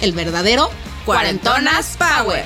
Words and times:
el 0.00 0.12
verdadero 0.12 0.70
Cuarentonas 1.04 1.98
Power. 1.98 2.44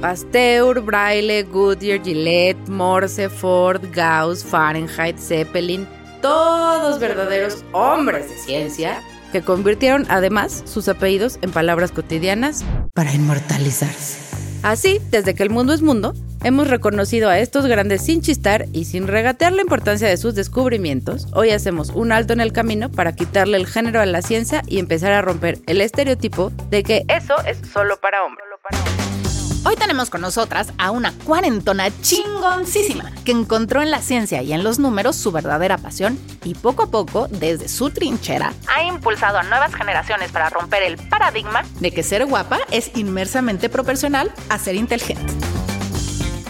Pasteur, 0.00 0.80
Braille, 0.80 1.42
Goodyear, 1.42 2.02
Gillette, 2.02 2.68
Morse, 2.68 3.28
Ford, 3.28 3.82
Gauss, 3.92 4.44
Fahrenheit, 4.44 5.18
Zeppelin, 5.18 5.86
todos 6.22 6.98
verdaderos 6.98 7.64
hombres 7.72 8.28
de 8.28 8.36
ciencia 8.36 9.02
que 9.32 9.42
convirtieron 9.42 10.06
además 10.08 10.62
sus 10.64 10.88
apellidos 10.88 11.38
en 11.42 11.50
palabras 11.50 11.90
cotidianas 11.90 12.64
para 12.94 13.12
inmortalizarse. 13.12 14.27
Así, 14.62 15.00
desde 15.10 15.34
que 15.34 15.42
el 15.42 15.50
mundo 15.50 15.72
es 15.72 15.82
mundo, 15.82 16.14
hemos 16.42 16.68
reconocido 16.68 17.30
a 17.30 17.38
estos 17.38 17.66
grandes 17.66 18.04
sin 18.04 18.22
chistar 18.22 18.66
y 18.72 18.84
sin 18.84 19.06
regatear 19.06 19.52
la 19.52 19.62
importancia 19.62 20.08
de 20.08 20.16
sus 20.16 20.34
descubrimientos. 20.34 21.26
Hoy 21.32 21.50
hacemos 21.50 21.90
un 21.90 22.12
alto 22.12 22.32
en 22.32 22.40
el 22.40 22.52
camino 22.52 22.90
para 22.90 23.14
quitarle 23.14 23.56
el 23.56 23.66
género 23.66 24.00
a 24.00 24.06
la 24.06 24.22
ciencia 24.22 24.62
y 24.66 24.78
empezar 24.78 25.12
a 25.12 25.22
romper 25.22 25.58
el 25.66 25.80
estereotipo 25.80 26.50
de 26.70 26.82
que 26.82 27.04
eso 27.08 27.34
es 27.46 27.58
solo 27.72 27.98
para 28.00 28.24
hombres. 28.24 28.48
Hoy 29.64 29.74
tenemos 29.76 30.08
con 30.08 30.20
nosotras 30.20 30.72
a 30.78 30.90
una 30.90 31.12
cuarentona 31.24 31.90
chingoncísima 32.00 33.12
que 33.24 33.32
encontró 33.32 33.82
en 33.82 33.90
la 33.90 34.00
ciencia 34.00 34.42
y 34.42 34.52
en 34.52 34.62
los 34.62 34.78
números 34.78 35.16
su 35.16 35.32
verdadera 35.32 35.78
pasión 35.78 36.18
y 36.44 36.54
poco 36.54 36.84
a 36.84 36.90
poco, 36.90 37.28
desde 37.28 37.68
su 37.68 37.90
trinchera, 37.90 38.52
ha 38.74 38.84
impulsado 38.84 39.38
a 39.38 39.42
nuevas 39.42 39.74
generaciones 39.74 40.30
para 40.30 40.48
romper 40.48 40.84
el 40.84 40.96
paradigma 40.96 41.62
de 41.80 41.90
que 41.90 42.02
ser 42.02 42.24
guapa 42.26 42.60
es 42.70 42.92
inmersamente 42.94 43.68
proporcional 43.68 44.32
a 44.48 44.58
ser 44.58 44.76
inteligente. 44.76 45.32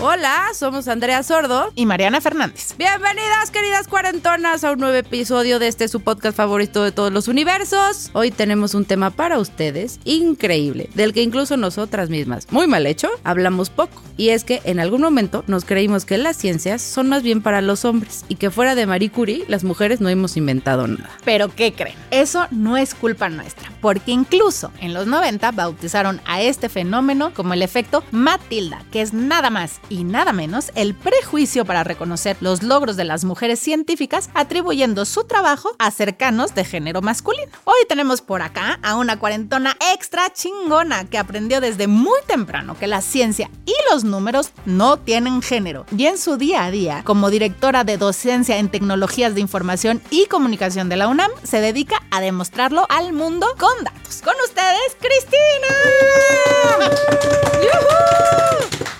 Hola, 0.00 0.50
somos 0.54 0.86
Andrea 0.86 1.24
Sordo. 1.24 1.72
Y 1.74 1.84
Mariana 1.84 2.20
Fernández. 2.20 2.76
Bienvenidas, 2.78 3.50
queridas 3.50 3.88
cuarentonas, 3.88 4.62
a 4.62 4.70
un 4.70 4.78
nuevo 4.78 4.94
episodio 4.94 5.58
de 5.58 5.66
este 5.66 5.88
su 5.88 6.02
podcast 6.02 6.36
favorito 6.36 6.84
de 6.84 6.92
todos 6.92 7.12
los 7.12 7.26
universos. 7.26 8.10
Hoy 8.12 8.30
tenemos 8.30 8.74
un 8.74 8.84
tema 8.84 9.10
para 9.10 9.40
ustedes 9.40 9.98
increíble, 10.04 10.88
del 10.94 11.12
que 11.12 11.22
incluso 11.22 11.56
nosotras 11.56 12.10
mismas, 12.10 12.46
muy 12.52 12.68
mal 12.68 12.86
hecho, 12.86 13.08
hablamos 13.24 13.70
poco. 13.70 14.00
Y 14.16 14.28
es 14.28 14.44
que 14.44 14.60
en 14.62 14.78
algún 14.78 15.00
momento 15.00 15.42
nos 15.48 15.64
creímos 15.64 16.04
que 16.04 16.16
las 16.16 16.36
ciencias 16.36 16.80
son 16.80 17.08
más 17.08 17.24
bien 17.24 17.42
para 17.42 17.60
los 17.60 17.84
hombres 17.84 18.24
y 18.28 18.36
que 18.36 18.52
fuera 18.52 18.76
de 18.76 18.86
Marie 18.86 19.10
Curie, 19.10 19.46
las 19.48 19.64
mujeres 19.64 20.00
no 20.00 20.08
hemos 20.08 20.36
inventado 20.36 20.86
nada. 20.86 21.10
Pero 21.24 21.52
¿qué 21.52 21.72
creen? 21.72 21.96
Eso 22.12 22.46
no 22.52 22.76
es 22.76 22.94
culpa 22.94 23.28
nuestra, 23.30 23.72
porque 23.80 24.12
incluso 24.12 24.70
en 24.80 24.94
los 24.94 25.08
90 25.08 25.50
bautizaron 25.50 26.20
a 26.24 26.40
este 26.40 26.68
fenómeno 26.68 27.32
como 27.34 27.54
el 27.54 27.62
efecto 27.62 28.04
Matilda, 28.12 28.84
que 28.92 29.02
es 29.02 29.12
nada 29.12 29.50
más 29.50 29.80
y 29.88 30.04
nada 30.04 30.32
menos 30.32 30.70
el 30.74 30.94
prejuicio 30.94 31.64
para 31.64 31.84
reconocer 31.84 32.36
los 32.40 32.62
logros 32.62 32.96
de 32.96 33.04
las 33.04 33.24
mujeres 33.24 33.58
científicas 33.58 34.30
atribuyendo 34.34 35.04
su 35.04 35.24
trabajo 35.24 35.74
a 35.78 35.90
cercanos 35.90 36.54
de 36.54 36.64
género 36.64 37.02
masculino. 37.02 37.52
Hoy 37.64 37.78
tenemos 37.88 38.20
por 38.20 38.42
acá 38.42 38.78
a 38.82 38.96
una 38.96 39.18
cuarentona 39.18 39.76
extra 39.92 40.32
chingona 40.32 41.04
que 41.04 41.18
aprendió 41.18 41.60
desde 41.60 41.86
muy 41.86 42.18
temprano 42.26 42.76
que 42.78 42.86
la 42.86 43.00
ciencia 43.00 43.50
y 43.66 43.74
los 43.90 44.04
números 44.04 44.52
no 44.64 44.98
tienen 44.98 45.42
género. 45.42 45.86
Y 45.96 46.06
en 46.06 46.18
su 46.18 46.36
día 46.36 46.64
a 46.64 46.70
día, 46.70 47.02
como 47.04 47.30
directora 47.30 47.84
de 47.84 47.98
docencia 47.98 48.58
en 48.58 48.68
tecnologías 48.68 49.34
de 49.34 49.40
información 49.40 50.02
y 50.10 50.26
comunicación 50.26 50.88
de 50.88 50.96
la 50.96 51.08
UNAM, 51.08 51.30
se 51.42 51.60
dedica 51.60 52.02
a 52.10 52.20
demostrarlo 52.20 52.86
al 52.88 53.12
mundo 53.12 53.46
con 53.58 53.84
datos. 53.84 54.22
Con 54.22 54.34
ustedes, 54.44 54.96
Cristina. 55.00 55.68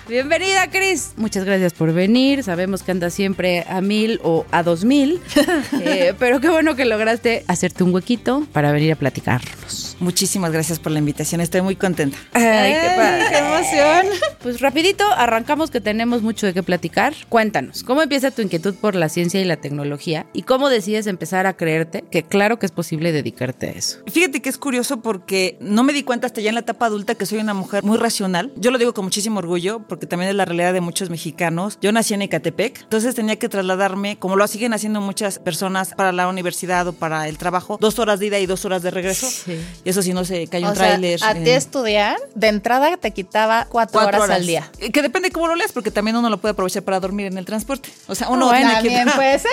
Bienvenida, 0.09 0.69
Cris. 0.71 1.13
Muchas 1.17 1.45
gracias 1.45 1.73
por 1.73 1.93
venir. 1.93 2.43
Sabemos 2.43 2.81
que 2.81 2.91
andas 2.91 3.13
siempre 3.13 3.63
a 3.69 3.79
mil 3.79 4.19
o 4.23 4.43
a 4.51 4.63
dos 4.63 4.83
mil, 4.83 5.21
Eh, 5.81 6.13
pero 6.17 6.41
qué 6.41 6.49
bueno 6.49 6.75
que 6.75 6.83
lograste 6.85 7.43
hacerte 7.47 7.83
un 7.83 7.93
huequito 7.93 8.45
para 8.51 8.71
venir 8.71 8.91
a 8.91 8.95
platicarnos. 8.95 9.88
Muchísimas 9.99 10.51
gracias 10.51 10.79
por 10.79 10.91
la 10.91 10.99
invitación, 10.99 11.41
estoy 11.41 11.61
muy 11.61 11.75
contenta. 11.75 12.17
Ay, 12.33 12.73
qué 12.73 12.91
padre. 12.95 13.25
qué 13.29 13.37
emoción. 13.37 14.19
Pues 14.41 14.61
rapidito, 14.61 15.03
arrancamos 15.05 15.69
que 15.71 15.81
tenemos 15.81 16.21
mucho 16.21 16.45
de 16.45 16.53
qué 16.53 16.63
platicar. 16.63 17.13
Cuéntanos, 17.27 17.83
¿cómo 17.83 18.01
empieza 18.01 18.31
tu 18.31 18.41
inquietud 18.41 18.73
por 18.75 18.95
la 18.95 19.09
ciencia 19.09 19.41
y 19.41 19.45
la 19.45 19.57
tecnología? 19.57 20.25
¿Y 20.33 20.43
cómo 20.43 20.69
decides 20.69 21.07
empezar 21.07 21.45
a 21.45 21.57
creerte 21.57 22.05
que 22.09 22.23
claro 22.23 22.59
que 22.59 22.65
es 22.65 22.71
posible 22.71 23.11
dedicarte 23.11 23.67
a 23.67 23.71
eso? 23.71 23.99
Fíjate 24.07 24.41
que 24.41 24.49
es 24.49 24.57
curioso 24.57 25.01
porque 25.01 25.57
no 25.59 25.83
me 25.83 25.91
di 25.91 26.03
cuenta 26.03 26.27
hasta 26.27 26.39
ya 26.39 26.49
en 26.49 26.55
la 26.55 26.61
etapa 26.61 26.85
adulta 26.85 27.15
que 27.15 27.25
soy 27.25 27.39
una 27.39 27.53
mujer 27.53 27.83
muy 27.83 27.97
racional. 27.97 28.53
Yo 28.55 28.71
lo 28.71 28.77
digo 28.77 28.93
con 28.93 29.05
muchísimo 29.05 29.39
orgullo 29.39 29.85
porque 29.87 30.05
también 30.05 30.29
es 30.29 30.35
la 30.35 30.45
realidad 30.45 30.73
de 30.73 30.81
muchos 30.81 31.09
mexicanos. 31.09 31.77
Yo 31.81 31.91
nací 31.91 32.13
en 32.13 32.21
Ecatepec, 32.21 32.83
entonces 32.83 33.15
tenía 33.15 33.35
que 33.35 33.49
trasladarme, 33.49 34.17
como 34.17 34.37
lo 34.37 34.47
siguen 34.47 34.73
haciendo 34.73 35.01
muchas 35.01 35.39
personas 35.39 35.93
para 35.95 36.11
la 36.11 36.27
universidad 36.27 36.87
o 36.87 36.93
para 36.93 37.27
el 37.27 37.37
trabajo, 37.37 37.77
dos 37.81 37.99
horas 37.99 38.19
de 38.19 38.27
ida 38.27 38.39
y 38.39 38.45
dos 38.45 38.63
horas 38.63 38.81
de 38.83 38.91
regreso. 38.91 39.27
Sí. 39.29 39.59
Y 39.83 39.88
eso 39.89 40.01
si 40.01 40.13
no 40.13 40.23
se 40.25 40.47
cae 40.47 40.61
un 40.61 40.67
O 40.69 40.73
tráiler. 40.73 41.19
a 41.23 41.33
ti 41.33 41.49
estudiar, 41.49 42.17
de 42.35 42.47
entrada 42.47 42.97
te 42.97 43.11
quitaba 43.11 43.65
cuatro, 43.69 43.99
cuatro 44.01 44.23
horas, 44.23 44.37
al 44.37 44.45
día. 44.47 44.69
Eh, 44.79 44.91
Que 44.91 45.01
depende 45.01 45.31
cómo 45.31 45.47
lo 45.47 45.55
leas, 45.55 45.71
porque 45.71 45.91
también 45.91 46.15
uno 46.17 46.29
lo 46.29 46.37
puede 46.37 46.51
aprovechar 46.53 46.83
para 46.83 46.99
dormir 46.99 47.27
en 47.27 47.37
el 47.37 47.45
transporte. 47.45 47.89
O 48.07 48.15
sea, 48.15 48.29
uno 48.29 48.47
bueno, 48.47 48.69
tiene 48.69 48.81
que 48.89 48.95
también 48.95 49.15
puede 49.15 49.39
ser. 49.39 49.51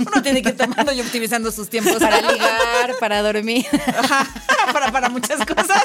uno 0.00 0.22
tiene 0.22 0.42
que 0.42 0.50
ir 0.50 0.56
tomando 0.56 0.92
y 0.92 1.00
optimizando 1.00 1.50
sus 1.52 1.68
tiempos 1.68 1.94
Para 1.94 2.20
ligar, 2.20 2.94
para 3.00 3.22
dormir. 3.22 3.66
Ajá, 3.98 4.26
para, 4.72 4.92
para 4.92 5.08
muchas 5.08 5.44
cosas. 5.46 5.82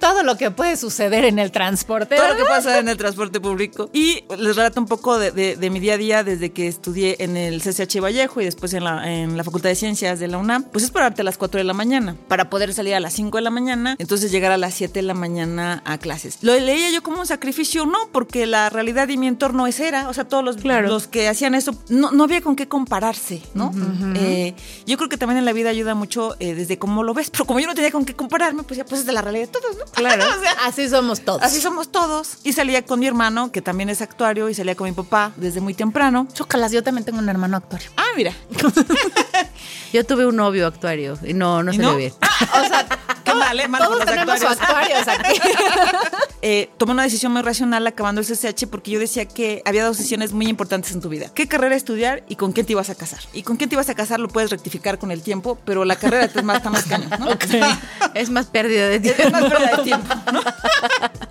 Todo 0.00 0.22
lo 0.22 0.36
que 0.36 0.50
puede 0.50 0.76
suceder 0.76 1.24
en 1.24 1.38
el 1.38 1.50
transporte. 1.50 2.16
Todo 2.16 2.28
lo 2.28 2.36
que 2.36 2.44
pasa 2.44 2.78
en 2.78 2.88
el 2.88 2.96
transporte 2.96 3.40
público. 3.40 3.88
Y 3.92 4.24
les 4.36 4.54
relato 4.56 4.80
un 4.80 4.86
poco 4.86 5.18
de, 5.18 5.30
de- 5.32 5.56
de 5.56 5.70
mi 5.70 5.80
día 5.80 5.94
a 5.94 5.96
día 5.96 6.24
desde 6.24 6.50
que 6.50 6.66
estudié 6.68 7.16
en 7.20 7.36
el 7.36 7.60
CCH 7.62 8.00
Vallejo 8.00 8.40
y 8.40 8.44
después 8.44 8.72
en 8.74 8.84
la, 8.84 9.10
en 9.10 9.36
la 9.36 9.44
Facultad 9.44 9.68
de 9.70 9.74
Ciencias 9.76 10.18
de 10.18 10.28
la 10.28 10.38
UNAM. 10.38 10.64
Pues 10.64 10.84
es 10.84 10.90
pararte 10.90 11.22
a 11.22 11.24
las 11.24 11.38
4 11.38 11.58
de 11.58 11.64
la 11.64 11.72
mañana 11.72 12.16
para 12.28 12.50
poder 12.50 12.72
salir 12.74 12.94
a 12.94 13.00
las 13.00 13.05
5 13.14 13.38
de 13.38 13.42
la 13.42 13.50
mañana, 13.50 13.96
entonces 13.98 14.30
llegar 14.30 14.52
a 14.52 14.56
las 14.56 14.74
7 14.74 14.92
de 14.94 15.02
la 15.02 15.14
mañana 15.14 15.82
a 15.84 15.98
clases. 15.98 16.38
Lo 16.42 16.54
leía 16.58 16.90
yo 16.90 17.02
como 17.02 17.20
un 17.20 17.26
sacrificio, 17.26 17.86
no, 17.86 17.98
porque 18.12 18.46
la 18.46 18.70
realidad 18.70 19.08
de 19.08 19.16
mi 19.16 19.26
entorno 19.28 19.66
es 19.66 19.80
era, 19.80 20.08
o 20.08 20.14
sea, 20.14 20.24
todos 20.24 20.44
los, 20.44 20.56
Claro. 20.56 20.88
los 20.88 21.06
que 21.06 21.28
hacían 21.28 21.54
eso, 21.54 21.74
no, 21.88 22.10
no 22.12 22.24
había 22.24 22.40
con 22.40 22.56
qué 22.56 22.68
compararse, 22.68 23.42
¿no? 23.54 23.72
Eh, 24.16 24.54
yo 24.86 24.96
creo 24.96 25.08
que 25.08 25.16
también 25.18 25.38
en 25.38 25.44
la 25.44 25.52
vida 25.52 25.70
ayuda 25.70 25.94
mucho 25.94 26.34
eh, 26.40 26.54
desde 26.54 26.78
cómo 26.78 27.02
lo 27.02 27.14
ves, 27.14 27.30
pero 27.32 27.44
como 27.44 27.60
yo 27.60 27.66
no 27.66 27.74
tenía 27.74 27.90
con 27.90 28.04
qué 28.04 28.14
compararme, 28.14 28.62
pues 28.62 28.78
ya 28.78 28.84
pues 28.84 29.00
es 29.02 29.06
de 29.06 29.12
la 29.12 29.22
realidad 29.22 29.46
de 29.46 29.52
todos, 29.52 29.76
¿no? 29.76 29.84
Claro. 29.92 30.24
O 30.36 30.40
sea, 30.40 30.52
Así 30.66 30.88
somos 30.88 31.20
todos. 31.20 31.42
Así 31.42 31.60
somos 31.60 31.90
todos. 31.90 32.38
Y 32.44 32.52
salía 32.52 32.82
con 32.84 33.00
mi 33.00 33.06
hermano, 33.06 33.50
que 33.52 33.62
también 33.62 33.88
es 33.88 34.02
actuario, 34.02 34.48
y 34.50 34.54
salía 34.54 34.74
con 34.74 34.88
mi 34.88 34.92
papá 34.94 35.32
desde 35.36 35.60
muy 35.60 35.72
temprano. 35.74 36.26
Chócalas, 36.32 36.72
yo 36.72 36.82
también 36.82 37.04
tengo 37.04 37.18
un 37.18 37.28
hermano 37.28 37.56
actuario. 37.56 37.90
Ah, 37.96 38.04
mira. 38.16 38.32
Yo 39.96 40.04
tuve 40.04 40.26
un 40.26 40.36
novio 40.36 40.66
actuario 40.66 41.18
y 41.24 41.32
no, 41.32 41.62
no 41.62 41.72
¿Y 41.72 41.76
se 41.76 41.82
no? 41.82 41.92
ve 41.92 41.96
bien. 41.96 42.12
O 42.52 42.68
sea, 42.68 42.86
Qué 43.24 43.34
mal, 43.34 43.58
¿eh? 43.58 43.66
Mal 43.66 43.82
todos 43.82 44.04
tenemos 44.04 44.42
actuarios. 44.42 45.08
actuarios 45.08 45.08
aquí. 45.08 45.40
Eh, 46.42 46.70
tomé 46.76 46.92
una 46.92 47.02
decisión 47.02 47.32
muy 47.32 47.42
racional 47.42 47.84
acabando 47.88 48.20
el 48.20 48.26
CCH 48.26 48.66
porque 48.70 48.92
yo 48.92 49.00
decía 49.00 49.24
que 49.26 49.62
había 49.64 49.84
dos 49.84 49.96
decisiones 49.96 50.32
muy 50.32 50.46
importantes 50.46 50.92
en 50.92 51.00
tu 51.00 51.08
vida. 51.08 51.28
¿Qué 51.34 51.48
carrera 51.48 51.74
estudiar 51.74 52.22
y 52.28 52.36
con 52.36 52.52
quién 52.52 52.66
te 52.66 52.72
ibas 52.72 52.88
a 52.88 52.94
casar? 52.94 53.18
Y 53.32 53.42
con 53.42 53.56
quién 53.56 53.68
te 53.68 53.74
ibas 53.74 53.88
a 53.88 53.94
casar 53.96 54.20
lo 54.20 54.28
puedes 54.28 54.50
rectificar 54.50 54.98
con 54.98 55.10
el 55.10 55.22
tiempo, 55.22 55.58
pero 55.64 55.84
la 55.84 55.96
carrera 55.96 56.28
te 56.28 56.38
está 56.38 56.70
más 56.70 56.84
cañón, 56.84 57.10
¿no? 57.18 57.26
Es 58.14 58.30
más 58.30 58.46
pérdida 58.46 58.86
de 58.88 58.96
Es 58.96 59.02
tiempo. 59.16 59.30
más 59.30 59.44
pérdida 59.50 59.76
de 59.78 59.82
tiempo, 59.82 60.14
¿no? 60.32 60.40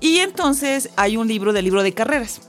Y 0.01 0.17
entonces 0.19 0.89
hay 0.97 1.15
un 1.15 1.27
libro 1.29 1.53
del 1.53 1.63
libro 1.63 1.81
de 1.81 1.93
carreras. 1.93 2.41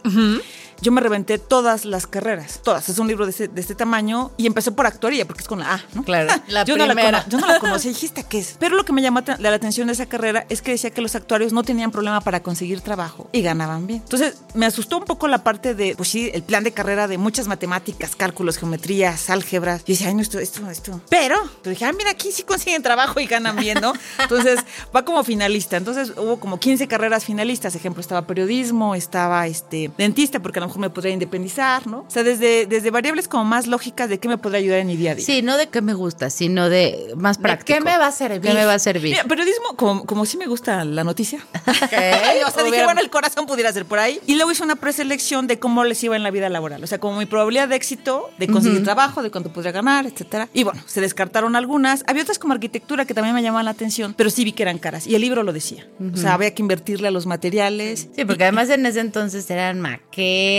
Yo 0.81 0.93
me 0.93 1.01
reventé 1.01 1.39
todas 1.39 1.85
las 1.85 2.07
carreras, 2.07 2.61
todas. 2.63 2.89
Es 2.89 2.99
un 2.99 3.09
libro 3.09 3.25
de, 3.27 3.31
ese- 3.31 3.49
de 3.49 3.61
este 3.61 3.75
tamaño 3.75 4.31
y 4.37 4.47
empecé 4.47 4.71
por 4.73 4.87
actuaría, 4.87 5.27
porque 5.27 5.43
es 5.43 5.49
con 5.49 5.59
la 5.61 5.75
A, 5.75 5.85
¿no? 5.95 6.03
Claro. 6.05 6.31
La 6.49 6.65
yo, 6.65 6.77
no 6.77 6.87
la 6.87 6.95
primera. 6.95 7.25
yo 7.29 7.39
no 7.39 7.47
la 7.47 7.59
conocía, 7.61 7.91
dijiste 7.91 8.25
qué 8.29 8.39
es. 8.39 8.57
Pero 8.59 8.77
lo 8.77 8.85
que 8.85 8.93
me 8.93 9.03
llamó 9.03 9.21
la 9.39 9.55
atención 9.55 9.87
de 9.89 9.93
esa 9.95 10.07
carrera 10.07 10.47
es 10.49 10.63
que 10.63 10.71
decía 10.73 10.91
que 10.91 11.01
los 11.01 11.15
actuarios 11.15 11.53
no 11.53 11.63
tenían 11.63 11.91
problema 11.91 12.21
para 12.21 12.43
conseguir 12.43 12.81
trabajo 12.81 13.29
y 13.33 13.43
ganaban 13.43 13.87
bien. 13.87 14.01
Entonces 14.03 14.37
me 14.55 14.67
asustó 14.67 14.99
un 14.99 15.05
poco 15.05 15.29
la 15.29 15.43
parte 15.43 15.75
de, 15.75 15.95
pues 15.97 16.09
sí, 16.09 16.31
el 16.35 16.43
plan 16.43 16.63
de 16.65 16.73
carrera 16.73 17.09
de 17.09 17.19
muchas 17.19 17.47
matemáticas, 17.49 18.15
cálculos, 18.17 18.59
geometrías, 18.59 19.31
álgebras. 19.31 19.83
Y 19.87 19.93
decía, 19.93 20.09
ay, 20.09 20.15
no, 20.15 20.23
esto, 20.23 20.39
esto, 20.39 20.69
esto. 20.71 21.01
Pero, 21.09 21.37
pero 21.63 21.71
dije, 21.71 21.85
ah, 21.85 21.93
mira, 21.93 22.11
aquí 22.11 22.31
sí 22.33 22.43
consiguen 22.43 22.83
trabajo 22.83 23.19
y 23.21 23.27
ganan 23.27 23.57
bien, 23.57 23.79
¿no? 23.81 23.93
Entonces 24.21 24.61
va 24.95 25.05
como 25.05 25.23
finalista. 25.25 25.77
Entonces 25.77 26.13
hubo 26.17 26.39
como 26.39 26.59
15 26.61 26.87
carreras 26.89 27.25
finalistas. 27.25 27.75
Ejemplo, 27.75 28.01
estaba 28.01 28.27
periodismo, 28.27 28.95
estaba 28.95 29.47
este 29.47 29.91
dentista, 29.97 30.41
porque 30.41 30.59
a 30.59 30.63
lo 30.67 30.69
mejor 30.69 30.81
me 30.81 30.91
podría 30.91 31.13
independizar, 31.13 31.87
¿no? 31.87 31.99
O 32.01 32.11
sea, 32.11 32.23
desde, 32.23 32.67
desde 32.67 32.91
variables 32.91 33.29
como 33.29 33.45
más 33.45 33.67
lógicas 33.67 34.09
de 34.09 34.19
qué 34.19 34.29
me 34.29 34.39
podría 34.39 34.59
ayudar 34.59 34.81
en 34.81 34.89
mi 34.89 34.97
día 34.97 35.13
a 35.13 35.15
día. 35.15 35.25
Sí, 35.25 35.43
no 35.43 35.57
de 35.57 35.69
qué 35.69 35.81
me 35.81 35.95
gusta, 35.95 36.31
sino 36.31 36.69
de 36.69 37.13
más 37.17 37.39
¿De 37.39 37.43
práctico. 37.43 37.79
qué 37.79 37.85
me 37.85 37.97
va 37.97 38.09
a 38.09 38.13
servir? 38.13 38.41
¿Qué 38.41 38.55
me 38.55 38.65
va 38.65 38.75
a 38.75 38.79
servir? 38.79 39.13
Mira, 39.13 39.25
periodismo, 39.25 39.77
como, 39.77 40.05
como 40.05 40.27
sí 40.27 40.37
me 40.37 40.47
gusta 40.47 40.85
la 40.85 41.05
noticia. 41.05 41.41
¿Qué? 41.91 42.43
o 42.47 42.51
sea, 42.51 42.65
dije, 42.65 42.85
bueno, 42.85 43.01
el 43.01 43.11
corazón 43.11 43.47
pudiera 43.47 43.73
ser 43.73 43.85
por 43.85 43.99
ahí. 43.99 44.21
Y 44.27 44.35
luego 44.35 44.51
hice 44.51 44.63
una 44.63 44.77
preselección 44.77 45.47
de 45.47 45.59
cómo 45.59 45.85
les 45.85 46.03
iba 46.03 46.17
en 46.17 46.23
la 46.23 46.31
vida 46.31 46.49
laboral. 46.49 46.83
O 46.83 46.87
sea, 46.87 46.99
como 46.99 47.19
mi 47.19 47.27
probabilidad 47.27 47.69
de 47.69 47.77
éxito, 47.77 48.31
de 48.39 48.49
conseguir 48.49 48.83
trabajo, 48.83 49.23
de 49.23 49.31
cuánto 49.31 49.53
podría 49.53 49.73
ganar, 49.73 50.07
etcétera. 50.07 50.49
Y 50.53 50.65
bueno, 50.65 50.83
se 50.87 51.01
descartaron 51.01 51.57
algunas. 51.57 52.05
Había 52.07 52.23
otras 52.23 52.39
como 52.39 52.55
arquitectura 52.55 53.05
que 53.05 53.15
también 53.15 53.35
me 53.35 53.43
llamaban 53.43 53.65
la 53.65 53.71
atención, 53.73 54.15
pero 54.17 54.31
sí 54.31 54.45
vi 54.45 54.53
que 54.53 54.63
eran 54.63 54.79
caras. 54.79 55.07
Y 55.07 55.15
el 55.15 55.23
libro 55.23 55.43
lo 55.43 55.53
decía. 55.53 55.87
O 56.13 56.17
sea, 56.17 56.35
había 56.35 56.55
que 56.55 56.63
invertirle 56.63 57.09
a 57.09 57.11
los 57.11 57.27
materiales. 57.27 58.09
Sí, 58.15 58.25
porque 58.25 58.45
además 58.45 58.69
en 58.71 58.85
ese 58.87 59.01
entonces 59.01 59.49
eran 59.51 59.81
maquetas 59.81 60.56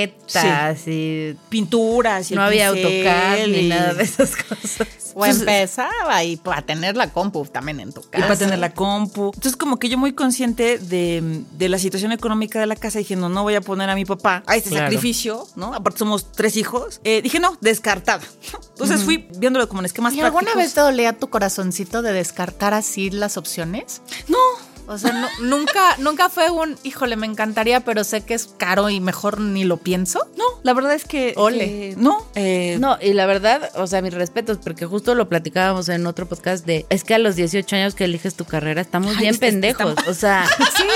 y 0.88 1.36
Pinturas 1.50 2.30
y 2.32 2.36
no 2.36 2.44
había 2.44 2.70
AutoCAD 2.70 3.48
ni 3.48 3.58
y- 3.58 3.70
nada 3.70 3.94
de 3.94 4.04
esas 4.04 4.36
cosas. 4.36 4.88
O 5.20 5.26
Entonces- 5.26 5.48
empezaba 5.48 6.24
y 6.24 6.38
para 6.38 6.62
tener 6.62 6.96
la 6.96 7.10
compu 7.12 7.44
también 7.46 7.80
en 7.80 7.92
tu 7.92 8.02
Y 8.02 8.04
casa. 8.04 8.28
para 8.28 8.36
tener 8.38 8.60
la 8.60 8.72
compu. 8.72 9.32
Entonces, 9.34 9.56
como 9.56 9.80
que 9.80 9.90
yo 9.90 9.98
muy 9.98 10.14
consciente 10.14 10.78
de, 10.78 11.44
de 11.54 11.70
la 11.70 11.80
situación 11.80 12.12
económica 12.12 12.60
de 12.60 12.68
la 12.68 12.76
casa, 12.76 13.00
dije, 13.00 13.16
no, 13.16 13.28
no 13.28 13.42
voy 13.42 13.56
a 13.56 13.62
poner 13.62 13.90
a 13.90 13.96
mi 13.96 14.06
papá 14.06 14.44
a 14.46 14.56
este 14.56 14.70
Claro. 14.70 14.86
sacrificio, 14.86 15.48
¿no? 15.56 15.74
Aparte 15.74 15.98
somos 15.98 16.32
tres 16.34 16.56
hijos. 16.56 17.02
Eh, 17.04 17.24
dije, 17.24 17.40
no, 17.40 17.58
descartada. 17.62 18.22
Entonces 18.70 19.02
fui 19.04 19.28
viéndolo 19.38 19.68
como 19.68 19.82
en 19.82 19.88
esquemas 19.88 20.14
¿Y 20.14 20.22
alguna 20.22 20.54
vez 20.54 20.76
te 20.76 20.82
dolía 20.82 21.14
tu 21.14 21.30
corazoncito 21.32 22.04
de 22.04 22.14
descartar 22.14 22.76
así 22.76 23.10
las 23.10 23.38
opciones? 23.38 24.04
No, 24.28 24.38
O 24.88 24.98
sea, 24.98 25.12
no- 25.12 25.28
nunca, 25.42 25.96
nunca 26.00 26.30
fue 26.30 26.50
un, 26.50 26.78
híjole, 26.84 27.16
me 27.18 27.28
encantaría, 27.28 27.82
pero 27.82 28.04
sé 28.04 28.22
que 28.22 28.34
es 28.34 28.50
caro 28.58 28.90
y 28.90 29.00
mejor 29.02 29.40
ni 29.42 29.64
lo 29.66 29.78
pienso. 29.78 30.28
no, 30.38 30.44
la 30.64 30.74
verdad 30.74 30.94
es 30.94 31.04
que... 31.06 31.34
Ole. 31.36 31.60
que 31.66 31.96
no, 31.98 32.26
eh, 32.36 32.78
No, 32.80 32.98
y 33.02 33.14
la 33.14 33.26
verdad, 33.26 33.70
o 33.76 33.86
sea, 33.88 34.02
mis 34.02 34.14
respetos, 34.14 34.58
porque 34.64 34.86
justo 34.86 35.14
lo 35.16 35.28
platicábamos 35.30 35.90
en 35.90 36.06
otro 36.08 36.26
podcast 36.26 36.66
de, 36.66 36.86
es 36.90 37.04
que 37.04 37.14
a 37.16 37.20
los 37.20 37.36
18 37.36 37.76
años 37.76 37.96
que 37.96 38.06
eliges 38.06 38.36
tu 38.36 38.46
carrera 38.46 38.82
estamos 38.82 39.12
Ay, 39.16 39.22
bien 39.24 39.38
pendejos. 39.38 39.96
O 40.08 40.14
sea, 40.14 40.46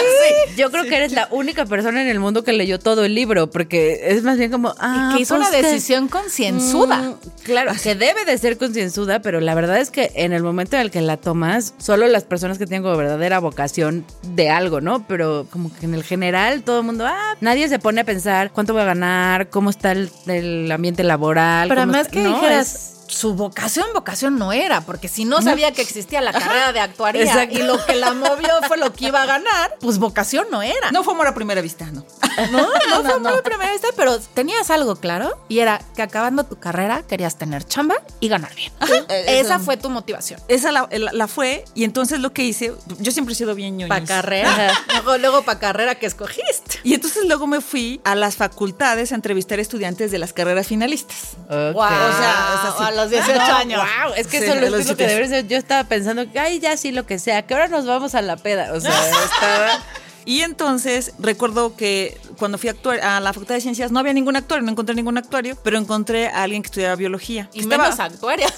yo 0.58 0.72
creo 0.72 0.84
que 0.86 0.96
eres 0.96 1.12
la 1.12 1.28
única 1.32 1.66
persona 1.66 2.02
en 2.02 2.08
el 2.08 2.20
mundo 2.20 2.44
que 2.44 2.54
leyó 2.54 2.80
todo 2.80 3.04
el 3.06 3.14
libro, 3.16 3.50
porque 3.50 4.00
es 4.06 4.24
más 4.24 4.38
bien 4.38 4.52
como, 4.52 4.74
ah, 4.80 5.12
y 5.12 5.16
que 5.18 5.22
hizo 5.24 5.36
pues 5.36 5.50
una 5.50 5.58
que- 5.58 5.64
decisión 5.68 6.08
concienzuda. 6.08 6.98
Mm, 6.98 7.16
claro, 7.44 7.72
que 7.82 7.96
debe 7.96 8.26
de 8.26 8.38
ser 8.38 8.58
concienzuda, 8.58 9.22
pero 9.22 9.40
la 9.42 9.54
verdad 9.56 9.78
es 9.80 9.92
que 9.92 10.12
en 10.16 10.34
el 10.34 10.44
momento 10.44 10.76
en 10.76 10.84
el 10.84 10.92
que 10.92 11.02
la 11.02 11.18
tomas, 11.18 11.74
solo 11.78 12.08
las 12.08 12.24
personas 12.24 12.58
que 12.58 12.66
tienen 12.66 12.84
como 12.84 12.96
verdadera 12.98 13.40
vocación 13.40 13.81
de 13.90 14.50
algo, 14.50 14.82
¿no? 14.82 15.06
Pero 15.08 15.48
como 15.52 15.74
que 15.74 15.86
en 15.86 15.94
el 15.94 16.04
general 16.04 16.64
todo 16.64 16.80
el 16.80 16.86
mundo, 16.86 17.06
ah, 17.08 17.36
nadie 17.42 17.68
se 17.70 17.80
pone 17.80 18.02
a 18.02 18.04
pensar 18.04 18.52
cuánto 18.52 18.74
voy 18.74 18.82
a 18.84 18.86
ganar, 18.86 19.50
cómo 19.50 19.70
está 19.70 19.92
el, 19.92 20.10
el 20.28 20.72
ambiente 20.72 21.04
laboral. 21.04 21.68
Pero 21.70 21.82
además 21.82 22.02
está- 22.08 22.12
que 22.12 22.24
no, 22.24 22.36
dijeras, 22.36 22.76
es- 22.76 23.01
su 23.12 23.34
vocación, 23.34 23.88
vocación 23.94 24.38
no 24.38 24.52
era, 24.54 24.82
porque 24.82 25.08
si 25.08 25.26
no 25.26 25.42
sabía 25.42 25.72
que 25.74 25.82
existía 25.82 26.22
la 26.22 26.32
carrera 26.34 26.72
de 26.74 26.80
actuaría 26.80 27.24
Exacto. 27.24 27.58
y 27.60 27.64
lo 27.64 27.84
que 27.86 27.96
la 27.96 28.14
movió 28.14 28.50
fue 28.68 28.78
lo 28.78 28.94
que 28.94 29.08
iba 29.08 29.22
a 29.22 29.26
ganar, 29.26 29.76
pues 29.82 29.98
vocación 29.98 30.48
no 30.52 30.62
era. 30.62 30.92
no 30.92 31.04
fue 31.04 31.14
amor 31.14 31.28
a 31.28 31.34
primera 31.34 31.62
vista, 31.62 31.86
no. 31.92 32.06
no, 32.52 32.62
no, 32.62 33.04
fue 33.10 33.20
muy 33.20 33.42
primera 33.44 33.72
vista, 33.72 33.88
pero 33.96 34.20
tenías 34.20 34.70
algo 34.70 34.96
claro 34.96 35.44
y 35.50 35.60
era 35.60 35.82
que 35.96 36.02
acabando 36.02 36.46
tu 36.46 36.58
carrera 36.60 37.04
querías 37.04 37.38
tener 37.38 37.64
chamba 37.66 37.96
y 38.20 38.30
ganar 38.30 38.54
bien. 38.56 38.72
Esa 39.10 39.60
fue 39.60 39.78
tu 39.78 39.90
motivación. 39.90 40.40
Esa 40.48 40.72
la, 40.72 40.88
la- 40.92 41.12
la 41.12 41.28
fue 41.28 41.66
y 41.76 41.84
entonces 41.84 42.20
lo 42.20 42.32
que 42.34 42.44
hice, 42.44 42.74
yo 43.00 43.12
siempre 43.12 43.34
he 43.34 43.36
sido 43.36 43.56
bien 43.56 43.76
ñoñis. 43.78 43.90
Para 43.90 44.06
carrera. 44.06 44.74
luego, 44.94 45.18
luego 45.18 45.42
para 45.44 45.60
carrera 45.60 45.96
que 45.96 46.06
escogiste. 46.06 46.80
Y 46.84 46.94
entonces 46.94 47.26
luego 47.26 47.48
me 47.48 47.60
fui 47.62 48.00
a 48.04 48.16
las 48.16 48.36
facultades 48.36 49.12
a 49.12 49.16
entrevistar 49.16 49.60
estudiantes 49.60 50.12
de 50.12 50.18
las 50.20 50.32
carreras 50.34 50.68
finalistas. 50.68 51.32
Wow, 51.50 51.76
O 51.76 51.88
sea, 51.88 52.56
o 52.56 52.62
sea, 52.62 52.74
sí. 52.78 52.84
a 52.84 52.92
los 52.92 53.01
18 53.10 53.34
No, 53.36 53.56
años. 53.56 53.82
Wow, 53.82 54.14
es 54.16 54.28
que 54.28 54.40
Sí, 54.40 54.46
eso 54.46 54.56
lo 54.56 54.70
los 54.70 54.80
es 54.82 54.88
lo 54.88 54.96
que 54.98 55.06
17. 55.06 55.08
debería 55.08 55.30
ser. 55.30 55.48
Yo 55.48 55.58
estaba 55.58 55.84
pensando 55.86 56.32
que, 56.32 56.40
ay, 56.40 56.60
ya 56.60 56.78
sí, 56.78 56.92
lo 56.92 57.06
que 57.06 57.20
sea, 57.20 57.42
que 57.46 57.54
ahora 57.54 57.68
nos 57.68 57.86
vamos 57.86 58.16
a 58.16 58.22
la 58.22 58.38
peda. 58.38 58.74
O 58.74 58.80
sea, 58.80 58.92
estaba. 59.34 59.84
Y 60.26 60.42
entonces 60.42 61.14
recuerdo 61.18 61.76
que 61.76 62.18
cuando 62.42 62.58
fui 62.58 62.70
a, 62.70 62.72
actuar, 62.72 63.00
a 63.02 63.20
la 63.20 63.34
Facultad 63.34 63.54
de 63.54 63.62
Ciencias 63.62 63.92
no 63.92 64.00
había 64.00 64.14
ningún 64.14 64.36
actuario, 64.36 64.66
no 64.66 64.72
encontré 64.72 64.96
ningún 64.96 65.16
actuario, 65.20 65.56
pero 65.64 65.78
encontré 65.78 66.28
a 66.28 66.42
alguien 66.42 66.64
que 66.64 66.68
estudiaba 66.68 66.96
biología. 66.96 67.50
Y 67.54 67.60
Estaba- 67.60 67.84
menos 67.84 68.00
actuaria. 68.00 68.48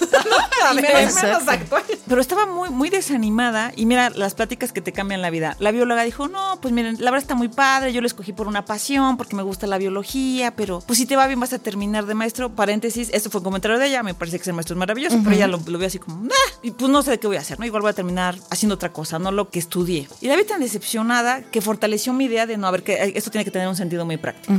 Y 0.74 0.78
y 0.78 0.82
menos- 0.82 1.14
menos, 1.14 1.42
exacto. 1.42 1.50
actuaria. 1.50 1.98
Pero 2.08 2.20
estaba 2.22 2.46
muy, 2.46 2.70
muy 2.70 2.88
desanimada 2.88 3.72
y 3.76 3.84
mira 3.84 4.08
las 4.08 4.34
pláticas 4.34 4.72
que 4.72 4.80
te 4.80 4.92
cambian 4.92 5.20
la 5.20 5.28
vida. 5.28 5.56
La 5.58 5.70
bióloga 5.72 6.02
dijo, 6.04 6.26
no, 6.28 6.58
pues 6.62 6.72
miren, 6.72 6.96
la 7.00 7.10
verdad 7.10 7.22
está 7.22 7.34
muy 7.34 7.48
padre, 7.48 7.92
yo 7.92 8.00
lo 8.00 8.06
escogí 8.06 8.32
por 8.32 8.48
una 8.48 8.64
pasión, 8.64 9.18
porque 9.18 9.36
me 9.36 9.42
gusta 9.42 9.66
la 9.66 9.76
biología, 9.76 10.54
pero 10.56 10.80
pues 10.86 10.98
si 10.98 11.04
te 11.06 11.16
va 11.16 11.26
bien 11.26 11.38
vas 11.40 11.52
a 11.52 11.58
terminar 11.58 12.06
de 12.06 12.14
maestro. 12.14 12.48
Paréntesis, 12.54 13.10
esto 13.12 13.28
fue 13.28 13.40
un 13.40 13.44
comentario 13.44 13.78
de 13.78 13.88
ella, 13.88 14.02
me 14.02 14.14
parece 14.14 14.38
que 14.38 14.44
ser 14.44 14.54
maestro 14.54 14.74
es 14.74 14.78
maravilloso, 14.78 15.18
pero 15.22 15.36
ella 15.36 15.46
lo, 15.48 15.60
lo 15.66 15.76
vio 15.78 15.86
así 15.86 15.98
como, 15.98 16.22
nah, 16.24 16.30
y 16.62 16.70
pues 16.70 16.90
no 16.90 17.02
sé 17.02 17.10
de 17.10 17.18
qué 17.20 17.26
voy 17.26 17.36
a 17.36 17.40
hacer, 17.40 17.58
¿no? 17.58 17.66
Igual 17.66 17.82
voy 17.82 17.90
a 17.90 17.94
terminar 17.94 18.36
haciendo 18.50 18.74
otra 18.76 18.90
cosa, 18.92 19.18
no 19.18 19.30
lo 19.30 19.50
que 19.50 19.58
estudié. 19.58 20.08
Y 20.22 20.28
la 20.28 20.36
vi 20.36 20.44
tan 20.44 20.60
decepcionada 20.60 21.42
que 21.42 21.60
fortaleció 21.60 22.12
mi 22.14 22.24
idea 22.24 22.46
de 22.46 22.56
no, 22.56 22.66
a 22.66 22.70
ver, 22.70 22.82
que 22.82 22.94
eh, 22.94 23.12
esto 23.16 23.30
tiene 23.30 23.44
que 23.44 23.50
tener 23.50 23.68
un 23.68 23.73
sentido 23.76 24.04
muy 24.04 24.16
práctico. 24.16 24.54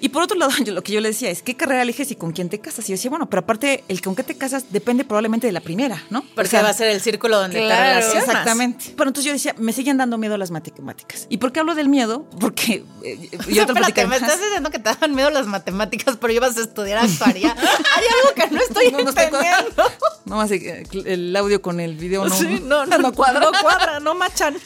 Y 0.00 0.08
por 0.08 0.22
otro 0.22 0.38
lado, 0.38 0.52
yo, 0.64 0.72
lo 0.72 0.82
que 0.82 0.92
yo 0.92 1.00
le 1.00 1.08
decía 1.08 1.30
es, 1.30 1.42
¿qué 1.42 1.56
carrera 1.56 1.82
eliges 1.82 2.10
y 2.10 2.16
con 2.16 2.32
quién 2.32 2.48
te 2.48 2.60
casas? 2.60 2.84
Y 2.86 2.88
yo 2.88 2.94
decía, 2.94 3.10
bueno, 3.10 3.28
pero 3.28 3.40
aparte, 3.40 3.84
el 3.88 4.00
con 4.00 4.14
qué 4.14 4.22
te 4.22 4.36
casas 4.36 4.66
depende 4.70 5.04
probablemente 5.04 5.46
de 5.46 5.52
la 5.52 5.60
primera, 5.60 6.02
¿no? 6.10 6.22
Porque 6.34 6.48
O 6.48 6.50
sea, 6.50 6.62
va 6.62 6.70
a 6.70 6.74
ser 6.74 6.88
el 6.88 7.00
círculo 7.00 7.38
donde 7.38 7.58
te 7.58 7.64
claro, 7.64 8.00
relacionas. 8.00 8.28
Exactamente. 8.28 8.84
Pero 8.96 9.10
entonces 9.10 9.24
yo 9.24 9.32
decía, 9.32 9.54
me 9.58 9.72
siguen 9.72 9.96
dando 9.96 10.18
miedo 10.18 10.36
las 10.36 10.50
matemáticas. 10.50 11.26
¿Y 11.28 11.38
por 11.38 11.52
qué 11.52 11.60
hablo 11.60 11.74
del 11.74 11.88
miedo? 11.88 12.26
Porque 12.38 12.84
eh, 13.04 13.30
O 13.38 13.42
yo 13.48 13.54
sea, 13.54 13.66
te 13.66 13.72
espérate, 13.72 14.06
me 14.06 14.16
estás 14.16 14.40
diciendo 14.40 14.70
que 14.70 14.78
te 14.78 14.84
daban 14.84 15.14
miedo 15.14 15.30
las 15.30 15.46
matemáticas, 15.46 16.16
pero 16.20 16.32
ibas 16.32 16.56
a 16.56 16.60
estudiar 16.60 17.04
actuaría. 17.04 17.52
Hay 17.58 18.04
algo 18.18 18.34
que 18.34 18.54
no 18.54 18.60
estoy 18.60 18.92
No, 18.92 19.02
no 19.02 19.08
estoy 19.10 19.24
entendiendo. 19.24 19.84
No 20.24 20.36
más 20.36 20.50
eh, 20.50 20.84
el 21.06 21.34
audio 21.36 21.62
con 21.62 21.80
el 21.80 21.96
video 21.96 22.24
no, 22.24 22.34
Sí, 22.34 22.60
no, 22.64 22.86
no, 22.86 22.98
no 22.98 23.12
cuadra. 23.12 23.40
No 23.40 23.52
cuadra, 23.60 24.00
no 24.00 24.14
machan. 24.14 24.56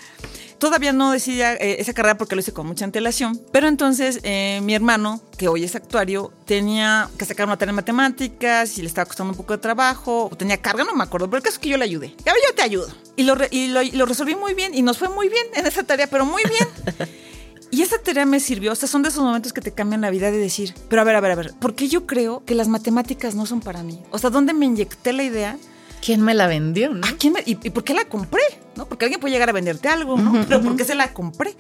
Todavía 0.65 0.95
no 0.95 1.11
decidía 1.11 1.53
eh, 1.57 1.77
esa 1.79 1.93
carrera 1.93 2.17
porque 2.17 2.35
lo 2.35 2.41
hice 2.41 2.55
con 2.55 2.67
mucha 2.67 2.87
antelación. 2.87 3.39
Pero 3.53 3.69
entonces 3.69 4.21
eh, 4.23 4.61
mi 4.63 4.75
hermano, 4.75 5.21
que 5.37 5.47
hoy 5.47 5.63
es 5.63 5.77
actuario, 5.77 6.33
tenía 6.47 7.11
que 7.19 7.27
sacar 7.27 7.45
una 7.47 7.59
tarea 7.59 7.73
de 7.73 7.77
matemáticas 7.77 8.79
y 8.79 8.81
le 8.81 8.89
estaba 8.89 9.05
costando 9.05 9.33
un 9.33 9.37
poco 9.37 9.53
de 9.53 9.59
trabajo. 9.59 10.31
O 10.33 10.37
tenía 10.37 10.57
carga, 10.57 10.85
no 10.85 10.95
me 10.95 11.03
acuerdo. 11.05 11.27
Pero 11.29 11.37
el 11.37 11.43
caso 11.43 11.57
es 11.57 11.59
que 11.59 11.69
yo 11.69 11.77
le 11.77 11.85
ayudé. 11.85 12.15
Ya, 12.25 12.33
yo 12.33 12.55
te 12.57 12.63
ayudo. 12.63 12.89
Y 13.15 13.25
lo, 13.25 13.35
re- 13.35 13.49
y 13.51 13.67
lo, 13.67 13.83
y 13.83 13.91
lo 13.91 14.07
resolví 14.07 14.35
muy 14.37 14.55
bien 14.55 14.75
y 14.75 14.81
nos 14.81 14.97
fue 14.97 15.11
muy 15.11 15.29
bien 15.29 15.47
en 15.55 15.67
esa 15.67 15.83
tarea, 15.83 16.07
pero 16.07 16.25
muy 16.25 16.43
bien. 16.49 17.09
Y 17.71 17.83
esa 17.83 17.99
tarea 17.99 18.25
me 18.25 18.39
sirvió, 18.39 18.71
o 18.71 18.75
sea, 18.77 18.89
son 18.89 19.03
de 19.03 19.09
esos 19.09 19.21
momentos 19.25 19.53
que 19.53 19.61
te 19.61 19.73
cambian 19.73 20.01
la 20.01 20.11
vida 20.11 20.31
de 20.31 20.39
decir, 20.39 20.73
pero 20.89 21.03
a 21.03 21.05
ver, 21.05 21.17
a 21.17 21.21
ver, 21.21 21.33
a 21.33 21.35
ver, 21.35 21.55
¿por 21.55 21.75
qué 21.75 21.89
yo 21.89 22.07
creo 22.07 22.45
que 22.45 22.55
las 22.55 22.69
matemáticas 22.69 23.35
no 23.35 23.47
son 23.47 23.59
para 23.61 23.83
mí? 23.83 24.01
O 24.13 24.19
sea, 24.19 24.31
¿dónde 24.31 24.53
me 24.55 24.65
inyecté 24.67 25.13
la 25.13 25.25
idea? 25.25 25.59
¿Quién 26.05 26.21
me 26.21 26.35
la 26.35 26.47
vendió, 26.47 26.93
no? 26.93 27.07
¿A 27.07 27.13
quién 27.13 27.33
me- 27.33 27.43
y, 27.47 27.53
y 27.53 27.71
por 27.71 27.83
qué 27.85 27.95
la 27.95 28.05
compré? 28.05 28.43
¿No? 28.77 28.87
Porque 28.87 29.05
alguien 29.07 29.21
puede 29.21 29.33
llegar 29.33 29.49
a 29.49 29.53
venderte 29.53 29.89
algo, 29.89 30.19
¿no? 30.19 30.33
Pero 30.49 30.61
¿por 30.61 30.77
qué 30.77 30.85
se 30.85 30.95
la 30.95 31.13
compré? 31.15 31.55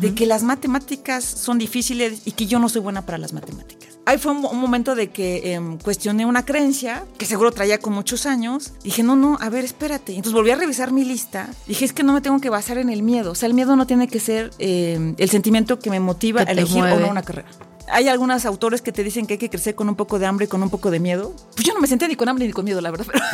De 0.00 0.14
que 0.14 0.26
las 0.26 0.42
matemáticas 0.42 1.22
son 1.24 1.58
difíciles 1.58 2.22
y 2.24 2.32
que 2.32 2.46
yo 2.46 2.58
no 2.58 2.68
soy 2.68 2.80
buena 2.80 3.04
para 3.06 3.18
las 3.18 3.32
matemáticas. 3.32 3.90
Ahí 4.06 4.18
fue 4.18 4.32
un, 4.32 4.40
mo- 4.42 4.50
un 4.50 4.60
momento 4.60 4.94
de 4.94 5.10
que 5.10 5.52
em, 5.54 5.78
cuestioné 5.78 6.26
una 6.26 6.44
creencia 6.44 7.04
que 7.18 7.24
seguro 7.26 7.52
traía 7.52 7.78
con 7.78 7.92
muchos 7.94 8.26
años. 8.26 8.72
Dije, 8.82 9.02
no, 9.02 9.14
no, 9.16 9.38
a 9.40 9.48
ver, 9.48 9.64
espérate. 9.64 10.12
Entonces 10.12 10.32
volví 10.34 10.50
a 10.50 10.56
revisar 10.56 10.90
mi 10.92 11.04
lista. 11.04 11.48
Dije, 11.66 11.84
es 11.84 11.92
que 11.92 12.02
no 12.02 12.12
me 12.12 12.20
tengo 12.20 12.40
que 12.40 12.50
basar 12.50 12.78
en 12.78 12.90
el 12.90 13.02
miedo. 13.02 13.30
O 13.30 13.34
sea, 13.34 13.46
el 13.46 13.54
miedo 13.54 13.76
no 13.76 13.86
tiene 13.86 14.08
que 14.08 14.20
ser 14.20 14.50
em, 14.58 15.14
el 15.18 15.30
sentimiento 15.30 15.78
que 15.78 15.90
me 15.90 16.00
motiva 16.00 16.44
Que 16.44 16.50
a 16.50 16.52
elegir 16.52 16.78
o 16.78 16.86
mueve. 16.86 17.00
no 17.02 17.10
una 17.10 17.22
carrera. 17.22 17.48
Hay 17.88 18.08
algunos 18.08 18.44
autores 18.46 18.82
que 18.82 18.92
te 18.92 19.04
dicen 19.04 19.26
que 19.26 19.34
hay 19.34 19.38
que 19.38 19.50
crecer 19.50 19.74
con 19.74 19.88
un 19.88 19.94
poco 19.94 20.18
de 20.18 20.26
hambre 20.26 20.46
y 20.46 20.48
con 20.48 20.62
un 20.62 20.70
poco 20.70 20.90
de 20.90 21.00
miedo. 21.00 21.34
Pues 21.54 21.66
yo 21.66 21.74
no 21.74 21.80
me 21.80 21.86
senté 21.86 22.08
ni 22.08 22.16
con 22.16 22.28
hambre 22.28 22.46
ni 22.46 22.52
con 22.52 22.64
miedo, 22.64 22.80
la 22.80 22.90
verdad. 22.90 23.06
Pero, 23.10 23.24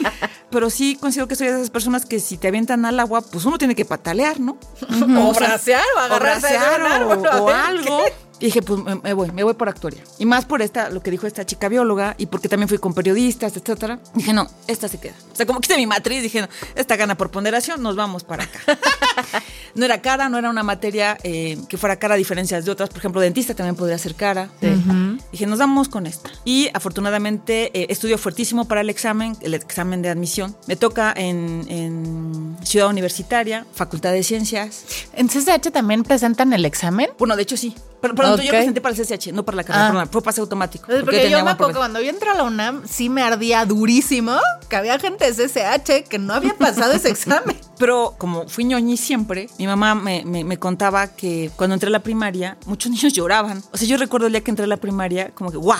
pero 0.50 0.70
sí 0.70 0.96
considero 1.00 1.28
que 1.28 1.36
soy 1.36 1.48
de 1.48 1.54
esas 1.54 1.70
personas 1.70 2.06
que 2.06 2.20
si 2.20 2.36
te 2.36 2.48
avientan 2.48 2.84
al 2.84 3.00
agua, 3.00 3.22
pues 3.22 3.44
uno 3.44 3.58
tiene 3.58 3.74
que 3.74 3.84
patalear, 3.84 4.40
¿no? 4.40 4.58
O 5.20 5.32
bracear, 5.32 5.82
o 5.96 5.98
agarrarse 5.98 6.40
bracear 6.48 6.82
árbol, 6.82 7.26
o, 7.26 7.44
o 7.44 7.48
algo. 7.48 8.04
Y 8.40 8.46
dije, 8.46 8.62
pues 8.62 8.80
me, 9.02 9.12
voy, 9.12 9.30
me 9.32 9.44
voy 9.44 9.52
por 9.52 9.68
actuaría. 9.68 10.02
Y 10.18 10.24
más 10.24 10.46
por 10.46 10.62
esta, 10.62 10.88
lo 10.88 11.02
que 11.02 11.10
dijo 11.10 11.26
esta 11.26 11.44
chica 11.44 11.68
bióloga 11.68 12.14
y 12.16 12.26
porque 12.26 12.48
también 12.48 12.68
fui 12.68 12.78
con 12.78 12.94
periodistas, 12.94 13.54
etcétera. 13.54 14.00
Dije, 14.14 14.32
no, 14.32 14.48
esta 14.66 14.88
se 14.88 14.98
queda. 14.98 15.14
O 15.32 15.36
sea, 15.36 15.44
como 15.44 15.60
quise 15.60 15.76
mi 15.76 15.86
matriz, 15.86 16.22
dije, 16.22 16.40
no, 16.40 16.48
esta 16.74 16.96
gana 16.96 17.16
por 17.16 17.30
ponderación, 17.30 17.82
nos 17.82 17.96
vamos 17.96 18.24
para 18.24 18.44
acá. 18.44 18.60
no 19.74 19.84
era 19.84 20.00
cara, 20.00 20.30
no 20.30 20.38
era 20.38 20.48
una 20.48 20.62
materia 20.62 21.18
eh, 21.22 21.58
que 21.68 21.76
fuera 21.76 21.98
cara 21.98 22.14
a 22.14 22.16
diferencias 22.16 22.64
de 22.64 22.70
otras. 22.70 22.88
Por 22.88 22.98
ejemplo, 22.98 23.20
dentista 23.20 23.54
también 23.54 23.76
podría 23.76 23.98
ser 23.98 24.14
cara. 24.14 24.48
Dije, 25.30 25.46
nos 25.46 25.58
vamos 25.58 25.90
con 25.90 26.06
esta. 26.06 26.30
Y 26.44 26.70
afortunadamente 26.72 27.70
eh, 27.78 27.86
estudio 27.90 28.16
fuertísimo 28.16 28.66
para 28.66 28.80
el 28.80 28.88
examen, 28.88 29.36
el 29.42 29.52
examen 29.52 30.00
de 30.00 30.08
admisión. 30.08 30.56
Me 30.66 30.76
toca 30.76 31.12
en, 31.14 31.66
en 31.68 32.56
Ciudad 32.62 32.88
Universitaria, 32.88 33.66
Facultad 33.74 34.12
de 34.12 34.22
Ciencias. 34.22 34.84
¿En 35.12 35.28
CCH 35.28 35.70
también 35.72 36.04
presentan 36.04 36.52
el 36.52 36.64
examen? 36.64 37.10
Bueno, 37.18 37.36
de 37.36 37.42
hecho 37.42 37.56
sí. 37.56 37.74
Pero, 38.00 38.14
pero 38.14 38.29
Yo 38.36 38.50
presenté 38.50 38.80
para 38.80 38.94
el 38.94 39.00
CCH, 39.00 39.32
no 39.32 39.44
para 39.44 39.56
la 39.56 39.64
carrera, 39.64 40.02
Ah. 40.02 40.08
fue 40.10 40.22
pase 40.22 40.40
automático. 40.40 40.86
Pues 40.86 41.00
porque 41.02 41.16
Porque 41.18 41.30
yo 41.30 41.44
me 41.44 41.50
acuerdo 41.50 41.72
que 41.74 41.78
cuando 41.78 42.00
yo 42.00 42.10
entré 42.10 42.30
a 42.30 42.34
la 42.34 42.44
UNAM 42.44 42.82
sí 42.88 43.08
me 43.08 43.22
ardía 43.22 43.64
durísimo 43.64 44.36
que 44.68 44.76
había 44.76 44.98
gente 44.98 45.30
de 45.30 45.32
CCH 45.48 46.08
que 46.08 46.18
no 46.18 46.34
había 46.34 46.54
pasado 46.56 46.92
ese 46.92 47.08
examen. 47.10 47.56
Pero 47.78 48.14
como 48.18 48.46
fui 48.48 48.64
ñoñi 48.64 48.96
siempre, 48.96 49.48
mi 49.58 49.66
mamá 49.66 49.94
me, 49.94 50.24
me- 50.24 50.44
me 50.44 50.58
contaba 50.58 51.08
que 51.08 51.50
cuando 51.56 51.74
entré 51.74 51.88
a 51.88 51.90
la 51.92 52.00
primaria, 52.02 52.56
muchos 52.66 52.90
niños 52.92 53.12
lloraban. 53.12 53.62
O 53.72 53.76
sea, 53.76 53.88
yo 53.88 53.96
recuerdo 53.96 54.26
el 54.26 54.32
día 54.32 54.42
que 54.42 54.50
entré 54.50 54.64
a 54.64 54.68
la 54.68 54.76
primaria, 54.76 55.30
como 55.34 55.50
que, 55.50 55.56
wow, 55.56 55.76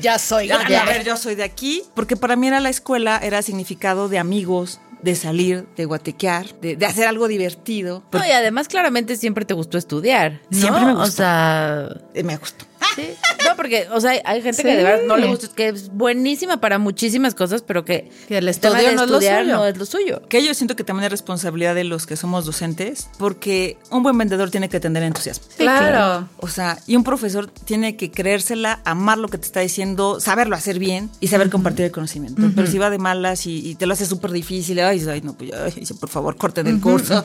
Ya 0.00 0.18
soy 0.18 0.48
Ya, 0.48 0.60
a 0.82 0.84
ver, 0.84 1.04
yo 1.04 1.16
soy 1.16 1.34
de 1.34 1.42
aquí, 1.42 1.82
porque 1.94 2.14
para 2.16 2.36
mí 2.36 2.46
era 2.46 2.60
la 2.60 2.68
escuela, 2.68 3.18
era 3.22 3.42
significado 3.42 4.08
de 4.08 4.18
amigos, 4.18 4.80
de 5.02 5.14
salir, 5.14 5.66
de 5.76 5.84
guatequear, 5.84 6.60
de, 6.60 6.76
de 6.76 6.86
hacer 6.86 7.06
algo 7.06 7.28
divertido. 7.28 8.02
No, 8.12 8.26
y 8.26 8.30
además 8.30 8.68
claramente 8.68 9.16
siempre 9.16 9.44
te 9.44 9.54
gustó 9.54 9.78
estudiar. 9.78 10.40
¿no? 10.50 10.58
Siempre 10.58 10.84
me 10.84 10.92
O 10.92 10.96
gustó. 10.96 11.10
sea, 11.12 11.88
Eh, 12.14 12.22
me 12.22 12.36
gustó. 12.36 12.66
Sí. 12.96 13.10
No, 13.48 13.56
porque, 13.56 13.86
o 13.92 14.00
sea, 14.00 14.12
hay- 14.24 14.42
gente 14.42 14.62
que 14.62 14.70
Sí. 14.70 14.76
de 14.76 14.82
verdad 14.84 15.00
no 15.06 15.16
le 15.16 15.26
gusta, 15.26 15.48
que 15.54 15.68
es 15.68 15.88
buenísima 15.90 16.60
para 16.60 16.78
muchísimas 16.78 17.34
cosas, 17.34 17.62
pero 17.62 17.84
que, 17.84 18.10
Que 18.28 18.38
el 18.38 18.48
estudio 18.48 18.74
de 18.76 18.94
no 18.94 19.04
es 19.04 19.10
lo 19.10 19.16
estudiar 19.18 19.42
suyo. 19.44 19.56
no 19.56 19.66
es 19.66 19.76
lo 19.76 19.84
suyo. 19.86 20.22
Que 20.28 20.44
yo 20.44 20.54
siento 20.54 20.76
que 20.76 20.84
también 20.84 21.04
es 21.06 21.10
responsabilidad 21.10 21.74
de 21.74 21.84
los 21.84 22.06
que 22.06 22.16
somos 22.16 22.44
docentes, 22.46 23.08
porque 23.18 23.76
un 23.90 24.02
buen 24.02 24.16
vendedor 24.16 24.50
tiene 24.50 24.68
que 24.68 24.80
tener 24.80 25.02
entusiasmo. 25.02 25.46
Claro. 25.56 26.28
O 26.38 26.48
sea, 26.48 26.78
y 26.86 26.96
un 26.96 27.04
profesor 27.04 27.50
tiene 27.64 27.96
que 27.96 28.10
creérsela, 28.10 28.80
amar 28.84 29.18
lo 29.18 29.28
que 29.28 29.38
te 29.38 29.46
está 29.46 29.60
diciendo, 29.60 30.20
saberlo 30.20 30.56
hacer 30.56 30.78
bien 30.78 31.10
y 31.20 31.28
saber 31.28 31.50
compartir 31.50 31.84
el 31.86 31.92
conocimiento. 31.92 32.42
Pero 32.54 32.66
si 32.66 32.78
va 32.78 32.90
de 32.90 32.98
malas 32.98 33.46
y, 33.46 33.68
y 33.68 33.74
te 33.74 33.86
lo 33.86 33.92
hace 33.94 34.06
súper 34.06 34.30
difícil, 34.30 34.80
ay, 34.80 35.04
ay, 35.08 35.20
no, 35.22 35.34
pues, 35.34 35.50
ay, 35.52 35.86
por 35.98 36.08
favor, 36.08 36.36
corten 36.36 36.66
el 36.66 36.80
curso. 36.80 37.24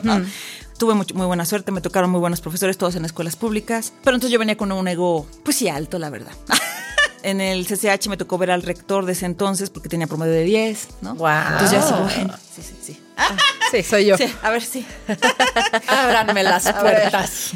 Tuve 0.78 0.94
mucho- 0.94 1.14
muy 1.14 1.26
buena 1.26 1.44
suerte, 1.46 1.72
me 1.72 1.80
tocaron 1.80 2.10
muy 2.10 2.20
buenos 2.20 2.40
profesores, 2.40 2.76
todos 2.76 2.96
en 2.96 3.04
escuelas 3.04 3.36
públicas. 3.36 3.92
Pero 4.04 4.16
entonces 4.16 4.32
yo 4.32 4.38
venía 4.38 4.56
con 4.56 4.70
un 4.72 4.86
ego, 4.88 5.26
pues 5.44 5.56
sí, 5.56 5.68
alto, 5.68 5.98
la 5.98 6.10
verdad. 6.10 6.32
En 7.22 7.40
el 7.40 7.66
CCH 7.66 8.06
me 8.08 8.16
tocó 8.16 8.38
ver 8.38 8.52
al 8.52 8.62
rector 8.62 9.04
de 9.04 9.12
ese 9.12 9.26
entonces 9.26 9.68
porque 9.70 9.88
tenía 9.88 10.06
promedio 10.06 10.32
de 10.32 10.44
10, 10.44 10.88
¿no? 11.00 11.16
Guau. 11.16 11.52
Entonces 11.54 11.72
ya 11.72 11.82
sí, 11.82 11.94
bueno, 11.94 12.34
sí, 12.54 12.62
sí, 12.62 12.74
sí. 12.80 13.00
Sí, 13.72 13.82
soy 13.82 14.06
yo. 14.06 14.16
Sí, 14.16 14.32
a 14.42 14.50
ver, 14.50 14.62
sí. 14.62 14.86
Ábranme 15.88 16.44
las 16.44 16.70
puertas. 16.72 17.50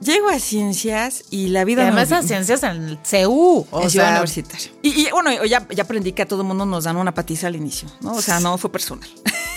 Llego 0.00 0.28
a 0.28 0.38
ciencias 0.38 1.24
y 1.30 1.48
la 1.48 1.62
Y 1.62 1.64
vida... 1.64 1.82
además 1.84 2.10
me- 2.10 2.16
esas 2.16 2.26
ciencias 2.26 2.62
en 2.64 2.70
el 2.86 2.98
CU. 2.98 3.66
O 3.70 3.82
en 3.84 3.90
sea, 3.90 4.10
Universitaria. 4.10 4.70
Y, 4.82 5.06
y, 5.06 5.10
bueno, 5.10 5.42
ya, 5.46 5.66
ya 5.70 5.84
aprendí 5.84 6.12
que 6.12 6.20
a 6.22 6.28
todo 6.28 6.44
mundo 6.44 6.66
nos 6.66 6.84
dan 6.84 6.96
una 6.98 7.14
patiza 7.14 7.46
al 7.46 7.56
inicio, 7.56 7.88
¿no? 8.02 8.12
O 8.12 8.20
sea, 8.20 8.40
no 8.40 8.58
fue 8.58 8.70
personal. 8.70 9.08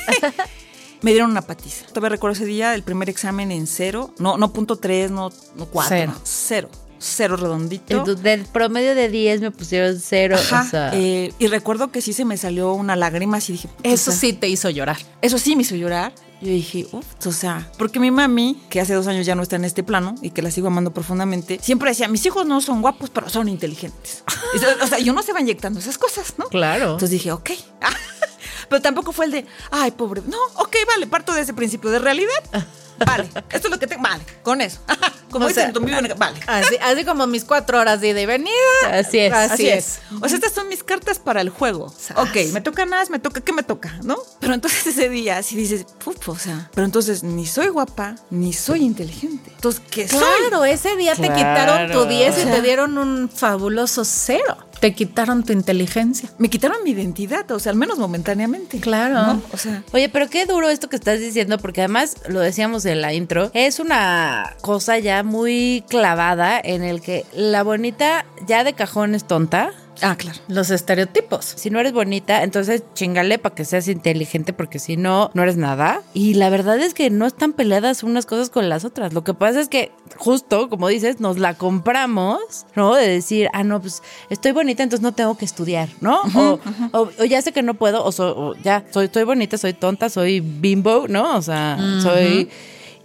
Me 1.02 1.12
dieron 1.12 1.32
una 1.32 1.42
patiza. 1.42 1.86
Todavía 1.88 2.10
recuerdo 2.10 2.36
ese 2.36 2.46
día, 2.46 2.74
el 2.74 2.84
primer 2.84 3.10
examen 3.10 3.52
en 3.52 3.68
cero. 3.68 4.14
No, 4.20 4.38
no 4.38 4.52
punto 4.54 4.78
tres, 4.78 5.12
no, 5.12 5.30
no 5.56 5.66
cuatro. 5.68 5.96
Cero. 5.96 6.12
no, 6.16 6.22
cero. 6.24 6.70
Cero 7.00 7.38
redondito. 7.38 7.96
Entonces, 7.96 8.24
del 8.24 8.46
promedio 8.46 8.96
de 8.96 9.08
10 9.10 9.42
me 9.42 9.52
pusieron 9.52 10.00
cero. 10.00 10.36
Ajá, 10.40 10.64
o 10.66 10.70
sea, 10.70 10.92
eh, 10.96 11.32
y 11.38 11.48
recuerdo 11.48 11.92
que 11.92 12.02
sí 12.02 12.12
se 12.12 12.26
me 12.26 12.38
salió 12.38 12.74
una 12.74 12.96
lágrima 12.96 13.38
así 13.38 13.52
dije, 13.54 13.70
eso 13.84 14.10
o 14.10 14.14
sea, 14.14 14.20
sí 14.20 14.34
te 14.34 14.48
hizo 14.48 14.70
llorar. 14.72 14.98
Eso 15.22 15.38
sí 15.38 15.56
me 15.56 15.62
hizo 15.62 15.76
llorar. 15.76 16.14
Yo 16.42 16.50
dije, 16.50 16.88
uff, 16.92 17.06
o 17.26 17.32
sea, 17.32 17.72
porque 17.78 18.00
mi 18.00 18.12
mami, 18.12 18.62
que 18.70 18.80
hace 18.80 18.94
dos 18.94 19.08
años 19.08 19.26
ya 19.26 19.34
no 19.34 19.42
está 19.42 19.56
en 19.56 19.66
este 19.66 19.84
plano 19.84 20.16
y 20.22 20.30
que 20.30 20.44
la 20.44 20.52
sigo 20.52 20.68
amando 20.68 20.94
profundamente, 20.94 21.60
siempre 21.62 21.90
decía, 21.90 22.08
mis 22.08 22.24
hijos 22.28 22.46
no 22.46 22.62
son 22.62 22.82
guapos, 22.82 23.10
pero 23.10 23.30
son 23.30 23.48
inteligentes. 23.50 24.24
O 24.82 24.88
sea, 24.88 25.00
yo 25.00 25.14
no 25.14 25.22
se 25.24 25.34
va 25.34 25.42
inyectando 25.42 25.80
esas 25.80 25.98
cosas, 25.98 26.36
¿no? 26.38 26.46
Claro. 26.46 26.86
Entonces 26.94 27.12
dije, 27.12 27.32
ok. 27.32 27.52
Pero 28.70 28.82
tampoco 28.82 29.12
fue 29.12 29.26
el 29.26 29.32
de, 29.32 29.46
ay, 29.72 29.92
pobre. 29.92 30.22
No, 30.26 30.38
ok, 30.56 30.76
vale, 30.88 31.08
parto 31.08 31.34
de 31.34 31.42
ese 31.42 31.54
principio 31.54 31.90
de 31.90 32.00
realidad. 32.00 32.68
Vale, 33.06 33.24
esto 33.50 33.68
es 33.68 33.70
lo 33.70 33.80
que 33.80 33.88
tengo. 33.88 34.02
Vale, 34.04 34.24
con 34.44 34.62
eso. 34.62 34.80
Como 35.30 35.44
O 35.46 35.48
dicen 35.50 35.62
sea, 35.64 35.68
en 35.68 35.74
tu 35.74 35.82
video, 35.82 36.16
vale. 36.16 36.40
Así, 36.48 36.76
así 36.82 37.04
como 37.04 37.28
mis 37.28 37.44
cuatro 37.44 37.78
horas 37.80 38.00
de 38.00 38.08
ida 38.10 38.22
y 38.22 38.26
venida. 38.26 38.54
Así 38.94 39.20
es. 39.20 39.34
Así, 39.34 39.68
es. 39.68 40.00
O 40.22 40.28
sea, 40.30 40.38
estas 40.38 40.54
son 40.54 40.70
mis 40.70 40.84
cartas 40.86 41.20
para 41.20 41.42
el 41.42 41.50
juego. 41.50 41.94
Ok, 42.16 42.38
me 42.54 42.62
toca 42.62 42.86
nada, 42.86 43.04
me 43.10 43.20
toca, 43.20 43.42
¿qué 43.42 43.52
me 43.52 43.62
toca? 43.62 44.00
¿No? 44.04 44.16
Pero 44.40 44.54
entonces 44.54 44.88
ese 44.88 45.10
día, 45.10 45.44
si 45.44 45.58
dices, 45.58 45.86
puf, 46.02 46.30
o 46.30 46.38
sea, 46.40 46.70
pero 46.74 46.86
entonces 46.86 47.24
ni 47.24 47.46
soy 47.46 47.68
guapa, 47.68 48.16
ni 48.30 48.54
soy 48.54 48.84
inteligente. 48.86 49.52
Entonces, 49.54 49.82
¿qué 49.92 50.08
soy? 50.08 50.20
Claro, 50.48 50.64
ese 50.64 50.96
día 50.96 51.14
te 51.14 51.24
Claro. 51.24 51.36
quitaron 51.36 51.92
tu 51.92 52.06
10 52.06 52.38
y 52.38 52.40
O 52.40 52.44
sea- 52.46 52.56
te 52.56 52.62
dieron 52.62 52.98
un 52.98 53.30
fabuloso 53.30 54.06
cero. 54.06 54.58
Te 54.80 54.94
quitaron 54.94 55.44
tu 55.44 55.54
inteligencia. 55.54 56.30
Me 56.38 56.52
quitaron 56.52 56.84
mi 56.84 56.92
identidad, 56.92 57.50
o 57.50 57.58
sea, 57.60 57.72
al 57.72 57.78
menos 57.80 57.98
momentáneamente. 57.98 58.80
Claro. 58.80 59.16
¿no? 59.34 59.42
O 59.52 59.58
sea, 59.58 59.84
Oye, 59.92 60.08
pero 60.08 60.30
qué 60.30 60.46
duro 60.46 60.70
esto 60.70 60.88
que 60.88 60.96
estás 60.96 61.20
diciendo, 61.20 61.58
porque 61.58 61.82
además 61.82 62.16
lo 62.30 62.40
decíamos 62.40 62.86
en 62.88 63.02
la 63.02 63.14
intro, 63.14 63.52
es 63.54 63.80
una 63.80 64.56
cosa 64.62 64.98
ya 65.00 65.24
muy 65.24 65.84
clavada 65.90 66.60
en 66.64 66.84
el 66.84 67.02
que 67.02 67.26
la 67.34 67.64
bonita 67.64 68.26
ya 68.48 68.64
de 68.64 68.74
cajón 68.74 69.16
es 69.16 69.26
tonta. 69.26 69.72
ah, 70.04 70.16
claro. 70.16 70.38
Los 70.48 70.70
estereotipos. 70.70 71.44
Si 71.58 71.70
no 71.72 71.80
eres 71.80 71.92
bonita, 71.92 72.44
entonces 72.44 72.84
chingale 72.94 73.40
para 73.40 73.56
que 73.56 73.66
seas 73.66 73.88
inteligente, 73.88 74.54
porque 74.54 74.78
si 74.78 74.96
no, 74.96 75.32
no 75.34 75.42
eres 75.44 75.58
nada. 75.58 76.02
Y 76.14 76.36
la 76.36 76.50
verdad 76.52 76.80
es 76.80 76.94
que 76.94 77.10
no 77.10 77.26
están 77.26 77.54
peleadas 77.54 78.04
unas 78.04 78.26
cosas 78.28 78.50
con 78.52 78.70
las 78.70 78.86
otras. 78.86 79.14
Lo 79.14 79.24
que 79.24 79.34
pasa 79.34 79.60
es 79.60 79.70
que, 79.70 79.92
justo, 80.18 80.70
como 80.70 80.88
dices, 80.88 81.20
nos 81.20 81.40
la 81.40 81.56
compramos, 81.56 82.38
¿no? 82.76 82.94
De 82.96 83.08
decir, 83.08 83.50
ah, 83.54 83.64
no, 83.64 83.82
pues 83.82 84.04
estoy 84.30 84.52
bonita, 84.52 84.84
entonces 84.84 85.02
no 85.04 85.14
tengo 85.14 85.36
que 85.36 85.46
estudiar, 85.46 85.90
¿no? 86.00 86.22
o, 86.36 86.60
o- 86.92 87.10
o 87.20 87.24
ya 87.26 87.42
sé 87.42 87.52
que 87.52 87.64
no 87.64 87.74
puedo, 87.74 88.04
o, 88.06 88.12
so- 88.12 88.38
o 88.38 88.56
ya, 88.56 88.84
soy, 88.92 89.06
estoy 89.06 89.24
bonita, 89.24 89.58
soy 89.58 89.74
tonta, 89.74 90.10
soy 90.10 90.42
bimbo, 90.42 91.06
¿no? 91.08 91.36
O 91.38 91.42
sea, 91.42 91.78
soy... 92.04 92.50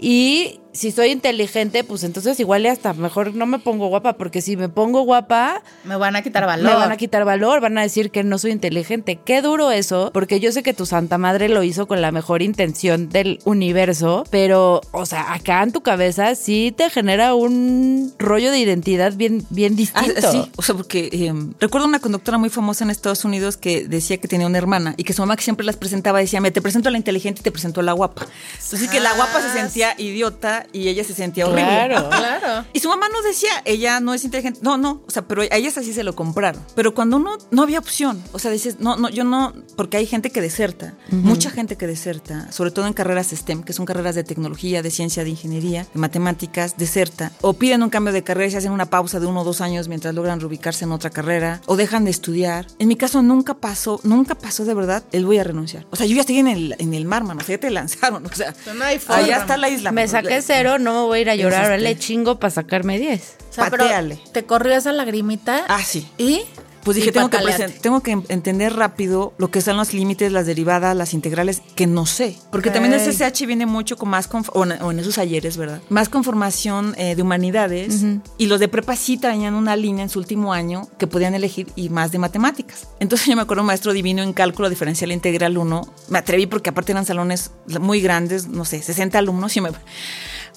Y 0.02 0.61
si 0.72 0.90
soy 0.90 1.08
inteligente, 1.10 1.84
pues 1.84 2.02
entonces 2.04 2.38
igual 2.40 2.62
y 2.64 2.68
hasta 2.68 2.92
mejor 2.94 3.34
no 3.34 3.46
me 3.46 3.58
pongo 3.58 3.88
guapa, 3.88 4.14
porque 4.14 4.40
si 4.40 4.56
me 4.56 4.68
pongo 4.68 5.02
guapa, 5.02 5.62
Me 5.84 5.96
van 5.96 6.16
a 6.16 6.22
quitar 6.22 6.46
valor. 6.46 6.70
me 6.70 6.74
van 6.76 6.92
a 6.92 6.96
quitar 6.96 7.24
valor, 7.24 7.60
van 7.60 7.76
a 7.78 7.82
decir 7.82 8.10
que 8.10 8.24
no 8.24 8.38
soy 8.38 8.52
inteligente. 8.52 9.18
Qué 9.24 9.42
duro 9.42 9.70
eso, 9.70 10.10
porque 10.14 10.40
yo 10.40 10.50
sé 10.52 10.62
que 10.62 10.74
tu 10.74 10.86
santa 10.86 11.18
madre 11.18 11.48
lo 11.48 11.62
hizo 11.62 11.86
con 11.86 12.00
la 12.00 12.10
mejor 12.12 12.42
intención 12.42 13.08
del 13.08 13.38
universo, 13.44 14.24
pero, 14.30 14.80
o 14.92 15.06
sea, 15.06 15.32
acá 15.34 15.62
en 15.62 15.72
tu 15.72 15.82
cabeza 15.82 16.34
sí 16.34 16.74
te 16.76 16.90
genera 16.90 17.34
un 17.34 18.12
rollo 18.18 18.50
de 18.50 18.58
identidad 18.58 19.12
bien, 19.14 19.44
bien 19.50 19.72
Ah, 19.72 19.76
distinto. 19.76 20.30
sí, 20.32 20.50
o 20.56 20.62
sea, 20.62 20.74
porque 20.74 21.08
eh, 21.12 21.32
recuerdo 21.60 21.86
una 21.86 21.98
conductora 21.98 22.38
muy 22.38 22.48
famosa 22.50 22.84
en 22.84 22.90
Estados 22.90 23.24
Unidos 23.24 23.56
que 23.56 23.86
decía 23.88 24.16
que 24.18 24.28
tenía 24.28 24.46
una 24.46 24.58
hermana 24.58 24.94
y 24.96 25.04
que 25.04 25.12
su 25.12 25.22
mamá 25.22 25.36
que 25.36 25.42
siempre 25.44 25.66
las 25.66 25.76
presentaba 25.76 26.18
decía, 26.18 26.40
me 26.40 26.50
te 26.50 26.62
presento 26.62 26.88
a 26.88 26.92
la 26.92 26.98
inteligente 26.98 27.40
y 27.40 27.42
te 27.44 27.50
presento 27.52 27.80
a 27.80 27.82
la 27.82 27.92
guapa. 27.92 28.26
Entonces 28.62 28.88
que 28.90 29.00
la 29.00 29.12
guapa 29.14 29.40
se 29.42 29.50
sentía 29.58 29.94
idiota 29.98 30.61
y 30.72 30.88
ella 30.88 31.04
se 31.04 31.14
sentía 31.14 31.46
horrible. 31.46 31.64
Claro. 31.64 32.08
Claro. 32.08 32.64
Y 32.72 32.80
su 32.80 32.88
mamá 32.88 33.08
no 33.08 33.22
decía, 33.22 33.50
ella 33.64 34.00
no 34.00 34.14
es 34.14 34.24
inteligente. 34.24 34.60
No, 34.62 34.76
no, 34.76 35.02
o 35.06 35.10
sea, 35.10 35.26
pero 35.26 35.42
a 35.42 35.56
ellas 35.56 35.78
así 35.78 35.92
se 35.92 36.04
lo 36.04 36.14
compraron. 36.14 36.62
Pero 36.74 36.94
cuando 36.94 37.16
uno 37.16 37.38
no 37.50 37.62
había 37.62 37.78
opción, 37.78 38.22
o 38.32 38.38
sea, 38.38 38.50
dices, 38.50 38.80
no, 38.80 38.96
no, 38.96 39.08
yo 39.10 39.24
no, 39.24 39.52
porque 39.76 39.96
hay 39.96 40.06
gente 40.06 40.30
que 40.30 40.40
deserta, 40.40 40.94
mucha 41.10 41.50
gente 41.50 41.76
que 41.76 41.86
deserta, 41.86 42.50
sobre 42.52 42.70
todo 42.70 42.86
en 42.86 42.92
carreras 42.92 43.28
STEM, 43.30 43.62
que 43.62 43.72
son 43.72 43.86
carreras 43.86 44.14
de 44.14 44.24
tecnología, 44.24 44.82
de 44.82 44.90
ciencia, 44.90 45.24
de 45.24 45.30
ingeniería, 45.30 45.86
de 45.92 46.00
matemáticas, 46.00 46.76
deserta, 46.76 47.32
o 47.40 47.54
piden 47.54 47.82
un 47.82 47.90
cambio 47.90 48.12
de 48.12 48.22
carrera 48.22 48.48
y 48.48 48.50
se 48.52 48.58
hacen 48.58 48.72
una 48.72 48.86
pausa 48.86 49.20
de 49.20 49.26
uno 49.26 49.40
o 49.42 49.44
dos 49.44 49.60
años 49.60 49.88
mientras 49.88 50.14
logran 50.14 50.40
reubicarse 50.40 50.84
en 50.84 50.92
otra 50.92 51.10
carrera, 51.10 51.60
o 51.66 51.76
dejan 51.76 52.04
de 52.04 52.10
estudiar. 52.10 52.66
En 52.78 52.88
mi 52.88 52.96
caso 52.96 53.22
nunca 53.22 53.54
pasó, 53.54 54.00
nunca 54.02 54.34
pasó 54.34 54.64
de 54.64 54.74
verdad, 54.74 55.04
el 55.12 55.26
voy 55.26 55.38
a 55.38 55.44
renunciar. 55.44 55.86
O 55.90 55.96
sea, 55.96 56.06
yo 56.06 56.14
ya 56.14 56.20
estoy 56.20 56.38
en 56.38 56.48
el, 56.48 56.74
en 56.78 56.94
el 56.94 57.04
mar, 57.04 57.24
mano, 57.24 57.40
o 57.42 57.44
sea, 57.44 57.56
ya 57.56 57.60
te 57.60 57.70
lanzaron, 57.82 58.26
o 58.26 58.34
sea, 58.34 58.54
no 58.74 58.84
hay 58.84 58.98
forma. 58.98 59.24
allá 59.24 59.38
está 59.38 59.56
la 59.56 59.68
isla. 59.68 59.92
Me 59.92 60.06
saqué 60.08 60.42
cero, 60.52 60.78
no 60.78 60.92
me 60.92 61.00
voy 61.06 61.18
a 61.18 61.22
ir 61.22 61.30
a 61.30 61.34
llorar, 61.36 61.80
le 61.80 61.98
chingo 61.98 62.38
para 62.38 62.50
sacarme 62.50 62.98
10. 62.98 63.36
O 63.50 63.54
sea, 63.54 63.70
pero 63.70 63.84
Pateale. 63.84 64.18
te 64.32 64.44
corrió 64.44 64.74
esa 64.74 64.92
lagrimita. 64.92 65.64
Ah, 65.68 65.82
sí. 65.84 66.06
Y. 66.18 66.42
Pues 66.84 66.96
dije, 66.96 67.10
y 67.10 67.12
tengo 67.12 67.30
que, 67.30 67.38
tengo 67.80 68.00
que 68.00 68.10
en- 68.10 68.24
entender 68.28 68.74
rápido 68.74 69.34
lo 69.38 69.52
que 69.52 69.60
son 69.60 69.76
los 69.76 69.94
límites, 69.94 70.32
las 70.32 70.46
derivadas, 70.46 70.96
las 70.96 71.14
integrales, 71.14 71.62
que 71.76 71.86
no 71.86 72.06
sé. 72.06 72.36
Porque 72.50 72.70
también 72.70 72.92
el. 72.92 73.00
CCH 73.00 73.46
viene 73.46 73.66
mucho 73.66 73.96
con 73.96 74.08
más, 74.08 74.28
o 74.52 74.64
en, 74.64 74.72
o 74.82 74.90
en 74.90 74.98
esos 74.98 75.16
ayeres, 75.18 75.56
¿verdad? 75.56 75.80
Más 75.90 76.08
con 76.08 76.24
formación 76.24 76.96
eh, 76.98 77.14
de 77.14 77.22
humanidades. 77.22 78.02
Y 78.36 78.46
los 78.46 78.58
de 78.58 78.66
prepa 78.66 78.96
sí 78.96 79.16
traían 79.16 79.54
una 79.54 79.76
línea 79.76 80.02
en 80.02 80.08
su 80.08 80.18
último 80.18 80.52
año 80.52 80.88
que 80.98 81.06
podían 81.06 81.36
elegir 81.36 81.68
y 81.76 81.88
más 81.88 82.10
de 82.10 82.18
matemáticas. 82.18 82.88
Entonces 82.98 83.26
yo 83.28 83.36
me 83.36 83.42
acuerdo 83.42 83.62
un 83.62 83.68
maestro 83.68 83.92
divino 83.92 84.20
en 84.24 84.32
cálculo 84.32 84.68
diferencial 84.68 85.12
integral 85.12 85.56
1. 85.58 85.82
Me 86.08 86.18
atreví 86.18 86.46
porque 86.48 86.70
aparte 86.70 86.90
eran 86.90 87.06
salones 87.06 87.52
muy 87.80 88.00
grandes, 88.00 88.48
no 88.48 88.64
sé, 88.64 88.82
60 88.82 89.18
alumnos. 89.20 89.56
Y 89.56 89.60
me 89.60 89.70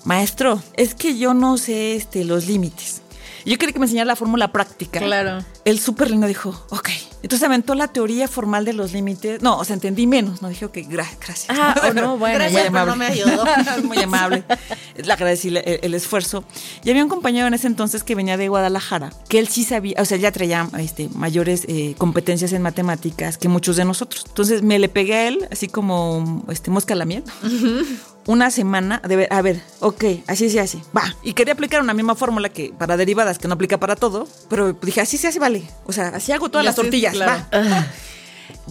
maestro, 0.06 0.62
es 0.78 0.96
que 0.96 1.18
yo 1.18 1.34
no 1.34 1.58
sé 1.58 1.96
este, 1.96 2.24
los 2.24 2.48
límites. 2.48 3.02
Yo 3.48 3.60
quería 3.60 3.74
que 3.74 3.80
me 3.80 3.86
enseñara 3.86 4.08
la 4.08 4.16
fórmula 4.16 4.52
práctica. 4.52 5.00
Claro. 5.00 5.46
El 5.66 5.80
súper 5.80 6.10
lindo 6.10 6.26
dijo, 6.26 6.50
ok. 6.72 6.90
Entonces 7.22 7.44
aventó 7.46 7.76
la 7.76 7.88
teoría 7.88 8.28
formal 8.28 8.66
de 8.66 8.74
los 8.74 8.92
límites. 8.92 9.40
No, 9.44 9.60
o 9.60 9.64
sea, 9.64 9.76
entendí 9.76 10.08
menos. 10.08 10.42
No 10.42 10.50
dije, 10.50 10.66
ok, 10.66 10.78
gra- 10.78 11.08
gracias. 11.20 11.46
Ah, 11.50 11.76
oh, 11.88 11.94
no, 11.94 12.18
bueno, 12.18 12.40
Gracias, 12.40 12.64
ya. 12.64 12.72
pero 12.72 12.88
no 12.88 12.96
me 12.96 13.06
ayudó. 13.06 13.46
Muy 13.84 14.00
amable. 14.00 14.44
Le 14.96 15.14
agradecí 15.14 15.50
el, 15.50 15.58
el 15.58 15.94
esfuerzo. 15.94 16.44
Y 16.84 16.90
había 16.90 17.04
un 17.04 17.10
compañero 17.10 17.46
en 17.46 17.54
ese 17.54 17.68
entonces 17.68 18.04
que 18.04 18.16
venía 18.16 18.36
de 18.36 18.48
Guadalajara, 18.50 19.12
que 19.30 19.38
él 19.38 19.48
sí 19.48 19.64
sabía, 19.64 19.96
o 20.00 20.06
sea, 20.06 20.18
ya 20.18 20.32
traía 20.32 20.68
este, 20.80 21.10
mayores 21.10 21.66
eh, 21.68 21.94
competencias 22.00 22.52
en 22.52 22.64
matemáticas 22.64 23.38
que 23.38 23.48
muchos 23.48 23.76
de 23.76 23.86
nosotros. 23.86 24.24
Entonces 24.28 24.64
me 24.64 24.80
le 24.80 24.90
pegué 24.90 25.14
a 25.14 25.28
él, 25.28 25.48
así 25.52 25.68
como 25.68 26.44
este, 26.50 26.72
mosca 26.72 26.96
a 26.96 26.98
la 26.98 27.06
miel. 27.06 27.24
Una 28.28 28.50
semana 28.50 29.02
de 29.08 29.16
ver, 29.16 29.28
a 29.32 29.42
ver, 29.42 29.62
ok, 29.82 30.04
así 30.28 30.50
se 30.50 30.60
hace, 30.60 30.80
va. 30.96 31.16
Y 31.22 31.34
quería 31.34 31.54
aplicar 31.54 31.82
una 31.82 31.94
misma 31.94 32.16
fórmula 32.16 32.50
que 32.50 32.74
para 32.78 32.98
derivadas, 32.98 33.38
que 33.38 33.48
no 33.48 33.54
aplica 33.54 33.80
para 33.80 33.96
todo, 33.96 34.28
pero 34.50 34.74
dije, 34.74 35.00
así 35.02 35.18
se 35.18 35.28
hace, 35.28 35.38
vale. 35.40 35.64
O 35.86 35.94
sea, 35.94 36.08
así 36.10 36.32
hago 36.32 36.50
todas 36.50 36.64
Y 36.64 36.66
las 36.66 36.74
así, 36.74 36.82
tortillas, 36.82 37.14
claro. 37.14 37.44
va. 37.52 37.88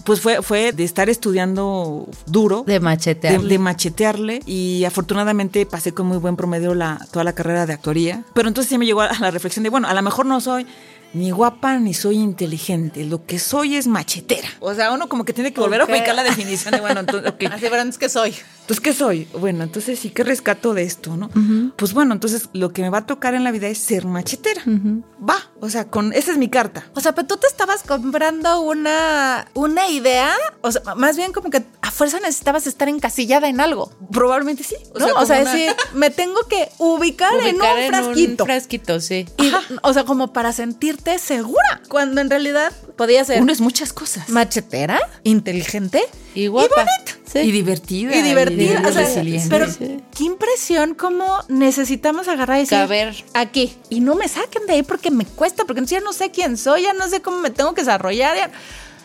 Pues 0.05 0.19
fue, 0.21 0.41
fue 0.41 0.71
de 0.73 0.83
estar 0.83 1.09
estudiando 1.09 2.07
duro, 2.25 2.63
De 2.67 2.79
machetear. 2.79 3.41
de, 3.41 3.47
de 3.47 3.59
machetearle 3.59 4.41
y 4.45 4.83
afortunadamente 4.83 5.65
pasé 5.65 5.93
con 5.93 6.05
muy 6.07 6.17
buen 6.17 6.35
promedio 6.35 6.73
la, 6.75 6.99
toda 7.11 7.23
la 7.23 7.33
carrera 7.33 7.65
de 7.65 7.73
actuaría. 7.73 8.23
Pero 8.33 8.47
entonces 8.49 8.69
sí 8.69 8.77
me 8.77 8.85
llegó 8.85 9.01
a 9.01 9.11
la 9.19 9.31
reflexión 9.31 9.63
de, 9.63 9.69
bueno, 9.69 9.87
a 9.87 9.93
lo 9.93 10.01
mejor 10.01 10.25
no 10.25 10.39
soy 10.41 10.65
ni 11.13 11.31
guapa 11.31 11.79
ni 11.79 11.93
soy 11.93 12.17
inteligente, 12.17 13.05
lo 13.05 13.25
que 13.25 13.39
soy 13.39 13.77
es 13.77 13.87
machetera. 13.87 14.49
O 14.59 14.73
sea, 14.73 14.91
uno 14.91 15.07
como 15.07 15.23
que 15.23 15.31
tiene 15.31 15.53
que 15.53 15.61
volver 15.61 15.79
a 15.79 15.85
aplicar 15.85 16.13
la 16.13 16.23
definición 16.23 16.73
de, 16.73 16.81
bueno, 16.81 16.99
entonces, 16.99 17.31
ok. 17.31 17.43
Así, 17.53 17.65
pero 17.69 17.81
es 17.83 17.97
que 17.97 18.09
soy. 18.09 18.35
Entonces, 18.65 18.81
¿qué 18.81 18.93
soy? 18.93 19.27
Bueno, 19.39 19.63
entonces 19.63 19.99
sí, 19.99 20.09
¿qué 20.09 20.23
rescato 20.23 20.73
de 20.73 20.81
esto, 20.81 21.15
no? 21.15 21.29
Pues 21.75 21.93
bueno, 21.93 22.13
entonces 22.15 22.49
lo 22.53 22.73
que 22.73 22.81
me 22.81 22.89
va 22.89 22.97
a 22.99 23.05
tocar 23.05 23.35
en 23.35 23.43
la 23.43 23.51
vida 23.51 23.67
es 23.67 23.77
ser 23.77 24.05
machetera. 24.05 24.63
Va, 24.65 25.37
o 25.61 25.69
sea, 25.69 25.85
con 25.85 26.13
esa 26.13 26.31
es 26.31 26.39
mi 26.39 26.49
carta. 26.49 26.83
O 26.95 26.99
sea, 26.99 27.13
pero 27.13 27.27
tú 27.27 27.37
te 27.37 27.45
estabas 27.45 27.83
comprando 27.83 28.61
una, 28.61 29.47
una 29.53 29.87
idea, 29.89 30.31
o 30.61 30.71
sea, 30.71 30.81
más 30.95 31.15
bien 31.15 31.31
como 31.31 31.51
que 31.51 31.63
a 31.83 31.91
fuerza 31.91 32.19
necesitabas 32.19 32.65
estar 32.65 32.89
encasillada 32.89 33.47
en 33.49 33.59
algo. 33.61 33.91
Probablemente 34.11 34.63
sí. 34.63 34.75
¿no? 34.99 35.05
O 35.05 35.09
como 35.13 35.25
sea, 35.27 35.41
una- 35.43 35.53
decir, 35.53 35.71
me 35.93 36.09
tengo 36.09 36.41
que 36.49 36.67
ubicar, 36.79 37.33
en 37.45 37.55
un 37.57 37.61
frasquito. 37.87 38.45
frasquito, 38.45 38.99
sí. 38.99 39.27
Y, 39.37 39.51
o 39.83 39.93
sea, 39.93 40.05
como 40.05 40.33
para 40.33 40.51
sentirte 40.53 41.19
segura, 41.19 41.81
cuando 41.87 42.19
en 42.19 42.31
realidad 42.31 42.73
podía 42.97 43.23
ser 43.25 43.43
uno 43.43 43.51
es 43.51 43.61
muchas 43.61 43.93
cosas. 43.93 44.27
machetera, 44.29 44.99
inteligente 45.23 46.03
Y 46.35 46.47
guapa. 46.47 46.85
Sí. 47.25 47.39
Y 47.39 47.51
divertida. 47.51 48.15
y 48.15 48.21
divertida. 48.21 48.81
y 48.81 48.85
O 48.85 48.91
sea, 48.93 49.01
resiliente. 49.01 49.47
pero 49.49 49.71
Sí. 49.71 49.99
qué 50.15 50.23
impresión 50.25 50.93
cómo 50.93 51.39
necesitamos 51.47 52.27
agarrar 52.27 52.57
y 52.57 52.61
decir, 52.61 52.77
Caber. 52.77 53.15
aquí. 53.33 53.75
Y 53.89 53.99
no 54.01 54.15
me 54.15 54.27
saquen 54.27 54.65
de 54.67 54.73
ahí 54.73 54.83
porque 54.83 55.11
me 55.11 55.25
cuesta, 55.25 55.63
porque 55.65 55.79
entonces 55.79 55.99
ya 55.99 56.03
no 56.05 56.13
sé 56.13 56.31
quién 56.31 56.57
soy, 56.57 56.83
ya 56.83 56.93
no 56.93 57.07
sé 57.09 57.21
cómo 57.21 57.39
me 57.39 57.49
tengo 57.49 57.73
que 57.73 57.81
desarrollar. 57.81 58.35
ya- 58.37 58.51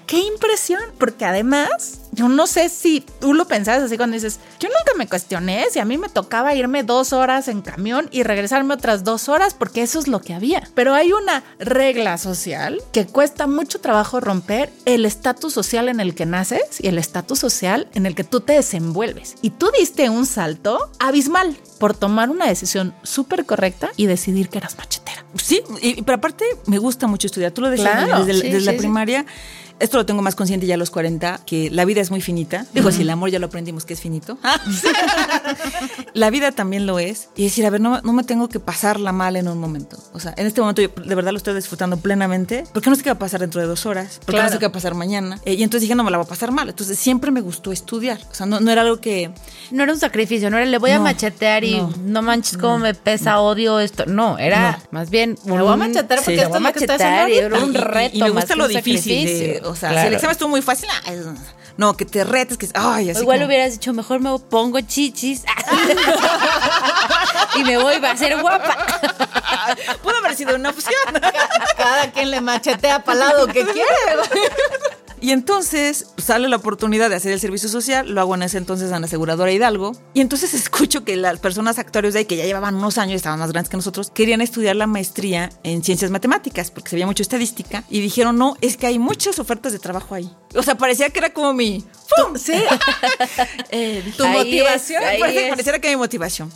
Qué 0.06 0.18
impresión, 0.18 0.80
porque 0.98 1.24
además, 1.24 1.99
yo 2.12 2.28
no 2.28 2.46
sé 2.46 2.68
si 2.68 3.04
tú 3.20 3.34
lo 3.34 3.46
pensabas 3.46 3.82
así 3.82 3.96
cuando 3.96 4.14
dices, 4.14 4.40
yo 4.58 4.68
nunca 4.68 4.96
me 4.98 5.08
cuestioné 5.08 5.66
si 5.70 5.78
a 5.78 5.84
mí 5.84 5.98
me 5.98 6.08
tocaba 6.08 6.54
irme 6.54 6.82
dos 6.82 7.12
horas 7.12 7.48
en 7.48 7.62
camión 7.62 8.08
y 8.10 8.22
regresarme 8.22 8.74
otras 8.74 9.04
dos 9.04 9.28
horas, 9.28 9.54
porque 9.54 9.82
eso 9.82 9.98
es 9.98 10.08
lo 10.08 10.20
que 10.20 10.34
había. 10.34 10.68
Pero 10.74 10.94
hay 10.94 11.12
una 11.12 11.44
regla 11.58 12.18
social 12.18 12.82
que 12.92 13.06
cuesta 13.06 13.46
mucho 13.46 13.80
trabajo 13.80 14.20
romper 14.20 14.72
el 14.84 15.06
estatus 15.06 15.52
social 15.52 15.88
en 15.88 16.00
el 16.00 16.14
que 16.14 16.26
naces 16.26 16.80
y 16.80 16.88
el 16.88 16.98
estatus 16.98 17.38
social 17.38 17.88
en 17.94 18.06
el 18.06 18.14
que 18.14 18.24
tú 18.24 18.40
te 18.40 18.54
desenvuelves. 18.54 19.36
Y 19.42 19.50
tú 19.50 19.70
diste 19.78 20.08
un 20.10 20.26
salto 20.26 20.90
abismal 20.98 21.56
por 21.78 21.94
tomar 21.96 22.30
una 22.30 22.46
decisión 22.46 22.94
súper 23.02 23.46
correcta 23.46 23.90
y 23.96 24.06
decidir 24.06 24.48
que 24.48 24.58
eras 24.58 24.76
machetera. 24.76 25.24
Sí, 25.36 25.62
y, 25.80 26.02
pero 26.02 26.16
aparte 26.16 26.44
me 26.66 26.78
gusta 26.78 27.06
mucho 27.06 27.26
estudiar. 27.26 27.52
Tú 27.52 27.62
lo 27.62 27.70
decías 27.70 28.04
Claro, 28.04 28.24
desde, 28.24 28.40
sí, 28.42 28.50
desde 28.50 28.66
la 28.66 28.72
sí. 28.72 28.78
primaria. 28.78 29.24
Esto 29.78 29.96
lo 29.96 30.04
tengo 30.04 30.20
más 30.20 30.34
consciente 30.34 30.66
ya 30.66 30.74
a 30.74 30.76
los 30.76 30.90
40, 30.90 31.40
que 31.46 31.70
la 31.70 31.86
vida 31.86 31.99
es 32.00 32.10
muy 32.10 32.20
finita. 32.20 32.66
Digo, 32.74 32.90
si 32.92 33.02
el 33.02 33.10
amor 33.10 33.30
ya 33.30 33.38
lo 33.38 33.46
aprendimos 33.46 33.84
que 33.84 33.94
es 33.94 34.00
finito. 34.00 34.38
la 36.14 36.30
vida 36.30 36.52
también 36.52 36.86
lo 36.86 36.98
es. 36.98 37.28
Y 37.36 37.44
decir, 37.44 37.66
a 37.66 37.70
ver, 37.70 37.80
no, 37.80 38.00
no 38.02 38.12
me 38.12 38.24
tengo 38.24 38.48
que 38.48 38.60
pasarla 38.60 39.12
mal 39.12 39.36
en 39.36 39.48
un 39.48 39.58
momento. 39.58 39.96
O 40.12 40.20
sea, 40.20 40.34
en 40.36 40.46
este 40.46 40.60
momento 40.60 40.82
yo 40.82 40.88
de 40.88 41.14
verdad 41.14 41.32
lo 41.32 41.38
estoy 41.38 41.54
disfrutando 41.54 41.96
plenamente. 41.98 42.64
Porque 42.72 42.90
no 42.90 42.96
sé 42.96 43.02
qué 43.02 43.10
va 43.10 43.14
a 43.16 43.18
pasar 43.18 43.40
dentro 43.40 43.60
de 43.60 43.66
dos 43.66 43.86
horas. 43.86 44.16
Porque 44.20 44.32
Claro. 44.32 44.46
no 44.48 44.52
sé 44.52 44.58
qué 44.58 44.66
va 44.66 44.70
a 44.70 44.72
pasar 44.72 44.94
mañana. 44.94 45.38
Eh, 45.44 45.54
y 45.54 45.62
entonces 45.62 45.82
dije, 45.82 45.94
no 45.94 46.04
me 46.04 46.10
la 46.10 46.18
voy 46.18 46.26
a 46.26 46.28
pasar 46.28 46.52
mal. 46.52 46.68
Entonces 46.68 46.98
siempre 46.98 47.30
me 47.30 47.40
gustó 47.40 47.72
estudiar. 47.72 48.18
O 48.30 48.34
sea, 48.34 48.46
no, 48.46 48.60
no 48.60 48.70
era 48.70 48.82
algo 48.82 49.00
que... 49.00 49.30
No 49.70 49.82
era 49.82 49.92
un 49.92 49.98
sacrificio, 50.00 50.50
no 50.50 50.56
era 50.56 50.66
le 50.66 50.78
voy 50.78 50.90
a 50.90 50.96
No, 50.98 51.04
machetear 51.04 51.64
y 51.64 51.80
no, 52.04 52.22
manches 52.22 52.56
cómo 52.58 52.78
me 52.78 52.94
pesa, 52.94 53.40
odio 53.40 53.78
esto. 53.80 54.06
No, 54.06 54.38
era 54.38 54.80
más 54.90 55.10
bien. 55.10 55.38
Me 55.44 55.60
voy 55.62 55.72
a 55.72 55.76
machetear 55.76 56.20
porque 56.24 56.36
me 56.36 56.42
esto 56.42 56.56
es 56.56 56.56
a 56.56 56.60
lo 56.60 56.72
que 56.72 56.78
estoy 56.80 56.96
haciendo 56.96 57.28
y 57.28 57.38
era 57.38 57.58
un 57.58 57.72
Y- 57.72 57.76
y- 57.76 57.80
reto. 57.80 58.16
Y, 58.16 58.22
me 58.22 58.30
gusta 58.30 58.56
lo 58.56 58.68
difícil. 58.68 59.26
de- 59.26 59.62
o 59.64 59.74
sea, 59.76 59.90
si 59.90 59.94
Claro. 59.94 60.08
el 60.08 60.14
examen 60.14 60.32
estuvo 60.32 60.48
muy 60.48 60.62
fácil, 60.62 60.88
ah, 60.92 61.12
es- 61.12 61.24
no, 61.76 61.96
que 61.96 62.04
te 62.04 62.24
retes, 62.24 62.58
que... 62.58 62.68
Ay, 62.74 63.10
así 63.10 63.20
O 63.20 63.22
igual 63.22 63.38
como- 63.38 63.48
hubieras 63.48 63.72
dicho, 63.72 63.92
mejor 63.92 64.20
me 64.20 64.38
pongo 64.38 64.80
chichis 64.80 65.44
y 67.54 67.64
me 67.64 67.78
voy, 67.78 67.98
va 67.98 68.12
a 68.12 68.16
ser 68.16 68.40
guapa. 68.40 68.76
Pudo 70.02 70.16
haber 70.18 70.36
sido 70.36 70.56
una 70.56 70.70
opción. 70.70 70.94
Cada 71.76 72.10
quien 72.12 72.30
le 72.30 72.40
machetea 72.40 73.02
para 73.04 73.18
lado 73.20 73.46
que 73.46 73.64
quiere. 73.64 73.84
Y 75.22 75.32
entonces 75.32 76.06
sale 76.16 76.48
la 76.48 76.56
oportunidad 76.56 77.10
de 77.10 77.16
hacer 77.16 77.32
el 77.32 77.40
servicio 77.40 77.68
social, 77.68 78.08
lo 78.08 78.20
hago 78.22 78.34
en 78.34 78.42
ese 78.42 78.56
entonces 78.58 78.90
en 78.90 79.00
la 79.02 79.06
aseguradora 79.06 79.52
Hidalgo, 79.52 79.92
y 80.14 80.20
entonces 80.22 80.54
escucho 80.54 81.04
que 81.04 81.16
las 81.16 81.38
personas 81.40 81.78
actuarios 81.78 82.14
de 82.14 82.20
ahí, 82.20 82.24
que 82.24 82.36
ya 82.36 82.44
llevaban 82.46 82.74
unos 82.74 82.96
años, 82.98 83.16
estaban 83.16 83.38
más 83.38 83.52
grandes 83.52 83.68
que 83.68 83.76
nosotros, 83.76 84.10
querían 84.10 84.40
estudiar 84.40 84.76
la 84.76 84.86
maestría 84.86 85.50
en 85.62 85.84
ciencias 85.84 86.10
matemáticas, 86.10 86.70
porque 86.70 86.88
se 86.90 86.96
veía 86.96 87.06
mucho 87.06 87.22
estadística, 87.22 87.84
y 87.90 88.00
dijeron, 88.00 88.38
no, 88.38 88.56
es 88.62 88.76
que 88.78 88.86
hay 88.86 88.98
muchas 88.98 89.38
ofertas 89.38 89.72
de 89.72 89.78
trabajo 89.78 90.14
ahí. 90.14 90.30
O 90.54 90.62
sea, 90.62 90.76
parecía 90.76 91.10
que 91.10 91.18
era 91.18 91.32
como 91.34 91.52
mi... 91.52 91.84
¡pum! 92.16 92.36
Sí. 92.36 92.54
Eh, 93.70 94.02
Tu 94.16 94.24
Ahí 94.24 94.32
motivación. 94.36 95.02
es, 95.02 95.08
ahí 95.08 95.20
Parece- 95.20 95.44
es. 95.44 95.50
pareciera 95.50 95.78
que 95.78 95.88
mi 95.90 95.96
motivación. 95.96 96.50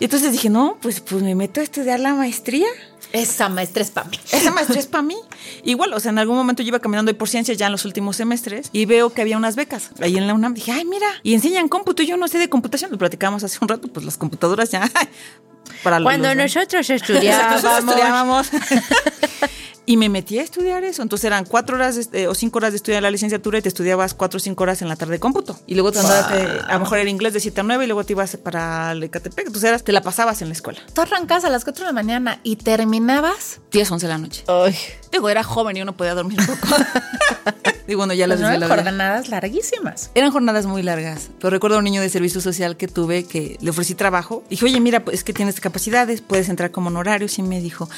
Y 0.00 0.04
entonces 0.04 0.32
dije, 0.32 0.50
no, 0.50 0.76
pues, 0.82 1.00
pues 1.00 1.22
me 1.22 1.34
meto 1.34 1.60
a 1.60 1.62
estudiar 1.62 2.00
la 2.00 2.12
maestría. 2.14 2.66
Esa 3.12 3.48
maestra 3.48 3.82
es 3.82 3.90
para 3.90 4.08
mí. 4.08 4.18
Esa 4.32 4.50
maestría 4.50 4.80
es 4.80 4.86
para 4.86 5.02
mí. 5.02 5.16
Igual, 5.64 5.92
o 5.92 6.00
sea, 6.00 6.10
en 6.10 6.18
algún 6.18 6.36
momento 6.36 6.62
yo 6.62 6.68
iba 6.68 6.78
caminando 6.80 7.10
ahí 7.10 7.14
por 7.16 7.28
ciencias 7.28 7.58
ya 7.58 7.66
en 7.66 7.72
los 7.72 7.84
últimos 7.84 8.16
semestres 8.16 8.70
y 8.72 8.86
veo 8.86 9.10
que 9.12 9.20
había 9.22 9.36
unas 9.36 9.54
becas 9.56 9.90
ahí 10.00 10.16
en 10.16 10.26
la 10.26 10.34
UNAM. 10.34 10.54
Dije, 10.54 10.72
ay, 10.72 10.84
mira, 10.84 11.06
y 11.22 11.34
enseñan 11.34 11.68
cómputo. 11.68 12.02
y 12.02 12.06
Yo 12.06 12.16
no 12.16 12.26
sé 12.28 12.38
de 12.38 12.48
computación. 12.48 12.90
Lo 12.90 12.98
platicábamos 12.98 13.44
hace 13.44 13.58
un 13.60 13.68
rato, 13.68 13.88
pues 13.88 14.04
las 14.06 14.16
computadoras 14.16 14.70
ya. 14.70 14.90
Para 15.84 16.02
Cuando 16.02 16.28
los- 16.34 16.36
nosotros 16.54 16.88
Nosotros 16.90 17.02
estudiábamos. 17.02 18.48
Y 19.84 19.96
me 19.96 20.08
metí 20.08 20.38
a 20.38 20.42
estudiar 20.42 20.84
eso. 20.84 21.02
Entonces 21.02 21.24
eran 21.24 21.44
cuatro 21.44 21.74
horas 21.74 22.10
de- 22.10 22.22
eh, 22.22 22.28
o 22.28 22.34
cinco 22.34 22.58
horas 22.58 22.70
de 22.70 22.76
estudiar 22.76 23.02
la 23.02 23.10
licenciatura 23.10 23.58
y 23.58 23.62
te 23.62 23.68
estudiabas 23.68 24.14
cuatro 24.14 24.36
o 24.36 24.40
cinco 24.40 24.62
horas 24.62 24.80
en 24.80 24.88
la 24.88 24.94
tarde 24.94 25.14
de 25.14 25.18
cómputo. 25.20 25.58
Y 25.66 25.74
luego 25.74 25.90
te 25.90 25.98
andabas, 25.98 26.30
eh, 26.32 26.60
a 26.68 26.74
lo 26.74 26.80
mejor 26.80 26.98
era 26.98 27.10
inglés 27.10 27.32
de 27.32 27.40
7 27.40 27.60
a 27.60 27.64
9 27.64 27.84
y 27.84 27.86
luego 27.88 28.04
te 28.04 28.12
ibas 28.12 28.36
para 28.36 28.92
el 28.92 29.02
Ecatepec. 29.02 29.46
Entonces 29.46 29.68
eras- 29.68 29.82
te 29.82 29.90
la 29.92 30.00
pasabas 30.02 30.40
en 30.40 30.48
la 30.48 30.54
escuela. 30.54 30.78
Tú 30.94 31.00
arrancabas 31.00 31.44
a 31.44 31.50
las 31.50 31.64
4 31.64 31.84
de 31.84 31.88
la 31.88 31.92
mañana 31.92 32.38
y 32.44 32.56
terminabas. 32.56 33.60
10, 33.72 33.90
11 33.90 34.06
de 34.06 34.12
la 34.12 34.18
noche. 34.18 34.44
Ay, 34.46 34.76
Digo, 35.10 35.28
era 35.28 35.42
joven 35.42 35.76
y 35.76 35.82
uno 35.82 35.96
podía 35.96 36.14
dormir 36.14 36.38
poco. 36.46 36.76
y 37.88 37.94
bueno, 37.96 38.14
ya 38.14 38.26
las 38.26 38.38
Las 38.38 38.48
nueve 38.50 38.58
desveladas. 38.60 38.84
jornadas 38.84 39.28
larguísimas. 39.28 40.10
Eran 40.14 40.30
jornadas 40.30 40.64
muy 40.66 40.82
largas, 40.82 41.30
pero 41.38 41.50
recuerdo 41.50 41.76
a 41.76 41.78
un 41.80 41.84
niño 41.84 42.00
de 42.00 42.08
servicio 42.08 42.40
social 42.40 42.76
que 42.76 42.86
tuve 42.88 43.24
que 43.24 43.58
le 43.60 43.70
ofrecí 43.70 43.94
trabajo. 43.94 44.44
Dije, 44.48 44.64
oye, 44.64 44.80
mira, 44.80 45.04
pues 45.04 45.18
es 45.18 45.24
que 45.24 45.32
tienes 45.32 45.60
capacidades, 45.60 46.20
puedes 46.20 46.48
entrar 46.48 46.70
como 46.70 46.86
honorarios. 46.88 47.38
Y 47.38 47.42
me 47.42 47.60
dijo, 47.60 47.90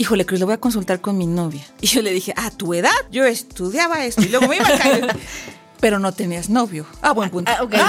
híjole, 0.00 0.24
Cruz, 0.24 0.40
lo 0.40 0.46
voy 0.46 0.54
a 0.54 0.58
consultar 0.60 1.00
con 1.00 1.16
mi 1.18 1.26
novia. 1.26 1.62
Y 1.80 1.86
yo 1.86 2.02
le 2.02 2.10
dije, 2.10 2.32
a 2.36 2.50
tu 2.50 2.74
edad, 2.74 2.90
yo 3.10 3.24
estudiaba 3.24 4.04
esto 4.04 4.22
y 4.22 4.28
luego 4.28 4.48
me 4.48 4.56
iba 4.56 4.66
a 4.66 4.78
caer. 4.78 5.16
Pero 5.80 5.98
no 5.98 6.12
tenías 6.12 6.50
novio. 6.50 6.84
Ah, 7.00 7.12
buen 7.12 7.30
punto. 7.30 7.50
ah, 7.50 7.62
ok. 7.62 7.74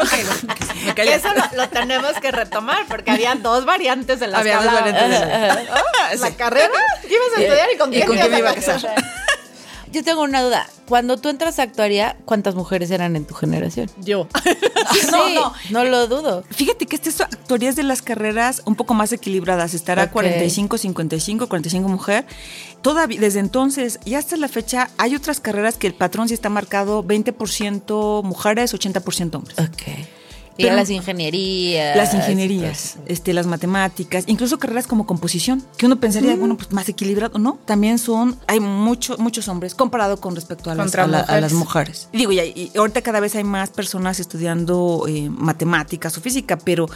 Ok, 0.00 0.10
bueno, 0.10 0.30
ok, 0.52 0.74
me 0.86 0.94
callé. 0.94 1.14
Eso 1.14 1.28
lo, 1.34 1.56
lo 1.62 1.68
tenemos 1.68 2.12
que 2.20 2.30
retomar 2.30 2.84
porque 2.88 3.10
había 3.12 3.34
dos 3.34 3.64
variantes 3.64 4.20
de 4.20 4.26
las 4.26 4.40
Había 4.40 4.58
que 4.58 4.64
dos 4.64 4.72
variantes 4.74 5.10
de 5.10 5.26
la- 5.26 5.60
Ah, 5.72 6.14
La 6.18 6.30
carrera, 6.32 6.68
ibas 7.04 7.38
a 7.38 7.40
estudiar 7.42 7.68
y 7.74 7.78
con 7.78 7.90
¿Y 7.92 7.96
quién 7.96 8.06
con 8.08 8.16
ibas 8.16 8.28
quién 8.28 8.32
me 8.34 8.38
iba 8.40 8.50
a 8.50 8.54
casar? 8.54 8.94
Yo 9.92 10.04
tengo 10.04 10.22
una 10.22 10.42
duda. 10.42 10.68
Cuando 10.88 11.16
tú 11.16 11.28
entras 11.28 11.58
a 11.58 11.62
actuaría, 11.62 12.16
¿cuántas 12.24 12.54
mujeres 12.54 12.90
eran 12.90 13.16
en 13.16 13.24
tu 13.24 13.34
generación? 13.34 13.90
Yo. 13.98 14.26
No, 15.12 15.26
Sí, 15.28 15.34
no. 15.34 15.52
no 15.70 15.84
lo 15.84 16.08
dudo. 16.08 16.42
Fíjate 16.50 16.86
que 16.86 16.96
estas 16.96 17.20
actuarías 17.20 17.76
de 17.76 17.84
las 17.84 18.02
carreras 18.02 18.62
un 18.64 18.74
poco 18.74 18.92
más 18.92 19.12
equilibradas. 19.12 19.72
Estará 19.74 20.04
Ok. 20.04 20.10
45, 20.12 20.78
55, 20.78 21.48
45 21.48 21.88
mujer. 21.88 22.26
Todavía, 22.82 23.20
desde 23.20 23.38
entonces 23.38 24.00
y 24.04 24.14
hasta 24.14 24.36
la 24.36 24.48
fecha, 24.48 24.90
hay 24.98 25.14
otras 25.14 25.38
carreras 25.38 25.76
que 25.76 25.86
el 25.86 25.94
patrón 25.94 26.26
sí 26.28 26.34
está 26.34 26.48
marcado 26.48 27.04
20% 27.04 28.22
mujeres, 28.24 28.74
80% 28.74 29.34
hombres. 29.36 29.58
Ok. 29.58 29.82
Y 30.60 30.64
Pero- 30.64 30.76
las 30.76 30.90
ingenierías. 30.90 31.96
Las 31.96 32.12
ingenierías, 32.12 32.96
este, 33.06 33.32
las 33.32 33.46
matemáticas, 33.46 34.24
incluso 34.26 34.58
carreras 34.58 34.86
como 34.86 35.06
composición, 35.06 35.64
que 35.78 35.86
uno 35.86 35.98
pensaría, 35.98 36.36
bueno, 36.36 36.56
pues 36.56 36.70
más 36.70 36.88
equilibrado, 36.88 37.38
¿no? 37.38 37.58
También 37.64 37.98
son, 37.98 38.36
hay 38.46 38.60
mucho, 38.60 39.16
muchos 39.18 39.48
hombres 39.48 39.74
comparado 39.74 40.20
con 40.20 40.34
respecto 40.34 40.70
a 40.70 40.74
las, 40.74 40.94
a 40.94 41.06
la- 41.06 41.18
a 41.20 41.22
mujeres. 41.22 41.42
las 41.42 41.52
mujeres. 41.54 42.08
Y 42.12 42.18
digo, 42.18 42.32
y, 42.32 42.38
y 42.40 42.72
ahorita 42.76 43.00
cada 43.02 43.20
vez 43.20 43.34
hay 43.36 43.44
más 43.44 43.70
personas 43.70 44.20
estudiando 44.20 45.06
eh, 45.08 45.30
matemáticas 45.30 46.16
o 46.18 46.20
física, 46.20 46.58
pero 46.58 46.86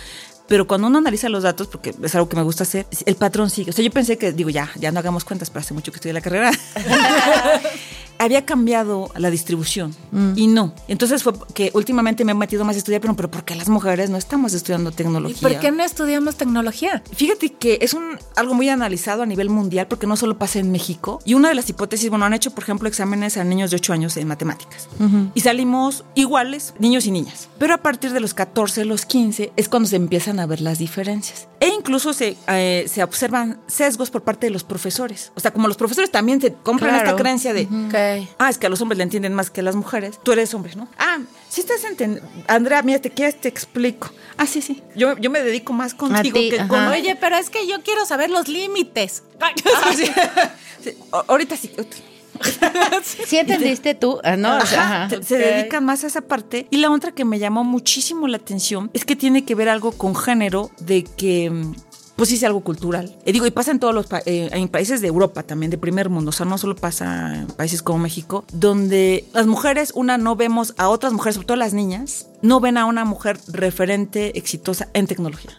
pero 0.46 0.66
cuando 0.66 0.88
uno 0.88 0.98
analiza 0.98 1.30
los 1.30 1.42
datos, 1.42 1.68
porque 1.68 1.94
es 2.02 2.14
algo 2.14 2.28
que 2.28 2.36
me 2.36 2.42
gusta 2.42 2.64
hacer, 2.64 2.86
el 3.06 3.16
patrón 3.16 3.48
sigue. 3.48 3.70
O 3.70 3.72
sea, 3.72 3.82
yo 3.82 3.90
pensé 3.90 4.18
que, 4.18 4.30
digo, 4.30 4.50
ya, 4.50 4.68
ya 4.78 4.92
no 4.92 4.98
hagamos 4.98 5.24
cuentas, 5.24 5.48
pero 5.48 5.60
hace 5.60 5.72
mucho 5.72 5.90
que 5.90 5.96
estudié 5.96 6.12
la 6.12 6.20
carrera. 6.20 6.50
había 8.18 8.44
cambiado 8.44 9.10
la 9.16 9.30
distribución 9.30 9.94
y 10.36 10.46
no. 10.46 10.74
Entonces 10.88 11.22
fue 11.22 11.32
que 11.54 11.70
últimamente 11.74 12.24
me 12.24 12.32
he 12.32 12.34
metido 12.34 12.64
más 12.64 12.76
a 12.76 12.78
estudiar, 12.78 13.00
pero, 13.00 13.14
pero 13.16 13.30
¿por 13.30 13.44
qué 13.44 13.54
las 13.54 13.68
mujeres 13.68 14.10
no 14.10 14.16
estamos 14.16 14.54
estudiando 14.54 14.92
tecnología? 14.92 15.36
¿Y 15.38 15.40
por 15.40 15.60
qué 15.60 15.70
no 15.70 15.82
estudiamos 15.82 16.36
tecnología? 16.36 17.02
Fíjate 17.12 17.52
que 17.52 17.78
es 17.80 17.94
un, 17.94 18.18
algo 18.36 18.54
muy 18.54 18.68
analizado 18.68 19.22
a 19.22 19.26
nivel 19.26 19.50
mundial 19.50 19.86
porque 19.88 20.06
no 20.06 20.16
solo 20.16 20.38
pasa 20.38 20.58
en 20.58 20.70
México. 20.70 21.20
Y 21.24 21.34
una 21.34 21.48
de 21.48 21.54
las 21.54 21.68
hipótesis, 21.68 22.10
bueno, 22.10 22.24
han 22.24 22.34
hecho, 22.34 22.52
por 22.52 22.64
ejemplo, 22.64 22.88
exámenes 22.88 23.36
a 23.36 23.44
niños 23.44 23.70
de 23.70 23.76
8 23.76 23.92
años 23.92 24.16
en 24.16 24.28
matemáticas. 24.28 24.88
Y 25.34 25.40
salimos 25.40 26.04
iguales, 26.14 26.74
niños 26.78 27.06
y 27.06 27.10
niñas. 27.10 27.48
Pero 27.58 27.74
a 27.74 27.78
partir 27.78 28.12
de 28.12 28.20
los 28.20 28.34
14, 28.34 28.84
los 28.84 29.06
15, 29.06 29.52
es 29.56 29.68
cuando 29.68 29.88
se 29.88 29.96
empiezan 29.96 30.40
a 30.40 30.46
ver 30.46 30.60
las 30.60 30.78
diferencias. 30.78 31.48
E 31.60 31.68
incluso 31.68 32.12
se, 32.12 32.36
eh, 32.48 32.84
se 32.88 33.02
observan 33.02 33.60
sesgos 33.66 34.10
por 34.10 34.22
parte 34.22 34.46
de 34.46 34.50
los 34.50 34.64
profesores. 34.64 35.32
O 35.34 35.40
sea, 35.40 35.52
como 35.52 35.68
los 35.68 35.76
profesores 35.76 36.10
también 36.10 36.40
se 36.40 36.52
compran 36.52 36.94
esta 36.94 37.16
creencia 37.16 37.52
de... 37.52 37.68
Ah, 38.38 38.50
es 38.50 38.58
que 38.58 38.66
a 38.66 38.70
los 38.70 38.80
hombres 38.80 38.98
le 38.98 39.04
entienden 39.04 39.34
más 39.34 39.50
que 39.50 39.60
a 39.60 39.64
las 39.64 39.76
mujeres. 39.76 40.18
Tú 40.22 40.32
eres 40.32 40.52
hombre, 40.54 40.74
¿no? 40.76 40.88
Ah, 40.98 41.18
si 41.48 41.60
estás 41.60 41.84
entendiendo. 41.84 42.28
Andrea, 42.46 42.82
mira, 42.82 42.98
te 43.00 43.10
quieres, 43.10 43.40
te 43.40 43.48
explico. 43.48 44.10
Ah, 44.36 44.46
sí, 44.46 44.60
sí. 44.62 44.82
Yo, 44.96 45.16
yo 45.18 45.30
me 45.30 45.42
dedico 45.42 45.72
más 45.72 45.94
contigo 45.94 46.38
que 46.38 46.66
con. 46.68 46.88
Oye, 46.88 47.16
pero 47.20 47.36
es 47.36 47.50
que 47.50 47.66
yo 47.66 47.82
quiero 47.82 48.06
saber 48.06 48.30
los 48.30 48.48
límites. 48.48 49.22
Ah, 49.40 49.52
sí. 49.96 50.10
Ahorita 51.28 51.56
sí. 51.56 51.70
¿Sí 53.26 53.38
entendiste 53.38 53.94
tú? 53.94 54.20
Ah, 54.24 54.36
no, 54.36 54.58
se 55.22 55.38
dedican 55.38 55.84
más 55.84 56.04
a 56.04 56.08
esa 56.08 56.22
parte. 56.22 56.66
Y 56.70 56.78
la 56.78 56.90
otra 56.90 57.12
que 57.12 57.24
me 57.24 57.38
llamó 57.38 57.64
muchísimo 57.64 58.26
la 58.28 58.38
atención 58.38 58.90
es 58.92 59.04
que 59.04 59.16
tiene 59.16 59.44
que 59.44 59.54
ver 59.54 59.68
algo 59.68 59.92
con 59.92 60.16
género, 60.16 60.70
de 60.78 61.04
que 61.04 61.50
mm, 61.50 61.74
pues 62.16 62.28
sí 62.28 62.36
es 62.36 62.44
algo 62.44 62.60
cultural. 62.60 63.14
Y 63.24 63.32
digo, 63.32 63.46
y 63.46 63.50
pasa 63.50 63.70
en 63.70 63.78
todos 63.78 63.94
los 63.94 64.06
eh, 64.26 64.48
en 64.52 64.68
países 64.68 65.00
de 65.00 65.08
Europa 65.08 65.42
también, 65.42 65.70
de 65.70 65.78
primer 65.78 66.08
mundo, 66.08 66.30
o 66.30 66.32
sea, 66.32 66.46
no 66.46 66.58
solo 66.58 66.76
pasa 66.76 67.34
en 67.34 67.46
países 67.48 67.82
como 67.82 67.98
México, 67.98 68.44
donde 68.52 69.24
las 69.32 69.46
mujeres, 69.46 69.92
una, 69.94 70.18
no 70.18 70.36
vemos 70.36 70.74
a 70.78 70.88
otras 70.88 71.12
mujeres, 71.12 71.34
sobre 71.34 71.46
todo 71.46 71.56
las 71.56 71.74
niñas, 71.74 72.28
no 72.42 72.60
ven 72.60 72.78
a 72.78 72.86
una 72.86 73.04
mujer 73.04 73.38
referente 73.48 74.38
exitosa 74.38 74.88
en 74.92 75.06
tecnología. 75.06 75.52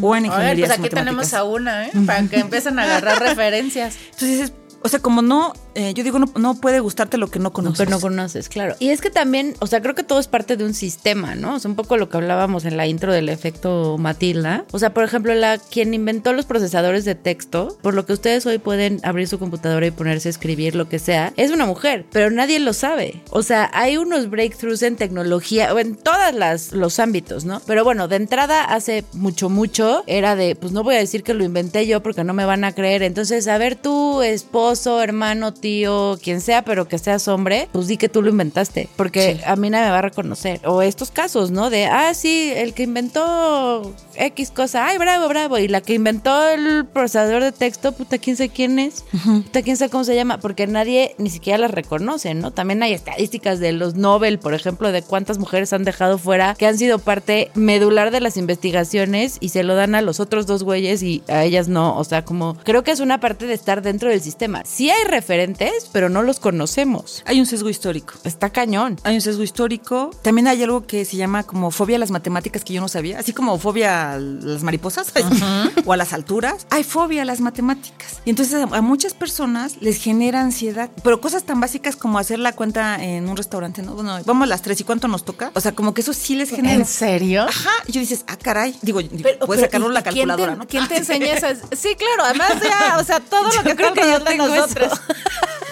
O 0.00 0.14
en 0.14 0.26
ingeniería. 0.26 0.66
pues 0.66 0.78
aquí 0.78 0.88
tenemos 0.88 1.34
a 1.34 1.42
una, 1.42 1.88
¿eh? 1.88 1.92
Para 2.06 2.26
que 2.28 2.38
empiecen 2.38 2.78
a 2.78 2.84
agarrar 2.84 3.18
referencias. 3.20 3.96
Entonces 4.12 4.52
o 4.82 4.88
sea, 4.88 5.00
como 5.00 5.22
no, 5.22 5.52
eh, 5.74 5.94
yo 5.94 6.04
digo, 6.04 6.18
no, 6.18 6.54
puede 6.60 6.80
gustarte 6.80 7.18
lo 7.18 7.28
que 7.28 7.38
no 7.38 7.52
conoces. 7.52 7.78
Lo 7.78 7.84
que 7.84 7.90
no 7.90 8.00
conoces, 8.00 8.48
claro. 8.48 8.76
Y 8.78 8.90
es 8.90 9.00
que 9.00 9.10
también, 9.10 9.54
o 9.60 9.66
sea, 9.66 9.82
creo 9.82 9.94
que 9.94 10.02
todo 10.02 10.18
es 10.18 10.28
parte 10.28 10.56
de 10.56 10.64
un 10.64 10.74
sistema, 10.74 11.34
¿no? 11.34 11.54
O 11.54 11.58
sea, 11.58 11.70
un 11.70 11.76
poco 11.76 11.96
lo 11.96 12.08
que 12.08 12.16
hablábamos 12.16 12.64
en 12.64 12.76
la 12.76 12.86
intro 12.86 13.12
del 13.12 13.28
efecto 13.28 13.96
Matilda. 13.98 14.64
O 14.72 14.78
sea, 14.78 14.94
por 14.94 15.04
ejemplo, 15.04 15.34
la 15.34 15.58
quien 15.58 15.94
inventó 15.94 16.32
los 16.32 16.46
procesadores 16.46 17.04
de 17.04 17.14
texto, 17.14 17.76
por 17.82 17.94
lo 17.94 18.06
que 18.06 18.12
ustedes 18.12 18.46
hoy 18.46 18.58
pueden 18.58 19.00
abrir 19.02 19.28
su 19.28 19.38
computadora 19.38 19.86
y 19.86 19.90
ponerse 19.90 20.28
a 20.28 20.30
escribir 20.30 20.74
lo 20.74 20.88
que 20.88 20.98
sea, 20.98 21.32
es 21.36 21.50
una 21.50 21.66
mujer, 21.66 22.06
pero 22.12 22.30
nadie 22.30 22.58
lo 22.58 22.72
sabe. 22.72 23.22
O 23.30 23.42
sea, 23.42 23.70
hay 23.72 23.96
unos 23.96 24.30
breakthroughs 24.30 24.82
en 24.82 24.96
tecnología, 24.96 25.72
o 25.74 25.78
en 25.78 25.96
todos 25.96 26.72
los 26.72 26.98
ámbitos, 26.98 27.44
¿no? 27.44 27.60
Pero 27.66 27.84
bueno, 27.84 28.08
de 28.08 28.16
entrada, 28.16 28.64
hace 28.64 29.04
mucho, 29.12 29.48
mucho, 29.48 30.04
era 30.06 30.36
de, 30.36 30.56
pues 30.56 30.72
no 30.72 30.82
voy 30.82 30.96
a 30.96 30.98
decir 30.98 31.22
que 31.22 31.34
lo 31.34 31.44
inventé 31.44 31.86
yo 31.86 32.02
porque 32.02 32.24
no 32.24 32.34
me 32.34 32.44
van 32.44 32.64
a 32.64 32.72
creer. 32.72 33.02
Entonces, 33.02 33.48
a 33.48 33.58
ver, 33.58 33.76
tu 33.76 34.22
esposo, 34.22 34.65
hermano, 35.02 35.52
tío, 35.52 36.18
quien 36.22 36.40
sea, 36.40 36.62
pero 36.62 36.88
que 36.88 36.98
seas 36.98 37.28
hombre, 37.28 37.68
pues 37.72 37.86
di 37.86 37.96
que 37.96 38.08
tú 38.08 38.22
lo 38.22 38.30
inventaste, 38.30 38.88
porque 38.96 39.40
a 39.46 39.56
mí 39.56 39.70
nadie 39.70 39.86
me 39.86 39.90
va 39.92 39.98
a 39.98 40.02
reconocer. 40.02 40.60
O 40.64 40.82
estos 40.82 41.10
casos, 41.10 41.50
¿no? 41.50 41.70
De, 41.70 41.86
ah, 41.86 42.14
sí, 42.14 42.52
el 42.54 42.74
que 42.74 42.84
inventó 42.84 43.94
X 44.16 44.50
cosa, 44.50 44.86
ay, 44.86 44.98
bravo, 44.98 45.28
bravo, 45.28 45.58
y 45.58 45.68
la 45.68 45.80
que 45.80 45.94
inventó 45.94 46.48
el 46.48 46.86
procesador 46.86 47.42
de 47.42 47.52
texto, 47.52 47.92
puta, 47.92 48.18
quién 48.18 48.36
sé 48.36 48.48
quién 48.48 48.78
es, 48.78 49.04
puta, 49.24 49.62
quién 49.62 49.76
sabe 49.76 49.90
cómo 49.90 50.04
se 50.04 50.14
llama, 50.14 50.38
porque 50.38 50.66
nadie 50.66 51.14
ni 51.18 51.30
siquiera 51.30 51.58
las 51.58 51.70
reconoce, 51.70 52.34
¿no? 52.34 52.50
También 52.50 52.82
hay 52.82 52.92
estadísticas 52.92 53.60
de 53.60 53.72
los 53.72 53.94
Nobel, 53.94 54.38
por 54.38 54.54
ejemplo, 54.54 54.92
de 54.92 55.02
cuántas 55.02 55.38
mujeres 55.38 55.72
han 55.72 55.84
dejado 55.84 56.18
fuera, 56.18 56.54
que 56.54 56.66
han 56.66 56.78
sido 56.78 56.98
parte 56.98 57.50
medular 57.54 58.10
de 58.10 58.20
las 58.20 58.36
investigaciones 58.36 59.38
y 59.40 59.50
se 59.50 59.62
lo 59.62 59.74
dan 59.74 59.94
a 59.94 60.02
los 60.02 60.20
otros 60.20 60.46
dos 60.46 60.62
güeyes 60.62 61.02
y 61.02 61.22
a 61.28 61.44
ellas 61.44 61.68
no. 61.68 61.96
O 61.96 62.04
sea, 62.04 62.24
como 62.24 62.56
creo 62.64 62.82
que 62.82 62.90
es 62.90 63.00
una 63.00 63.20
parte 63.20 63.46
de 63.46 63.54
estar 63.54 63.82
dentro 63.82 64.10
del 64.10 64.20
sistema 64.20 64.55
sí 64.64 64.90
hay 64.90 65.04
referentes, 65.04 65.88
pero 65.92 66.08
no 66.08 66.22
los 66.22 66.40
conocemos. 66.40 67.22
Hay 67.26 67.40
un 67.40 67.46
sesgo 67.46 67.68
histórico. 67.68 68.14
Está 68.24 68.50
cañón. 68.50 68.98
Hay 69.04 69.14
un 69.14 69.20
sesgo 69.20 69.42
histórico. 69.42 70.10
También 70.22 70.48
hay 70.48 70.62
algo 70.62 70.86
que 70.86 71.04
se 71.04 71.16
llama 71.16 71.42
como 71.44 71.70
fobia 71.70 71.96
a 71.96 71.98
las 71.98 72.10
matemáticas 72.10 72.64
que 72.64 72.74
yo 72.74 72.80
no 72.80 72.88
sabía, 72.88 73.18
así 73.18 73.32
como 73.32 73.58
fobia 73.58 74.12
a 74.12 74.18
las 74.18 74.62
mariposas 74.62 75.12
o 75.84 75.92
a 75.92 75.96
las 75.96 76.12
alturas. 76.12 76.66
Hay 76.70 76.84
fobia 76.84 77.22
a 77.22 77.24
las 77.24 77.40
matemáticas. 77.40 78.20
Y 78.24 78.30
entonces 78.30 78.54
a, 78.54 78.80
muchas 78.80 79.14
personas 79.14 79.76
les 79.80 79.98
genera 79.98 80.40
ansiedad, 80.40 80.90
pero 81.02 81.20
cosas 81.20 81.44
tan 81.44 81.60
básicas 81.60 81.96
como 81.96 82.18
hacer 82.18 82.38
la 82.38 82.52
cuenta 82.52 83.02
en 83.02 83.28
un 83.28 83.36
restaurante, 83.36 83.82
¿no? 83.82 83.94
Bueno, 83.94 84.18
vamos 84.24 84.44
a 84.44 84.46
las 84.46 84.62
tres 84.62 84.80
y 84.80 84.84
cuánto 84.84 85.08
nos 85.08 85.24
toca. 85.24 85.50
O 85.54 85.60
sea, 85.60 85.72
como 85.72 85.94
que 85.94 86.00
eso 86.00 86.12
sí 86.12 86.34
les 86.34 86.50
genera. 86.50 86.74
¿En 86.74 86.86
serio? 86.86 87.44
Ajá. 87.48 87.70
Y 87.86 87.92
yo 87.92 88.00
dices, 88.00 88.24
ah, 88.26 88.36
caray. 88.36 88.76
Digo, 88.82 89.00
puedes 89.46 89.62
sacarlo 89.62 89.88
la 89.88 90.02
calculadora, 90.02 90.56
¿no? 90.56 90.66
¿Quién 90.66 90.88
te 90.88 90.96
enseña 90.96 91.32
eso? 91.34 91.46
Sí, 91.76 91.94
claro. 91.94 92.24
Además, 92.24 92.54
ya, 92.62 92.98
o 92.98 93.04
sea, 93.04 93.20
todo 93.20 93.52
lo 93.52 93.62
que 93.62 93.76
creo 93.76 93.92
que 93.92 94.00
yo 94.00 94.22
tengo 94.22 94.45
nosotros. 94.48 95.00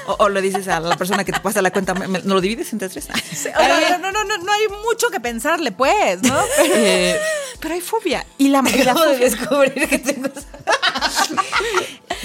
O, 0.07 0.29
le 0.29 0.43
dices 0.43 0.69
a 0.69 0.81
la 0.81 0.97
persona 0.97 1.25
que 1.25 1.33
te 1.33 1.41
pasa 1.41 1.63
la 1.63 1.71
cuenta, 1.71 1.95
¿no 1.95 2.35
lo 2.35 2.41
divides 2.41 2.73
entre 2.73 2.89
tres? 2.89 3.09
no, 3.09 4.13
no, 4.13 4.13
no, 4.13 4.37
no, 4.39 4.53
hay 4.53 4.69
mucho 4.85 5.09
que 5.11 5.21
pensarle, 5.21 5.73
pues, 5.73 6.23
¿no? 6.23 6.39
Eh, 6.77 7.19
pero 7.61 7.75
hay 7.75 7.81
fobia. 7.81 8.27
Y 8.37 8.49
la, 8.49 8.59
Acabo 8.59 9.07
de 9.07 9.19
descubrir 9.19 9.89
que 9.89 9.99
tengo... 9.99 10.29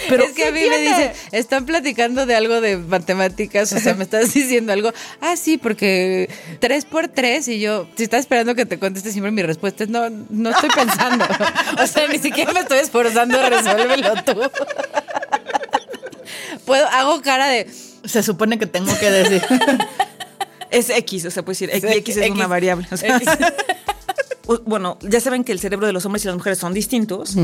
Pero 0.10 0.24
es 0.24 0.32
que 0.32 0.48
a 0.48 0.52
mí 0.52 0.62
me 0.68 0.78
dice, 0.80 1.14
están 1.32 1.66
platicando 1.66 2.26
de 2.26 2.36
algo 2.36 2.62
de 2.62 2.78
matemáticas, 2.78 3.72
o 3.74 3.80
sea, 3.80 3.94
me 3.94 4.04
estás 4.04 4.34
diciendo 4.34 4.74
algo, 4.74 4.92
ah, 5.22 5.36
sí, 5.38 5.58
porque 5.58 6.30
tres 6.60 6.86
por 6.86 7.08
tres, 7.08 7.48
y 7.48 7.60
yo, 7.60 7.88
si 7.96 8.04
estás 8.04 8.22
esperando 8.22 8.56
que 8.56 8.66
te 8.66 8.80
conteste 8.80 9.12
siempre 9.12 9.32
mi 9.32 9.44
respuesta 9.44 9.84
es, 9.84 9.90
no, 9.90 10.10
no 10.10 10.50
estoy 10.50 10.70
pensando. 10.70 11.26
o 11.82 11.88
sea, 11.88 12.08
ni 12.08 12.18
siquiera 12.18 12.52
me 12.54 12.62
estoy 12.62 12.80
esforzando, 12.80 13.38
resuélvelo 13.50 14.24
tú 14.24 14.42
puedo, 16.66 16.88
hago 16.88 17.22
cara 17.22 17.48
de. 17.48 17.70
Se 18.06 18.24
supone 18.24 18.58
que 18.58 18.66
tengo 18.66 18.98
que 19.00 19.12
decir. 19.12 19.44
es 20.72 20.90
X, 20.90 21.26
o 21.26 21.32
sea, 21.32 21.44
puedes 21.44 21.60
decir, 21.60 21.86
X, 21.98 22.18
es 22.18 22.30
una 22.30 22.48
variable. 22.48 22.88
O 22.92 22.98
sea, 22.98 23.20
bueno, 24.66 24.98
ya 25.02 25.20
saben 25.20 25.44
que 25.44 25.52
el 25.52 25.60
cerebro 25.60 25.88
de 25.88 25.94
los 25.94 26.06
hombres 26.06 26.24
y 26.24 26.28
las 26.28 26.36
mujeres 26.36 26.58
son 26.58 26.74
distintos. 26.74 27.36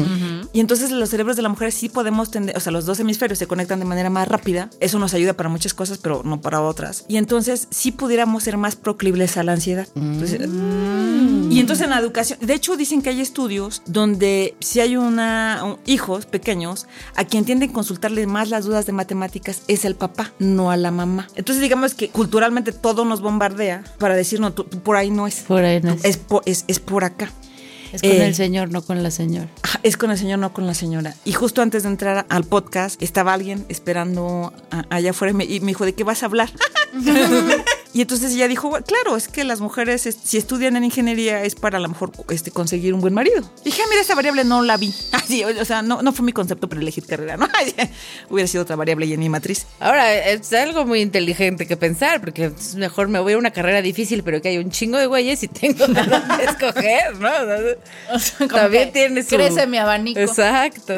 Y 0.54 0.60
entonces 0.60 0.92
los 0.92 1.10
cerebros 1.10 1.36
de 1.36 1.42
las 1.42 1.52
mujeres 1.52 1.76
sí 1.76 1.90
podemos 1.90 2.32
tender, 2.32 2.58
o 2.58 2.60
sea, 2.60 2.72
los 2.72 2.86
dos 2.86 3.00
hemisferios 3.00 3.40
se 3.40 3.48
conectan 3.48 3.80
de 3.80 3.86
manera 3.86 4.10
más 4.10 4.28
rápida. 4.28 4.70
Eso 4.80 5.00
nos 5.00 5.14
ayuda 5.14 5.34
para 5.34 5.50
muchas 5.50 5.74
cosas, 5.74 5.98
pero 6.00 6.22
no 6.24 6.42
para 6.42 6.62
otras. 6.62 7.06
Y 7.08 7.18
entonces 7.18 7.68
sí 7.70 7.92
pudiéramos 7.92 8.44
ser 8.44 8.58
más 8.58 8.76
proclibles 8.76 9.38
a 9.38 9.44
la 9.44 9.54
ansiedad. 9.54 9.88
Mm. 9.96 11.52
Y 11.52 11.60
entonces 11.60 11.84
en 11.84 11.92
la 11.92 12.00
educación, 12.00 12.40
de 12.42 12.54
hecho 12.54 12.76
dicen 12.76 13.02
que 13.02 13.10
hay 13.10 13.22
estudios 13.22 13.82
donde 13.86 14.56
si 14.60 14.80
hay 14.80 14.98
una, 14.98 15.78
hijos 15.86 16.26
pequeños 16.26 16.88
a 17.16 17.26
quien 17.26 17.46
tienden 17.46 17.70
a 17.70 17.74
consultarle 17.74 18.26
más 18.28 18.50
las 18.50 18.66
dudas 18.66 18.86
de 18.86 18.94
matemáticas 18.94 19.62
es 19.68 19.86
el 19.86 19.96
papá, 19.96 20.32
no 20.40 20.72
a 20.72 20.78
la 20.78 20.92
mamá. 20.92 21.28
Entonces 21.36 21.62
digamos 21.62 21.94
que 21.94 22.10
culturalmente 22.10 22.72
todo 22.72 23.06
nos 23.06 23.22
bombardea 23.22 23.84
para 24.00 24.16
decir, 24.16 24.40
no, 24.40 24.54
por 24.54 24.98
ahí 24.98 25.12
no 25.12 25.28
es. 25.28 25.42
Por 25.42 25.64
ahí 25.64 25.82
no 25.82 25.94
es. 25.94 26.20
Es, 26.46 26.66
es 26.68 26.80
por 26.80 26.95
por 26.96 27.04
acá. 27.04 27.30
Es 27.92 28.02
con 28.02 28.12
el 28.12 28.22
eh, 28.22 28.34
señor, 28.34 28.72
no 28.72 28.82
con 28.82 29.04
la 29.04 29.12
señora. 29.12 29.50
Es 29.84 29.98
con 29.98 30.12
el 30.12 30.18
señor, 30.18 30.40
no 30.40 30.54
con 30.54 30.66
la 30.66 30.74
señora. 30.74 31.14
Y 31.26 31.34
justo 31.34 31.62
antes 31.62 31.84
de 31.84 31.90
entrar 31.90 32.26
al 32.30 32.46
podcast, 32.46 33.04
estaba 33.04 33.34
alguien 33.34 33.66
esperando 33.68 34.54
allá 34.90 35.10
afuera 35.10 35.34
y 35.44 35.60
me 35.60 35.68
dijo, 35.68 35.84
¿de 35.84 35.92
qué 35.94 36.06
vas 36.06 36.24
a 36.24 36.28
hablar? 36.28 36.50
Y 37.96 38.02
entonces 38.02 38.34
ella 38.34 38.50
dijo, 38.50 38.70
claro, 38.86 39.16
es 39.16 39.30
que 39.30 39.46
las 39.46 39.62
mujeres 39.62 40.02
si 40.22 40.36
estudian 40.36 40.76
en 40.76 40.84
ingeniería 40.84 41.44
es 41.44 41.56
para 41.56 41.78
a 41.78 41.80
lo 41.80 41.88
mejor 41.88 42.12
este, 42.28 42.52
conseguir 42.52 42.94
un 42.94 43.00
buen 43.00 43.14
marido. 43.14 43.50
Y 43.62 43.70
dije, 43.70 43.84
ah, 43.84 43.88
mira, 43.90 44.02
esa 44.02 44.16
variable 44.16 44.44
no 44.44 44.62
la 44.64 44.76
vi. 44.76 44.94
Así, 45.14 45.46
o 45.46 45.64
sea, 45.64 45.82
no, 45.82 46.02
no 46.02 46.12
fue 46.12 46.26
mi 46.26 46.34
concepto 46.34 46.68
para 46.68 46.82
elegir 46.82 47.06
carrera, 47.06 47.38
¿no? 47.38 47.48
Hubiera 48.30 48.50
sido 48.50 48.64
otra 48.64 48.76
variable 48.76 49.06
y 49.06 49.14
en 49.14 49.22
mi 49.22 49.30
matriz. 49.30 49.66
Ahora, 49.80 50.14
es 50.14 50.52
algo 50.52 50.86
muy 50.86 51.00
inteligente 51.00 51.68
que 51.68 51.78
pensar, 51.78 52.20
porque 52.20 52.48
es 52.48 52.76
mejor 52.76 53.08
me 53.08 53.20
voy 53.20 53.32
a 53.32 53.38
una 53.38 53.52
carrera 53.52 53.82
difícil, 53.82 54.24
pero 54.24 54.42
que 54.42 54.50
hay 54.50 54.58
un 54.58 54.72
chingo 54.72 54.98
de 54.98 55.06
güeyes 55.06 55.42
y 55.44 55.48
tengo 55.48 55.86
que 55.86 56.44
escoger, 56.44 57.18
¿no? 57.18 57.30
O 58.14 58.20
sea, 58.20 58.48
También 58.50 58.92
tiene 58.92 59.24
su... 59.24 59.38
Crece 59.38 59.68
mi 59.68 59.78
abanico. 59.78 60.20
Exacto. 60.20 60.96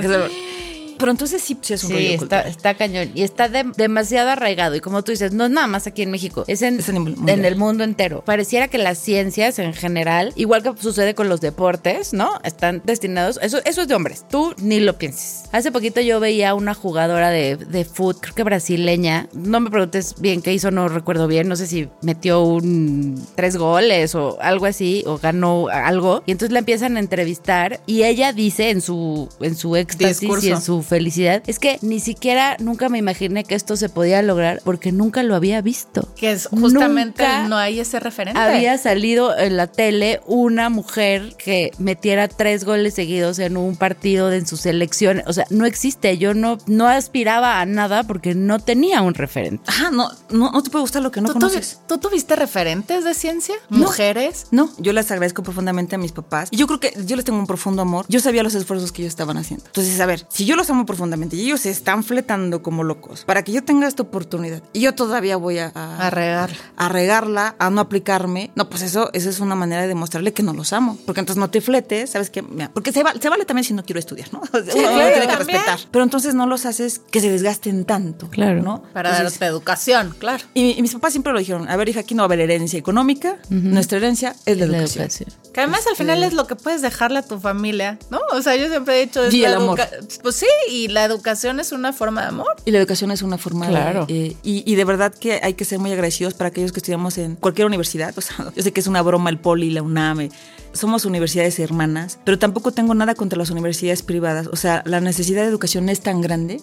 Pero 0.97 1.12
entonces 1.12 1.41
sí, 1.41 1.57
sí 1.62 1.73
es 1.73 1.83
un 1.83 1.91
Sí, 1.91 2.17
rollo 2.17 2.43
está, 2.47 2.73
cañón. 2.75 3.12
Y 3.15 3.23
está 3.23 3.47
de- 3.49 3.71
demasiado 3.77 4.29
arraigado. 4.29 4.75
Y 4.75 4.79
como 4.79 5.03
tú 5.03 5.12
dices, 5.12 5.31
no 5.33 5.45
es 5.45 5.51
nada 5.51 5.67
más 5.67 5.88
aquí 5.88 6.01
en 6.01 6.12
México, 6.12 6.43
es 6.47 6.62
en, 6.62 6.79
Es 6.79 6.89
en 6.89 6.95
el 6.97 7.01
mundo. 7.03 7.31
en 7.31 7.45
el 7.45 7.55
mundo 7.55 7.83
entero. 7.83 8.23
Pareciera 8.25 8.67
que 8.67 8.77
las 8.77 8.97
ciencias 8.97 9.60
en 9.60 9.73
general, 9.73 10.33
igual 10.36 10.63
que 10.63 10.71
sucede 10.81 11.15
con 11.15 11.29
los 11.29 11.41
deportes, 11.41 12.13
¿no? 12.13 12.29
Están 12.43 12.81
destinados. 12.86 13.39
Eso, 13.41 13.60
eso 13.65 13.81
es 13.81 13.88
de 13.88 13.95
hombres. 13.95 14.25
Tú 14.29 14.53
ni 14.57 14.79
lo 14.79 14.97
pienses. 14.97 15.43
Hace 15.51 15.71
poquito 15.71 16.01
yo 16.01 16.19
veía 16.19 16.53
una 16.53 16.73
jugadora 16.73 17.29
de, 17.29 17.55
de 17.57 17.86
fútbol, 17.86 18.15
creo 18.21 18.36
que 18.36 18.43
brasileña. 18.43 19.27
No 19.33 19.60
me 19.60 19.69
preguntes 19.69 20.15
bien 20.19 20.41
qué 20.41 20.53
hizo, 20.53 20.71
no 20.71 20.88
recuerdo 20.89 21.27
bien. 21.27 21.47
No 21.47 21.55
sé 21.55 21.67
si 21.67 21.88
metió 22.01 22.41
un 22.43 23.25
tres 23.36 23.57
goles 23.57 24.15
o 24.15 24.38
algo 24.41 24.65
así, 24.65 25.03
o 25.05 25.17
ganó 25.17 25.67
algo. 25.69 26.23
Y 26.25 26.31
entonces 26.31 26.51
la 26.53 26.60
empiezan 26.60 26.97
a 26.97 26.99
entrevistar. 26.99 27.79
Y 27.86 28.03
ella 28.03 28.33
dice 28.33 28.69
en 28.69 28.81
su, 28.81 29.29
en 29.41 29.55
su 29.55 29.75
éxtasis 29.75 30.19
Discurso. 30.21 30.47
y 30.47 30.51
en 30.51 30.62
su 30.62 30.81
felicidad, 30.88 31.43
es 31.47 31.60
que 31.60 31.78
ni 31.82 32.00
siquiera 32.00 32.58
nunca 32.60 32.89
me 32.89 32.97
imaginé 32.97 33.43
que 33.43 33.56
esto 33.56 33.76
se 33.76 33.89
podía 33.89 34.21
lograr 34.21 34.62
porque 34.63 34.91
nunca 34.91 35.23
lo 35.23 35.36
había 35.36 35.62
visto. 35.62 36.08
Que 36.15 36.32
es 36.32 36.47
justamente 36.47 37.23
Nunca 37.23 37.47
no 37.47 37.58
hay 37.58 37.80
ese 37.80 38.00
referente. 38.00 38.39
Había 38.39 38.78
salido 38.78 39.38
en 39.38 39.58
la 39.58 39.67
tele 39.67 40.21
una 40.26 40.69
mujer 40.69 41.36
que 41.38 41.71
metiera 41.78 42.28
tres 42.28 42.63
goles 42.63 42.93
seguidos 42.93 43.39
en 43.39 43.58
un 43.58 43.76
partido 43.76 44.30
de 44.30 44.38
en 44.38 44.47
su 44.47 44.56
selección. 44.56 45.23
O 45.26 45.34
sea, 45.34 45.45
no 45.50 45.65
existe. 45.65 46.17
Yo 46.17 46.34
no, 46.34 46.58
no 46.67 46.88
aspiraba 46.88 47.60
a 47.60 47.65
nada 47.65 48.04
porque 48.04 48.36
no 48.36 48.60
tenía 48.60 49.02
un 49.02 49.13
referente. 49.13 49.63
Ajá, 49.67 49.91
no, 49.91 50.10
no, 50.30 50.52
no 50.52 50.63
te 50.63 50.69
puede 50.69 50.84
gustar 50.84 51.02
lo 51.02 51.12
que 51.12 51.21
no 51.21 51.28
¿Tú, 51.28 51.34
conoces. 51.34 51.80
tú 51.88 51.97
tuviste 51.97 52.36
referentes 52.36 53.04
de 53.04 53.13
ciencia? 53.13 53.56
No. 53.69 53.80
¿Mujeres? 53.80 54.47
No, 54.52 54.69
yo 54.78 54.93
les 54.93 55.10
agradezco 55.12 55.43
profundamente 55.43 55.95
a 55.95 55.97
mis 55.97 56.12
papás. 56.12 56.50
Y 56.52 56.58
yo 56.58 56.67
creo 56.67 56.80
que 56.80 56.93
yo 57.06 57.15
les 57.15 57.26
tengo 57.26 57.39
un 57.39 57.47
profundo 57.47 57.82
amor. 57.82 58.06
Yo 58.08 58.19
sabía 58.19 58.43
los 58.43 58.56
esfuerzos 58.56 58.91
que 58.91 59.02
ellos 59.02 59.12
estaban 59.12 59.38
haciendo. 59.38 59.65
Entonces, 59.65 60.00
a 60.00 60.06
ver, 60.06 60.26
si 60.30 60.45
yo 60.45 60.56
los 60.56 60.69
amo 60.69 60.77
profundamente 60.86 61.36
y 61.36 61.42
ellos 61.46 61.62
se 61.62 61.70
están 61.70 62.04
fletando 62.04 62.62
como 62.62 62.84
locos 62.84 63.24
para 63.26 63.44
que 63.44 63.52
yo 63.52 63.63
tenga 63.63 63.88
esta 63.88 64.04
oportunidad 64.04 64.62
y 64.74 64.82
yo 64.82 64.94
todavía 64.96 65.38
voy 65.38 65.60
a, 65.60 65.72
a, 65.74 66.08
A 66.08 66.10
regar. 66.10 66.52
a 66.76 66.90
regarla, 66.90 67.56
a 67.60 67.70
no 67.70 67.82
aplicarme, 67.82 68.52
no, 68.56 68.70
pues 68.70 68.82
eso, 68.84 69.10
eso 69.13 69.30
es 69.30 69.40
una 69.40 69.56
manera 69.56 69.82
de 69.84 69.88
demostrarle 69.88 70.34
que 70.34 70.44
no 70.44 70.54
los 70.54 70.74
amo. 70.74 70.98
Porque 71.06 71.20
entonces 71.22 71.40
no 71.40 71.50
te 71.50 71.62
fletes, 71.62 72.12
¿sabes 72.12 72.30
qué? 72.30 72.42
Mira, 72.42 72.72
Porque 72.74 72.92
se, 72.92 73.04
va- 73.04 73.13
se 73.20 73.30
vale 73.30 73.46
también 73.46 73.63
si 73.63 73.74
no 73.74 73.84
quiero 73.84 74.00
estudiar, 74.00 74.32
¿no? 74.34 74.42
O 74.54 74.63
sea, 74.63 74.74
uno, 74.76 74.88
uno 74.90 74.96
claro, 74.96 75.12
tiene 75.13 75.22
que 75.28 75.28
también. 75.38 75.58
respetar. 75.60 75.80
Pero 75.92 76.04
entonces 76.04 76.34
no 76.36 76.46
los 76.48 76.66
haces 76.66 77.00
que 77.12 77.22
se 77.22 77.30
desgasten 77.32 77.86
tanto. 77.86 78.30
Claro. 78.30 78.62
¿no? 78.62 78.84
Para 78.94 79.10
Entonces, 79.12 79.40
darte 79.40 79.46
educación, 79.52 80.16
claro. 80.20 80.44
y, 80.54 80.72
y 80.78 80.82
mis 80.82 80.94
papás 80.94 81.12
siempre 81.13 81.32
lo 81.34 81.40
dijeron, 81.40 81.68
a 81.70 81.76
ver, 81.76 81.90
hija, 81.90 82.02
aquí 82.02 82.16
no 82.16 82.22
va 82.22 82.26
a 82.26 82.28
haber 82.28 82.42
herencia 82.42 82.78
económica, 82.80 83.38
nuestra 83.50 83.98
herencia 83.98 84.36
es 84.46 84.58
la 84.58 84.66
La 84.68 84.78
educación. 84.78 85.04
educación. 85.06 85.30
Que 85.54 85.62
además 85.62 85.86
al 85.90 85.96
final 85.96 86.24
es 86.24 86.34
lo 86.34 86.46
que 86.48 86.56
puedes 86.56 86.82
dejarle 86.82 87.20
a 87.20 87.22
tu 87.24 87.40
familia, 87.40 87.98
¿no? 88.12 88.20
O 88.32 88.42
sea, 88.42 88.56
yo 88.56 88.68
siempre 88.68 89.02
he 89.02 89.06
dicho... 89.06 89.28
Y 89.32 89.44
el 89.44 89.56
amor. 89.56 89.80
Pues 90.22 90.36
sí, 90.36 90.46
y 90.67 90.88
la 90.89 91.03
educación 91.03 91.60
es 91.60 91.71
una 91.71 91.93
forma 91.93 92.21
de 92.21 92.27
amor. 92.27 92.56
Y 92.65 92.71
la 92.71 92.80
educación 92.80 93.12
es 93.12 93.21
una 93.21 93.38
forma 93.38 93.67
Claro. 93.67 94.06
de... 94.06 94.27
eh, 94.27 94.38
y, 94.43 94.63
y 94.71 94.75
de 94.75 94.84
verdad 94.86 95.13
que 95.13 95.39
hay 95.43 95.53
que 95.53 95.65
ser 95.65 95.80
muy 95.80 95.91
agradecidos 95.91 96.34
para 96.34 96.49
aquellos 96.49 96.71
que 96.71 96.80
estudiamos 96.80 97.17
en 97.17 97.36
cualquier 97.36 97.65
universidad. 97.67 98.13
O 98.17 98.21
sea, 98.21 98.51
yo 98.56 98.62
sé 98.63 98.71
que 98.73 98.80
es 98.82 98.88
una 98.88 99.01
broma 99.01 99.30
el 99.30 99.38
Poli, 99.39 99.69
la 99.71 99.82
UNAM. 99.82 100.30
Somos 100.78 101.06
universidades 101.06 101.60
hermanas, 101.60 102.20
pero 102.24 102.40
tampoco 102.40 102.72
tengo 102.72 102.94
nada 102.94 103.16
contra 103.16 103.38
las 103.38 103.50
universidades 103.50 104.04
privadas. 104.04 104.48
O 104.52 104.56
sea, 104.56 104.84
la 104.86 105.02
necesidad 105.02 105.42
de 105.42 105.48
educación 105.48 105.90
es 105.90 106.02
tan 106.02 106.22
grande 106.22 106.62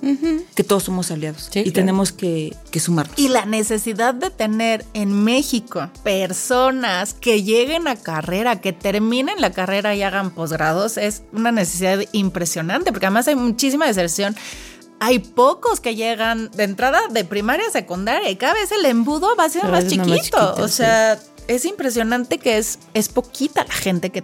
que 0.54 0.64
todos 0.64 0.84
somos 0.84 1.10
aliados. 1.10 1.48
Sí, 1.50 1.60
y 1.60 1.62
claro. 1.64 1.74
tenemos 1.74 2.12
que, 2.12 2.54
que 2.70 2.80
sumarnos. 2.80 3.18
Y 3.18 3.28
la 3.28 3.44
necesidad 3.44 4.14
de 4.14 4.30
tener 4.30 4.84
en 4.94 5.24
México 5.24 5.90
personas 6.02 7.14
que 7.14 7.42
lleguen 7.42 7.88
a 7.88 7.96
carrera, 7.96 8.60
que 8.60 8.72
terminen 8.72 9.40
la 9.40 9.50
carrera 9.50 9.94
y 9.94 10.02
hagan 10.02 10.30
posgrados, 10.30 10.96
es 10.96 11.22
una 11.32 11.52
necesidad 11.52 12.00
impresionante, 12.12 12.92
porque 12.92 13.06
además 13.06 13.28
hay 13.28 13.36
muchísima 13.36 13.86
deserción. 13.86 14.36
Hay 15.00 15.18
pocos 15.18 15.80
que 15.80 15.96
llegan 15.96 16.50
de 16.52 16.64
entrada 16.64 17.08
de 17.10 17.24
primaria 17.24 17.66
a 17.66 17.70
secundaria 17.70 18.30
y 18.30 18.36
cada 18.36 18.54
vez 18.54 18.70
el 18.72 18.86
embudo 18.86 19.36
va 19.36 19.48
siendo 19.48 19.70
más 19.70 19.86
chiquito. 19.86 20.08
más 20.08 20.18
chiquito, 20.20 20.54
o 20.58 20.68
sea, 20.68 21.18
es 21.48 21.64
impresionante 21.64 22.38
que 22.38 22.58
es, 22.58 22.78
es 22.94 23.08
poquita 23.08 23.64
la 23.64 23.72
gente 23.74 24.10
que, 24.10 24.22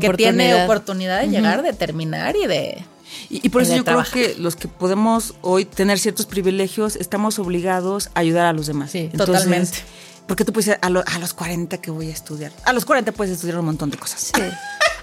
que 0.00 0.10
tiene 0.14 0.64
Oportunidad. 0.64 1.20
de 1.20 1.28
llegar, 1.28 1.62
de 1.62 1.72
terminar 1.72 2.36
y 2.36 2.46
de... 2.46 2.84
Y, 3.30 3.46
y 3.46 3.48
por 3.50 3.62
y 3.62 3.66
eso 3.66 3.76
yo 3.76 3.84
trabajar. 3.84 4.12
creo 4.12 4.34
que 4.34 4.40
los 4.42 4.56
que 4.56 4.66
podemos 4.68 5.34
hoy 5.40 5.64
tener 5.64 5.98
ciertos 5.98 6.26
privilegios, 6.26 6.96
estamos 6.96 7.38
obligados 7.38 8.10
a 8.14 8.20
ayudar 8.20 8.46
a 8.46 8.52
los 8.52 8.66
demás. 8.66 8.90
Sí, 8.90 9.10
totalmente. 9.16 9.78
Porque 10.26 10.44
tú 10.44 10.52
puedes 10.52 10.66
decir, 10.66 10.78
a, 10.82 10.90
lo- 10.90 11.04
a 11.06 11.18
los 11.18 11.32
40 11.34 11.78
que 11.80 11.90
voy 11.90 12.08
a 12.10 12.12
estudiar. 12.12 12.50
A 12.64 12.72
los 12.72 12.84
40 12.84 13.12
puedes 13.12 13.34
estudiar 13.34 13.58
un 13.58 13.66
montón 13.66 13.90
de 13.90 13.98
cosas. 13.98 14.32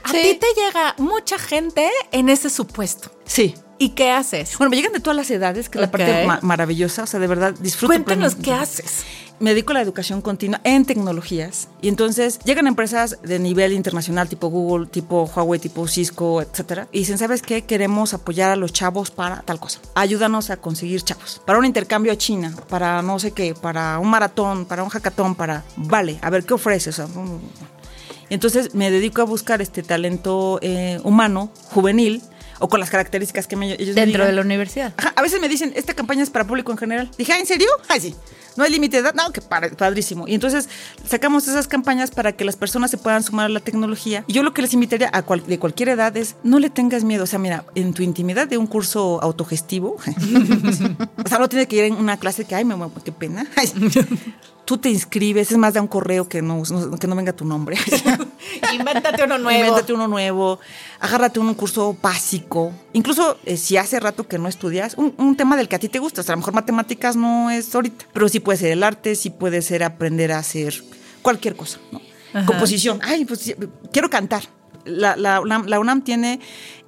A 0.04 0.12
ti 0.13 0.38
te 0.41 0.47
llega 0.60 0.95
mucha 0.97 1.38
gente 1.38 1.88
en 2.12 2.28
ese 2.28 2.50
supuesto. 2.50 3.12
Sí. 3.24 3.54
¿Y 3.78 3.89
qué 3.89 4.10
haces? 4.10 4.58
Bueno, 4.58 4.71
me 4.71 4.76
llegan 4.78 4.91
de 4.93 5.00
todas 5.00 5.15
las 5.15 5.30
edades, 5.30 5.69
que 5.69 5.78
es 5.78 5.82
la 5.82 5.91
parte 5.91 6.26
ma- 6.26 6.39
maravillosa. 6.41 7.04
O 7.04 7.08
sea, 7.08 7.19
de 7.19 7.28
verdad, 7.28 7.54
disfruto. 7.60 7.93
Cuéntanos 7.93 8.34
qué 8.36 8.52
haces. 8.52 9.04
Me 9.41 9.49
dedico 9.51 9.71
a 9.71 9.73
la 9.73 9.82
educación 9.82 10.21
continua 10.21 10.62
en 10.63 10.86
tecnologías. 10.86 11.67
Y 11.82 11.88
entonces 11.88 12.38
llegan 12.45 12.67
empresas 12.67 13.17
de 13.23 13.39
nivel 13.39 13.73
internacional, 13.73 14.30
tipo 14.30 14.49
Google, 14.49 14.86
tipo 14.86 15.23
Huawei, 15.36 15.60
tipo 15.60 15.88
Cisco, 15.88 16.43
etcétera. 16.43 16.88
Y 16.91 16.99
dicen, 16.99 17.17
¿sabes 17.17 17.41
qué? 17.41 17.63
Queremos 17.63 18.13
apoyar 18.13 18.51
a 18.51 18.56
los 18.56 18.71
chavos 18.71 19.10
para 19.10 19.41
tal 19.41 19.60
cosa. 19.60 19.80
Ayúdanos 19.95 20.51
a 20.51 20.58
conseguir 20.58 21.01
chavos. 21.01 21.41
Para 21.43 21.58
un 21.58 21.65
intercambio 21.65 22.13
a 22.13 22.17
China, 22.17 22.56
para 22.69 23.01
no 23.01 23.17
sé 23.17 23.32
qué, 23.32 23.56
para 23.56 23.97
un 23.97 24.10
maratón, 24.12 24.65
para 24.65 24.84
un 24.84 24.89
hackathon, 24.89 25.34
para... 25.34 25.63
Vale, 25.75 26.19
a 26.21 26.30
ver, 26.30 26.45
¿qué 26.45 26.54
ofreces? 26.54 26.99
O 26.99 27.08
sea, 27.08 27.21
mm, 27.21 27.39
y 28.30 28.34
entonces 28.36 28.75
me 28.75 28.91
dedico 28.91 29.23
a 29.23 29.25
buscar 29.25 29.60
este 29.62 29.82
talento 29.82 30.60
eh, 30.62 31.01
humano, 31.04 31.51
juvenil, 31.71 32.21
o 32.60 32.69
con 32.69 32.80
las 32.80 32.91
características 32.91 33.47
que 33.47 33.56
me, 33.56 33.73
ellos 33.73 33.95
me 33.95 34.01
Dentro 34.06 34.23
de 34.23 34.30
digan. 34.30 34.36
la 34.36 34.41
universidad. 34.43 34.93
Ajá, 34.95 35.13
a 35.15 35.21
veces 35.23 35.41
me 35.41 35.49
dicen, 35.49 35.73
esta 35.75 35.95
campaña 35.95 36.21
es 36.21 36.30
para 36.30 36.45
público 36.45 36.71
en 36.71 36.77
general. 36.77 37.10
Dije, 37.17 37.34
¿ah, 37.34 37.39
¿en 37.39 37.47
serio? 37.47 37.67
Ay, 37.89 37.99
sí. 37.99 38.15
No 38.55 38.63
hay 38.63 38.71
límite 38.71 38.97
de 38.97 39.03
edad. 39.09 39.13
No, 39.15 39.31
que 39.31 39.41
padrísimo. 39.41 40.27
Y 40.27 40.33
entonces 40.35 40.67
sacamos 41.07 41.47
esas 41.47 41.67
campañas 41.67 42.11
para 42.11 42.33
que 42.33 42.43
las 42.45 42.55
personas 42.55 42.91
se 42.91 42.97
puedan 42.97 43.23
sumar 43.23 43.45
a 43.45 43.49
la 43.49 43.59
tecnología. 43.59 44.23
Y 44.27 44.33
yo 44.33 44.43
lo 44.43 44.53
que 44.53 44.61
les 44.61 44.73
invitaría 44.73 45.09
a 45.13 45.21
cual- 45.23 45.45
de 45.45 45.57
cualquier 45.59 45.89
edad 45.89 46.15
es, 46.17 46.35
no 46.43 46.59
le 46.59 46.69
tengas 46.69 47.03
miedo. 47.03 47.23
O 47.23 47.27
sea, 47.27 47.39
mira, 47.39 47.65
en 47.75 47.93
tu 47.93 48.03
intimidad 48.03 48.47
de 48.47 48.57
un 48.57 48.67
curso 48.67 49.19
autogestivo, 49.21 49.95
o 51.25 51.27
sea, 51.29 51.39
no 51.39 51.49
tiene 51.49 51.67
que 51.67 51.75
ir 51.77 51.83
en 51.85 51.93
una 51.95 52.17
clase 52.17 52.45
que, 52.45 52.55
ay, 52.55 52.65
me 52.65 52.75
muero, 52.75 52.93
qué 53.03 53.11
pena. 53.11 53.45
Tú 54.65 54.77
te 54.77 54.89
inscribes, 54.89 55.51
es 55.51 55.57
más, 55.57 55.73
da 55.73 55.81
un 55.81 55.87
correo 55.87 56.29
que 56.29 56.41
no, 56.41 56.61
que 56.99 57.07
no 57.07 57.15
venga 57.15 57.33
tu 57.33 57.43
nombre. 57.43 57.77
Invéntate 58.73 59.23
uno 59.23 59.37
nuevo. 59.37 59.59
Invéntate 59.59 59.91
uno 59.91 60.07
nuevo, 60.07 60.59
agárrate 60.99 61.39
un 61.39 61.53
curso 61.55 61.97
básico. 62.01 62.71
Incluso 62.93 63.37
eh, 63.45 63.57
si 63.57 63.75
hace 63.77 63.99
rato 63.99 64.27
que 64.27 64.37
no 64.37 64.47
estudias, 64.47 64.93
un, 64.97 65.13
un 65.17 65.35
tema 65.35 65.57
del 65.57 65.67
que 65.67 65.75
a 65.75 65.79
ti 65.79 65.89
te 65.89 65.99
gusta. 65.99 66.21
O 66.21 66.23
sea, 66.23 66.33
a 66.33 66.35
lo 66.35 66.39
mejor 66.41 66.53
matemáticas 66.53 67.15
no 67.15 67.49
es 67.49 67.73
ahorita, 67.73 68.05
pero 68.13 68.29
sí 68.29 68.39
puede 68.41 68.58
ser 68.58 68.71
el 68.71 68.84
arte, 68.84 69.15
sí 69.15 69.30
puede 69.30 69.62
ser 69.62 69.84
aprender 69.84 70.32
a 70.34 70.39
hacer 70.39 70.84
cualquier 71.21 71.56
cosa, 71.56 71.80
¿no? 71.91 72.01
Composición. 72.45 72.99
Ay, 73.04 73.25
pues 73.25 73.56
quiero 73.91 74.10
cantar. 74.10 74.43
La, 74.84 75.15
la 75.15 75.41
UNAM, 75.41 75.67
la 75.67 75.80
UNAM 75.80 76.01
tiene 76.04 76.39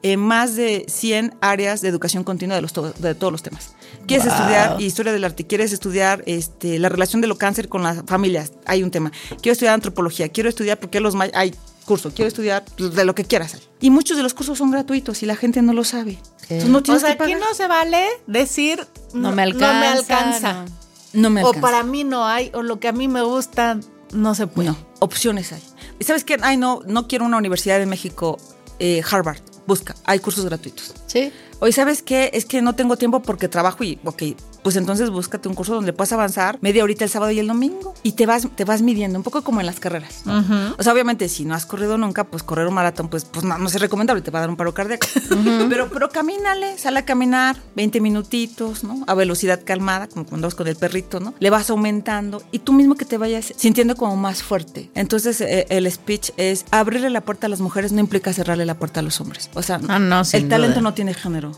eh, 0.02 0.18
más 0.18 0.56
de 0.56 0.84
100 0.88 1.36
áreas 1.42 1.82
de 1.82 1.90
educación 1.90 2.24
continua 2.24 2.56
de, 2.56 2.62
los 2.64 2.74
to- 2.74 2.92
de 2.94 3.14
todos 3.14 3.32
los 3.32 3.44
temas. 3.44 3.76
¿Quieres 4.08 4.26
estudiar 4.26 4.82
historia 4.82 5.14
del 5.14 5.24
arte? 5.24 5.46
¿Quieres 5.46 5.72
estudiar 5.74 6.24
este, 6.26 6.80
la 6.80 6.90
relación 6.90 7.22
de 7.22 7.28
lo 7.28 7.38
cáncer 7.38 7.70
con 7.70 7.84
las 7.84 8.02
familias? 8.08 8.52
Hay 8.66 8.82
un 8.82 8.90
tema. 8.90 9.12
Quiero 9.42 9.54
estudiar 9.54 9.76
antropología. 9.76 10.30
Quiero 10.30 10.50
estudiar 10.50 10.80
porque 10.80 11.00
los 11.02 11.14
hay 11.36 11.54
curso. 11.86 12.12
Quiero 12.12 12.28
estudiar 12.30 12.66
pues, 12.78 12.96
de 12.96 13.06
lo 13.06 13.14
que 13.14 13.26
quieras. 13.26 13.58
Y 13.80 13.92
muchos 13.92 14.18
de 14.18 14.24
los 14.24 14.34
cursos 14.34 14.58
son 14.58 14.72
gratuitos 14.72 15.22
y 15.22 15.28
la 15.28 15.36
gente 15.36 15.62
no 15.62 15.74
lo 15.74 15.84
sabe. 15.84 16.18
Entonces 16.50 16.70
no 16.70 16.80
O 16.80 17.00
sea, 17.00 17.16
que 17.16 17.24
aquí 17.24 17.36
no 17.36 17.54
se 17.54 17.68
vale 17.68 18.04
decir 18.26 18.86
No 19.14 19.32
me 19.34 19.44
alcanza. 19.44 19.74
No 19.74 19.80
me 19.80 19.88
alcanza. 19.88 20.54
no. 20.54 20.83
No 21.14 21.30
me 21.30 21.44
O 21.44 21.48
alcanza. 21.48 21.62
para 21.68 21.84
mí 21.84 22.04
no 22.04 22.26
hay, 22.26 22.52
o 22.54 22.62
lo 22.64 22.80
que 22.80 22.88
a 22.88 22.92
mí 22.92 23.08
me 23.08 23.22
gusta 23.22 23.80
no 24.12 24.36
se 24.36 24.48
puede. 24.48 24.70
No, 24.70 24.78
opciones 25.00 25.52
hay. 25.52 25.62
¿Y 26.00 26.04
sabes 26.04 26.24
qué? 26.24 26.38
Ay, 26.42 26.58
no, 26.58 26.82
no 26.86 27.08
quiero 27.08 27.26
una 27.26 27.38
universidad 27.38 27.80
de 27.80 27.86
México, 27.86 28.38
eh, 28.80 29.02
Harvard. 29.10 29.38
Busca, 29.66 29.96
hay 30.06 30.20
cursos 30.20 30.44
gratuitos. 30.46 30.94
Sí. 31.08 31.32
Hoy, 31.66 31.72
¿sabes 31.72 32.04
qué? 32.04 32.30
Es 32.34 32.44
que 32.44 32.62
no 32.62 32.76
tengo 32.76 32.98
tiempo 32.98 33.22
porque 33.22 33.48
trabajo 33.48 33.86
y, 33.86 33.98
ok, 34.04 34.24
pues 34.64 34.76
entonces 34.76 35.10
búscate 35.10 35.48
un 35.48 35.56
curso 35.56 35.74
donde 35.74 35.94
puedas 35.94 36.12
avanzar 36.12 36.58
media 36.60 36.84
horita 36.84 37.06
el 37.06 37.10
sábado 37.10 37.32
y 37.32 37.40
el 37.40 37.48
domingo 37.48 37.94
y 38.04 38.12
te 38.14 38.26
vas, 38.26 38.50
te 38.54 38.66
vas 38.66 38.82
midiendo, 38.82 39.18
un 39.18 39.24
poco 39.24 39.44
como 39.44 39.62
en 39.62 39.66
las 39.66 39.80
carreras. 39.80 40.24
¿no? 40.26 40.44
O 40.78 40.84
sea, 40.84 40.92
obviamente, 40.92 41.30
si 41.30 41.46
no 41.46 41.56
has 41.56 41.66
corrido 41.66 41.98
nunca, 41.98 42.26
pues 42.26 42.44
correr 42.44 42.68
un 42.68 42.74
maratón, 42.74 43.08
pues, 43.08 43.24
pues 43.24 43.46
no, 43.46 43.58
no 43.58 43.68
es 43.68 43.80
recomendable, 43.80 44.22
te 44.22 44.30
va 44.30 44.40
a 44.40 44.42
dar 44.42 44.50
un 44.50 44.58
paro 44.58 44.74
cardíaco. 44.74 45.08
pero, 45.70 45.90
pero 45.90 46.10
camínale, 46.10 46.78
sale 46.78 47.00
a 47.00 47.06
caminar 47.06 47.56
20 47.78 48.02
minutitos, 48.02 48.84
¿no? 48.84 49.06
A 49.08 49.14
velocidad 49.14 49.62
calmada, 49.64 50.10
como 50.10 50.26
cuando 50.26 50.48
vas 50.48 50.56
con 50.56 50.68
el 50.68 50.76
perrito, 50.76 51.22
¿no? 51.22 51.34
Le 51.40 51.50
vas 51.50 51.70
aumentando 51.70 52.44
y 52.52 52.60
tú 52.60 52.74
mismo 52.74 52.96
que 52.96 53.06
te 53.06 53.18
vayas 53.18 53.54
sintiendo 53.56 53.96
como 53.96 54.18
más 54.18 54.44
fuerte. 54.44 54.90
Entonces, 54.96 55.40
eh, 55.40 55.66
el 55.70 55.90
speech 55.90 56.32
es 56.36 56.66
abrirle 56.72 57.10
la 57.10 57.22
puerta 57.22 57.48
a 57.48 57.50
las 57.50 57.62
mujeres 57.62 57.94
no 57.94 58.02
implica 58.02 58.34
cerrarle 58.34 58.66
la 58.66 58.76
puerta 58.76 59.00
a 59.00 59.04
los 59.04 59.22
hombres. 59.22 59.50
O 59.54 59.62
sea, 59.62 59.80
Ah, 59.88 60.00
no, 60.00 60.24
el 60.34 60.50
talento 60.50 60.82
no 60.82 60.94
tiene 60.94 61.14
género. 61.14 61.53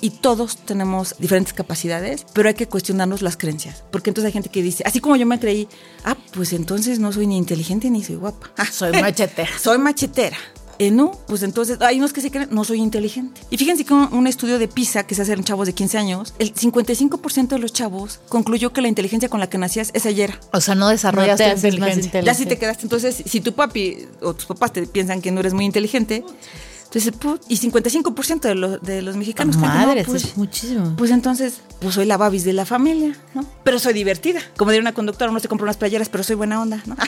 Y 0.00 0.10
todos 0.10 0.56
tenemos 0.56 1.14
diferentes 1.18 1.52
capacidades, 1.52 2.24
pero 2.32 2.48
hay 2.48 2.54
que 2.54 2.66
cuestionarnos 2.66 3.22
las 3.22 3.36
creencias. 3.36 3.82
Porque 3.90 4.10
entonces 4.10 4.26
hay 4.26 4.32
gente 4.32 4.48
que 4.50 4.62
dice, 4.62 4.82
así 4.86 5.00
como 5.00 5.16
yo 5.16 5.26
me 5.26 5.38
creí, 5.38 5.68
ah, 6.04 6.16
pues 6.32 6.52
entonces 6.52 6.98
no 6.98 7.12
soy 7.12 7.26
ni 7.26 7.36
inteligente 7.36 7.90
ni 7.90 8.02
soy 8.02 8.16
guapa. 8.16 8.50
Ah, 8.56 8.66
Soy 8.66 8.92
machetera. 8.92 9.50
soy 9.60 9.78
machetera. 9.78 10.36
Eh, 10.78 10.90
no, 10.90 11.12
pues 11.28 11.42
entonces 11.44 11.80
hay 11.80 11.98
unos 11.98 12.12
que 12.12 12.20
se 12.20 12.30
creen, 12.30 12.48
no 12.50 12.64
soy 12.64 12.78
inteligente. 12.80 13.40
Y 13.50 13.56
fíjense 13.56 13.84
que 13.84 13.94
un, 13.94 14.12
un 14.12 14.26
estudio 14.26 14.58
de 14.58 14.66
PISA 14.66 15.04
que 15.04 15.14
se 15.14 15.22
hace 15.22 15.32
en 15.34 15.44
chavos 15.44 15.66
de 15.66 15.74
15 15.74 15.98
años, 15.98 16.34
el 16.40 16.52
55% 16.54 17.48
de 17.48 17.58
los 17.58 17.72
chavos 17.72 18.18
concluyó 18.28 18.72
que 18.72 18.80
la 18.80 18.88
inteligencia 18.88 19.28
con 19.28 19.38
la 19.38 19.48
que 19.48 19.58
nacías 19.58 19.90
es 19.94 20.06
ayer. 20.06 20.36
O 20.52 20.60
sea, 20.60 20.74
no 20.74 20.88
desarrollas 20.88 21.38
No 21.38 21.46
haces 21.46 21.62
más 21.62 21.64
inteligencia. 21.74 22.20
Ya 22.22 22.34
si 22.34 22.42
inteligente. 22.42 22.54
te 22.56 22.58
quedaste, 22.58 22.82
entonces, 22.84 23.22
si 23.24 23.40
tu 23.40 23.52
papi 23.52 24.08
o 24.22 24.34
tus 24.34 24.46
papás 24.46 24.72
te 24.72 24.84
piensan 24.86 25.20
que 25.20 25.30
no 25.30 25.40
eres 25.40 25.52
muy 25.54 25.66
inteligente, 25.66 26.24
entonces, 26.94 27.18
put, 27.18 27.40
y 27.48 27.56
55% 27.56 28.40
de, 28.40 28.54
los 28.54 28.82
de 28.82 29.00
los 29.00 29.16
mexicanos 29.16 29.56
que 29.56 29.62
no, 29.62 29.68
Madre, 29.68 30.04
pues, 30.04 30.24
es 30.24 30.36
muchísimo. 30.36 30.94
pues 30.98 31.10
entonces, 31.10 31.62
pues 31.80 31.94
soy 31.94 32.04
la 32.04 32.18
babis 32.18 32.44
de 32.44 32.52
la 32.52 32.66
familia, 32.66 33.16
¿no? 33.32 33.46
Pero 33.64 33.78
soy 33.78 33.94
divertida. 33.94 34.42
Como 34.58 34.72
diría 34.72 34.82
una 34.82 34.92
conductora, 34.92 35.30
uno 35.30 35.40
se 35.40 35.48
compra 35.48 35.64
unas 35.64 35.78
playeras, 35.78 36.10
pero 36.10 36.22
soy 36.22 36.36
buena 36.36 36.60
onda, 36.60 36.82
¿no? 36.84 36.94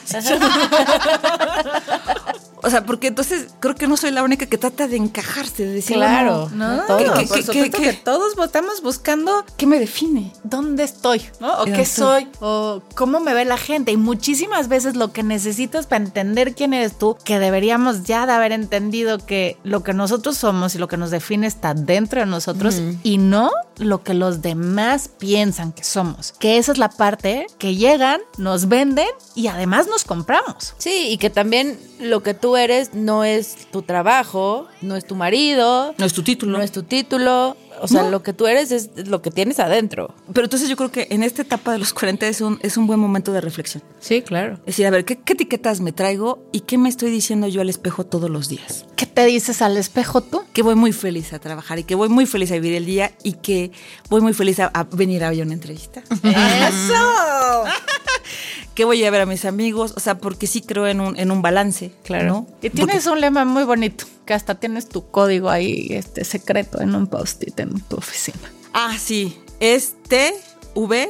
o 2.65 2.71
sea, 2.71 2.85
porque 2.87 3.09
entonces 3.09 3.49
creo 3.61 3.75
que 3.75 3.87
no 3.87 3.97
soy 3.97 4.11
la 4.11 4.23
única 4.23 4.47
que 4.47 4.59
trata 4.59 4.89
de 4.89 4.97
encajarse, 4.97 5.65
de 5.67 5.73
decir, 5.75 5.97
Claro, 5.97 6.49
No, 6.53 6.83
Todos. 6.87 7.03
por 7.03 7.15
¿Qué- 7.15 7.29
qué- 7.29 7.43
supuesto 7.43 7.79
que 7.79 7.93
todos 7.93 8.35
estamos 8.45 8.83
buscando 8.83 9.45
¿qué 9.57 9.67
me 9.67 9.79
define? 9.79 10.33
dónde 10.45 10.83
estoy, 10.85 11.23
¿no? 11.41 11.61
O 11.61 11.65
qué 11.65 11.85
soy, 11.87 12.29
o 12.41 12.83
cómo 12.95 13.21
me 13.21 13.35
ve 13.35 13.45
la 13.45 13.57
gente. 13.59 13.93
Y 13.93 13.97
muchísimas 13.97 14.69
veces 14.69 14.97
lo 14.97 15.13
que 15.13 15.23
necesitas 15.23 15.87
para 15.87 16.05
entender 16.05 16.55
quién 16.55 16.75
eres 16.75 16.99
tú, 16.99 17.17
que 17.25 17.39
deberíamos 17.39 18.05
ya 18.05 18.27
de 18.27 18.33
haber 18.33 18.53
entendido 18.53 19.19
que 19.19 19.59
lo 19.65 19.83
que 19.83 19.93
nosotros 19.95 20.37
somos 20.37 20.75
y 20.75 20.79
lo 20.79 20.89
que 20.89 20.97
nos 20.97 21.11
define 21.11 21.47
está 21.47 21.75
dentro 21.75 22.21
de 22.21 22.27
nosotros 22.27 22.81
y 23.03 23.19
no 23.19 23.51
lo 23.79 24.03
que 24.03 24.15
los 24.15 24.43
demás 24.43 25.09
piensan 25.09 25.73
que 25.73 25.85
somos. 25.85 26.33
Que 26.39 26.59
esa 26.59 26.73
es 26.73 26.79
la 26.79 26.89
parte 26.91 27.47
que 27.59 27.75
llegan, 27.75 28.21
nos 28.39 28.69
venden 28.69 29.09
y 29.35 29.49
además 29.49 29.87
nos 29.89 30.05
compramos. 30.05 30.75
Sí, 30.79 31.09
y 31.11 31.19
que 31.19 31.31
también 31.31 31.79
lo 32.01 32.23
que 32.23 32.35
tú 32.35 32.57
eres 32.57 32.95
no 32.95 33.25
es 33.25 33.69
tu 33.71 33.83
trabajo, 33.83 34.67
no 34.81 34.97
es 34.97 35.07
tu 35.07 35.15
marido, 35.17 35.95
No 35.99 36.07
es 36.07 36.13
tu 36.13 36.23
título. 36.23 36.59
no 36.59 36.63
es 36.65 36.73
tu 36.73 36.83
título. 36.83 37.57
O 37.81 37.89
sea, 37.89 38.03
No. 38.05 38.11
lo 38.11 38.23
que 38.23 38.33
tú 38.33 38.47
eres 38.47 38.71
es 38.73 38.91
lo 39.09 39.21
que 39.23 39.31
tienes 39.31 39.59
adentro. 39.61 40.15
Pero 40.33 40.45
entonces 40.45 40.69
yo 40.69 40.77
creo 40.77 40.91
que 40.93 41.07
en 41.11 41.23
esta 41.23 41.43
etapa 41.43 41.73
de 41.73 41.79
los 41.79 41.93
40 41.93 42.27
es 42.29 42.41
un, 42.41 42.59
es 42.63 42.77
un 42.77 42.87
buen 42.87 43.01
momento 43.01 43.33
de 43.33 43.41
reflexión. 43.41 43.83
Sí, 44.01 44.23
claro. 44.23 44.55
Es 44.61 44.67
decir, 44.67 44.87
a 44.87 44.91
ver, 44.91 45.05
¿qué, 45.05 45.17
qué 45.19 45.33
etiquetas 45.35 45.81
me 45.81 45.93
traigo 45.93 46.43
y 46.53 46.61
qué 46.61 46.79
me 46.79 46.89
estoy 46.89 47.11
diciendo 47.11 47.47
yo 47.49 47.61
al 47.61 47.69
espejo 47.69 48.05
todos 48.05 48.31
los 48.31 48.49
días? 48.49 48.87
¿Qué 48.97 49.07
te 49.07 49.25
dices 49.27 49.61
al 49.63 49.77
espejo 49.77 50.21
tú? 50.23 50.43
Que 50.53 50.63
voy 50.63 50.75
muy 50.77 50.93
feliz 50.93 51.33
a 51.33 51.39
trabajar 51.39 51.79
y 51.79 51.85
que 51.85 51.95
voy 51.95 52.09
muy 52.09 52.27
feliz 52.27 52.51
a 52.53 52.55
vivir 52.55 52.75
el 52.75 52.87
día 52.87 53.13
y 53.23 53.35
que 53.35 53.73
voy 54.09 54.21
muy 54.21 54.33
feliz 54.35 54.61
a, 54.61 54.67
a 54.73 54.85
venir 54.85 55.25
a 55.25 55.31
ver 55.31 55.43
una 55.43 55.55
entrevista. 55.55 56.03
¡Eso! 56.23 57.65
que 58.75 58.85
voy 58.85 59.05
a 59.05 59.11
ver 59.11 59.21
a 59.23 59.27
mis 59.27 59.45
amigos, 59.45 59.93
o 59.97 60.01
sea, 60.01 60.19
porque 60.19 60.47
sí 60.47 60.61
creo 60.63 60.87
en 60.87 61.01
un, 61.01 61.17
en 61.19 61.31
un 61.31 61.43
balance. 61.43 61.93
Claro. 62.05 62.27
¿no? 62.27 62.47
Y 62.63 62.71
tienes 62.71 63.07
un 63.07 63.21
lema 63.21 63.45
muy 63.45 63.65
bonito, 63.65 64.05
que 64.27 64.35
hasta 64.35 64.57
tienes 64.57 64.89
tu 64.89 65.11
código 65.11 65.49
ahí, 65.51 65.89
este 65.91 66.25
secreto 66.25 66.81
en 66.81 66.95
un 66.95 67.07
post-it 67.07 67.59
en 67.61 67.81
tu 67.81 67.97
oficina. 67.97 68.39
Ah, 68.73 68.97
sí, 68.99 69.39
es 69.61 69.95
T, 70.09 70.35
V, 70.75 71.09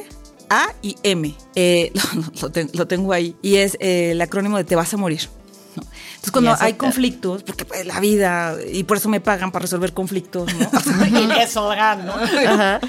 A 0.49 0.67
y 0.83 0.95
M. 1.03 1.33
Eh, 1.55 1.91
lo, 2.13 2.41
lo 2.41 2.51
ten- 2.51 2.69
lo 2.73 2.87
tengo 2.87 3.11
ahí. 3.13 3.35
Y 3.41 3.55
es 3.55 3.77
eh, 3.79 4.11
el 4.11 4.21
acrónimo 4.21 4.57
de 4.57 4.63
Te 4.63 4.75
vas 4.75 4.93
a 4.93 4.97
morir. 4.97 5.27
¿no? 5.75 5.81
Entonces, 5.83 6.31
cuando 6.31 6.55
hay 6.59 6.73
conflictos, 6.73 7.43
porque 7.43 7.65
pues, 7.65 7.85
la 7.85 7.99
vida, 7.99 8.55
y 8.71 8.83
por 8.83 8.97
eso 8.97 9.09
me 9.09 9.19
pagan 9.19 9.51
para 9.51 9.63
resolver 9.63 9.93
conflictos, 9.93 10.53
¿no? 10.53 10.69
y 11.37 11.41
eso 11.41 11.67
gano. 11.69 12.13
Ajá. 12.47 12.79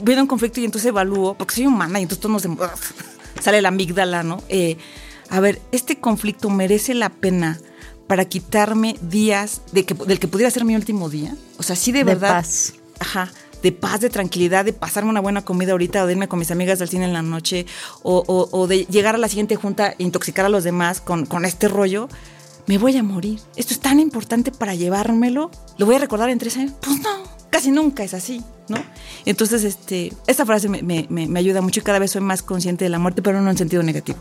viene 0.00 0.22
un 0.22 0.28
conflicto 0.28 0.60
y 0.60 0.64
entonces 0.64 0.88
evalúo, 0.88 1.34
porque 1.34 1.56
soy 1.56 1.66
humana 1.66 1.98
y 1.98 2.04
entonces 2.04 2.20
todo 2.22 2.32
nos 2.32 2.46
sale 3.42 3.60
la 3.60 3.68
amígdala, 3.68 4.22
¿no? 4.22 4.42
Eh, 4.48 4.76
a 5.28 5.40
ver, 5.40 5.60
este 5.72 5.98
conflicto 5.98 6.48
merece 6.50 6.94
la 6.94 7.10
pena 7.10 7.58
para 8.06 8.24
quitarme 8.26 8.96
días 9.02 9.62
de 9.72 9.84
que, 9.84 9.94
del 9.94 10.18
que 10.18 10.28
pudiera 10.28 10.50
ser 10.50 10.64
mi 10.64 10.74
último 10.76 11.08
día. 11.10 11.34
O 11.58 11.62
sea, 11.62 11.76
sí 11.76 11.92
de, 11.92 12.00
De 12.00 12.04
verdad. 12.04 12.30
paz. 12.34 12.74
Ajá. 13.00 13.30
De 13.62 13.70
paz, 13.72 14.00
de 14.00 14.10
tranquilidad, 14.10 14.64
de 14.64 14.72
pasarme 14.72 15.08
una 15.10 15.20
buena 15.20 15.44
comida 15.44 15.72
ahorita, 15.72 16.02
o 16.02 16.06
de 16.06 16.12
irme 16.14 16.26
con 16.28 16.38
mis 16.40 16.50
amigas 16.50 16.80
al 16.80 16.88
cine 16.88 17.04
en 17.04 17.12
la 17.12 17.22
noche, 17.22 17.64
o, 18.02 18.24
o- 18.26 18.48
o 18.58 18.66
de 18.66 18.86
llegar 18.86 19.14
a 19.14 19.18
la 19.18 19.28
siguiente 19.28 19.54
junta 19.56 19.90
e 19.98 20.02
intoxicar 20.02 20.44
a 20.44 20.48
los 20.48 20.64
demás 20.64 21.00
con, 21.00 21.26
con 21.26 21.44
este 21.44 21.68
rollo. 21.68 22.08
Me 22.66 22.76
voy 22.78 22.96
a 22.96 23.02
morir. 23.02 23.40
Esto 23.56 23.72
es 23.74 23.80
tan 23.80 24.00
importante 24.00 24.50
para 24.52 24.74
llevármelo. 24.74 25.50
¿Lo 25.78 25.86
voy 25.86 25.94
a 25.94 25.98
recordar 25.98 26.28
en 26.30 26.38
tres 26.38 26.56
años? 26.56 26.72
Pues 26.80 26.98
no 27.00 27.31
casi 27.52 27.70
nunca 27.70 28.02
es 28.02 28.14
así, 28.14 28.42
¿no? 28.68 28.78
Entonces, 29.24 29.62
este, 29.62 30.12
esta 30.26 30.44
frase 30.44 30.68
me, 30.68 30.82
me- 30.82 31.06
me- 31.08 31.38
ayuda 31.38 31.60
mucho 31.60 31.78
y 31.78 31.82
cada 31.84 32.00
vez 32.00 32.10
soy 32.10 32.22
más 32.22 32.42
consciente 32.42 32.84
de 32.84 32.88
la 32.88 32.98
muerte, 32.98 33.22
pero 33.22 33.40
no 33.40 33.48
en 33.50 33.56
sentido 33.58 33.84
negativo. 33.84 34.18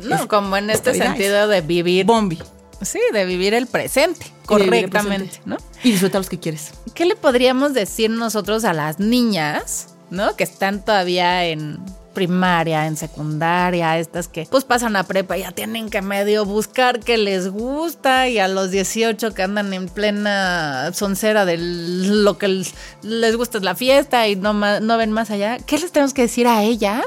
No, 0.00 0.26
como 0.26 0.56
en 0.56 0.70
este 0.70 0.94
sentido 0.94 1.46
de 1.46 1.60
vivir. 1.60 2.04
Bombi. 2.06 2.38
Sí, 2.80 2.98
de 3.12 3.24
vivir 3.24 3.54
el 3.54 3.66
presente 3.68 4.26
el 4.26 4.46
correctamente, 4.46 5.26
presente. 5.26 5.40
¿no? 5.48 5.56
Y 5.84 5.92
disfrutar 5.92 6.20
los 6.20 6.28
que 6.28 6.40
quieres. 6.40 6.72
¿Qué 6.94 7.04
le 7.04 7.14
podríamos 7.14 7.74
decir 7.74 8.10
nosotros 8.10 8.64
a 8.64 8.72
las 8.72 8.98
niñas, 8.98 9.88
¿no? 10.10 10.34
Que 10.34 10.42
están 10.42 10.84
todavía 10.84 11.44
en 11.44 11.78
primaria, 12.12 12.86
en 12.86 12.96
secundaria, 12.96 13.98
estas 13.98 14.28
que 14.28 14.46
pues 14.50 14.64
pasan 14.64 14.96
a 14.96 15.04
prepa, 15.04 15.36
ya 15.36 15.52
tienen 15.52 15.90
que 15.90 16.02
medio 16.02 16.44
buscar 16.44 17.00
que 17.00 17.16
les 17.18 17.48
gusta 17.48 18.28
y 18.28 18.38
a 18.38 18.48
los 18.48 18.70
18 18.70 19.34
que 19.34 19.42
andan 19.42 19.72
en 19.72 19.88
plena 19.88 20.90
soncera 20.94 21.44
de 21.44 21.56
lo 21.58 22.38
que 22.38 22.48
les- 22.48 23.36
gusta 23.36 23.58
es 23.58 23.64
la 23.64 23.74
fiesta 23.74 24.28
y 24.28 24.36
no, 24.36 24.52
no 24.52 24.96
ven 24.98 25.12
más 25.12 25.30
allá. 25.30 25.58
¿Qué 25.58 25.78
les 25.78 25.92
tenemos 25.92 26.14
que 26.14 26.22
decir 26.22 26.46
a 26.46 26.62
ellas 26.62 27.04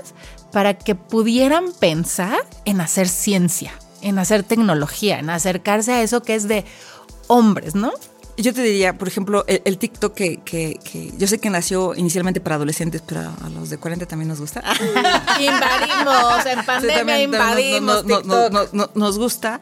para 0.51 0.73
que 0.75 0.95
pudieran 0.95 1.73
pensar 1.79 2.39
en 2.65 2.81
hacer 2.81 3.07
ciencia, 3.07 3.73
en 4.01 4.19
hacer 4.19 4.43
tecnología, 4.43 5.19
en 5.19 5.29
acercarse 5.29 5.91
a 5.93 6.01
eso 6.01 6.21
que 6.23 6.35
es 6.35 6.47
de 6.47 6.65
hombres, 7.27 7.75
¿no? 7.75 7.91
Yo 8.37 8.53
te 8.53 8.61
diría, 8.63 8.97
por 8.97 9.07
ejemplo, 9.07 9.45
el, 9.47 9.61
el 9.63 9.77
TikTok 9.77 10.13
que, 10.13 10.37
que- 10.37 10.77
que 10.83 11.11
yo 11.17 11.25
sé 11.27 11.39
que 11.39 11.49
nació 11.49 11.95
inicialmente 11.95 12.41
para 12.41 12.55
adolescentes, 12.57 13.01
pero 13.05 13.21
a 13.21 13.49
los 13.49 13.69
de 13.69 13.77
40 13.77 14.05
también 14.07 14.27
nos 14.27 14.39
gusta. 14.41 14.61
Invadimos, 15.39 16.45
en 16.45 16.65
pandemia 16.65 17.21
invadimos 17.21 18.05
no- 18.05 18.21
no- 18.21 18.23
no- 18.23 18.45
TikTok. 18.49 18.73
no- 18.73 18.85
no- 18.85 18.91
nos 18.95 19.17
gusta. 19.17 19.61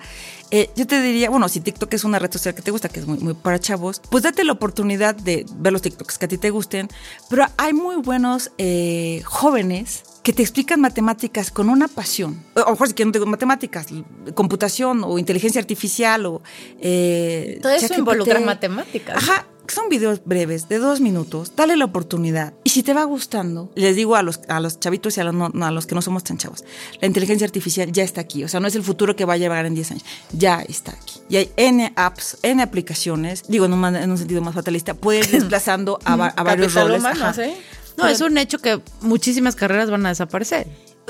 Eh, 0.51 0.69
yo 0.75 0.85
te 0.85 1.01
diría, 1.01 1.29
bueno, 1.29 1.49
si 1.49 1.59
TikTok 1.61 1.91
es 1.93 2.03
una 2.03 2.19
red 2.19 2.31
social 2.31 2.53
que 2.53 2.61
te 2.61 2.71
gusta, 2.71 2.87
que 2.89 2.99
es 2.99 3.07
muy, 3.07 3.17
muy 3.17 3.33
para 3.33 3.59
chavos, 3.59 4.01
pues 4.09 4.23
date 4.23 4.43
la 4.43 4.51
oportunidad 4.53 5.15
de 5.15 5.45
ver 5.55 5.73
los 5.73 5.81
TikToks 5.81 6.17
que 6.19 6.25
a 6.25 6.27
ti 6.27 6.37
te 6.37 6.49
gusten. 6.51 6.89
Pero 7.29 7.45
hay 7.57 7.73
muy 7.73 7.95
buenos 7.97 8.51
eh, 8.59 9.21
jóvenes 9.25 10.03
que 10.23 10.31
te 10.33 10.41
explican 10.41 10.79
matemáticas 10.79 11.51
con 11.51 11.69
una 11.69 11.87
pasión. 11.89 12.41
O 12.55 12.59
a 12.61 12.63
lo 12.65 12.71
mejor 12.71 12.87
si 12.87 12.93
quieren 12.93 13.11
no 13.11 13.19
te- 13.19 13.25
matemáticas, 13.25 13.87
computación 14.33 15.03
o 15.03 15.19
inteligencia 15.19 15.59
artificial 15.59 16.25
o... 16.25 16.41
eh, 16.79 17.59
Todo 17.61 17.71
eso 17.73 17.93
involucra 17.95 18.39
matemáticas. 18.39 19.17
Ajá, 19.17 19.47
son 19.67 19.89
videos 19.89 20.21
breves 20.25 20.67
de 20.69 20.77
dos 20.77 21.01
minutos, 21.01 21.53
dale 21.55 21.75
la 21.75 21.85
oportunidad. 21.85 22.53
Y 22.63 22.69
si 22.69 22.83
te 22.83 22.93
va 22.93 23.03
gustando, 23.03 23.69
les 23.75 23.95
digo 23.95 24.15
a 24.15 24.21
los, 24.23 24.39
a 24.47 24.59
los 24.59 24.79
chavitos 24.79 25.17
y 25.17 25.21
a 25.21 25.25
los, 25.25 25.33
no- 25.33 25.49
no, 25.53 25.65
a 25.65 25.71
los 25.71 25.85
que 25.87 25.95
no 25.95 26.01
somos 26.01 26.23
tan 26.23 26.37
chavos, 26.37 26.63
la 27.01 27.07
inteligencia 27.07 27.45
artificial 27.45 27.91
ya 27.91 28.03
está 28.03 28.21
aquí. 28.21 28.43
O 28.43 28.47
sea, 28.47 28.59
no 28.61 28.67
es 28.67 28.75
el 28.75 28.83
futuro 28.83 29.15
que 29.17 29.25
va 29.25 29.33
a 29.33 29.37
llegar 29.37 29.65
en 29.65 29.75
10 29.75 29.91
años, 29.91 30.05
ya 30.31 30.61
está 30.61 30.91
aquí. 30.91 31.19
Y 31.29 31.35
hay 31.37 31.51
N 31.57 31.91
apps, 31.97 32.37
N 32.43 32.61
aplicaciones, 32.61 33.43
digo 33.49 33.65
en 33.65 33.73
un, 33.73 33.79
man- 33.79 33.95
en 33.97 34.09
un 34.11 34.17
sentido 34.17 34.41
más 34.41 34.53
fatalista, 34.55 34.93
puede 34.93 35.19
ir 35.19 35.27
desplazando 35.31 35.99
a, 36.05 36.13
a 36.13 36.43
varios 36.43 36.73
Capital 36.73 36.87
roles. 36.87 36.99
humano, 37.01 37.25
ajá. 37.25 37.33
No, 37.97 38.07
es 38.07 38.21
un 38.21 38.37
hecho 38.37 38.59
que 38.59 38.81
muchísimas 39.01 39.55
carreras 39.55 39.89
van 39.89 40.05
a 40.05 40.09
desaparecer. 40.09 40.67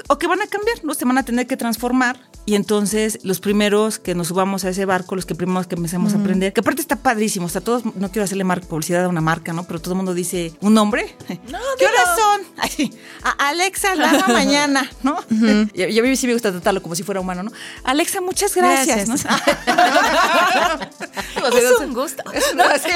o 0.10 0.18
que 0.18 0.28
van 0.28 0.42
a 0.42 0.48
cambiar, 0.48 0.84
¿no? 0.84 0.94
Se 0.94 1.06
van 1.06 1.18
a 1.18 1.24
tener 1.24 1.48
que 1.48 1.56
transformar 1.58 2.20
y 2.46 2.56
entonces 2.56 3.20
los 3.24 3.40
primeros 3.40 4.00
que 4.00 4.16
nos 4.16 4.28
subamos 4.28 4.66
a 4.66 4.70
ese 4.70 4.86
barco, 4.86 5.16
los 5.16 5.26
que 5.26 5.34
primeros 5.36 5.68
que 5.68 5.76
empecemos 5.76 6.14
a 6.14 6.18
aprender, 6.18 6.52
que 6.54 6.60
aparte 6.62 6.82
está 6.82 6.98
padrísimo, 6.98 7.46
o 7.46 7.50
sea, 7.50 7.62
todos, 7.62 7.86
no 7.86 8.10
quiero 8.12 8.24
hacerle 8.26 8.44
mar- 8.44 8.62
publicidad 8.62 9.06
a 9.06 9.08
una 9.08 9.22
marca, 9.22 9.54
¿no? 9.54 9.64
Pero 9.64 9.80
todo 9.80 9.92
el 9.94 9.98
mundo 9.98 10.14
dice, 10.14 10.54
¿un 10.62 10.74
nombre? 10.74 11.16
¿Qué 11.28 11.86
horas 11.86 12.10
son? 12.20 12.42
Ay, 12.58 12.94
a- 13.24 13.50
Alexa, 13.50 13.90
mañana, 14.28 14.90
¿no? 15.04 15.18
y, 15.74 15.84
y 15.90 16.00
a 16.00 16.04
mí 16.04 16.16
sí 16.16 16.28
me 16.28 16.34
gusta 16.34 16.52
tratarlo 16.52 16.82
como 16.82 16.96
si 16.96 17.04
fuera 17.04 17.22
humano, 17.22 17.44
¿no? 17.44 17.52
Alexa, 17.84 18.20
muchas 18.22 18.54
gracias. 18.56 19.08
Gracias. 19.08 19.26
¿no? 19.26 19.34
Es 21.58 21.80
un 21.80 21.94
gusto. 21.94 22.24
Sí. 22.34 22.90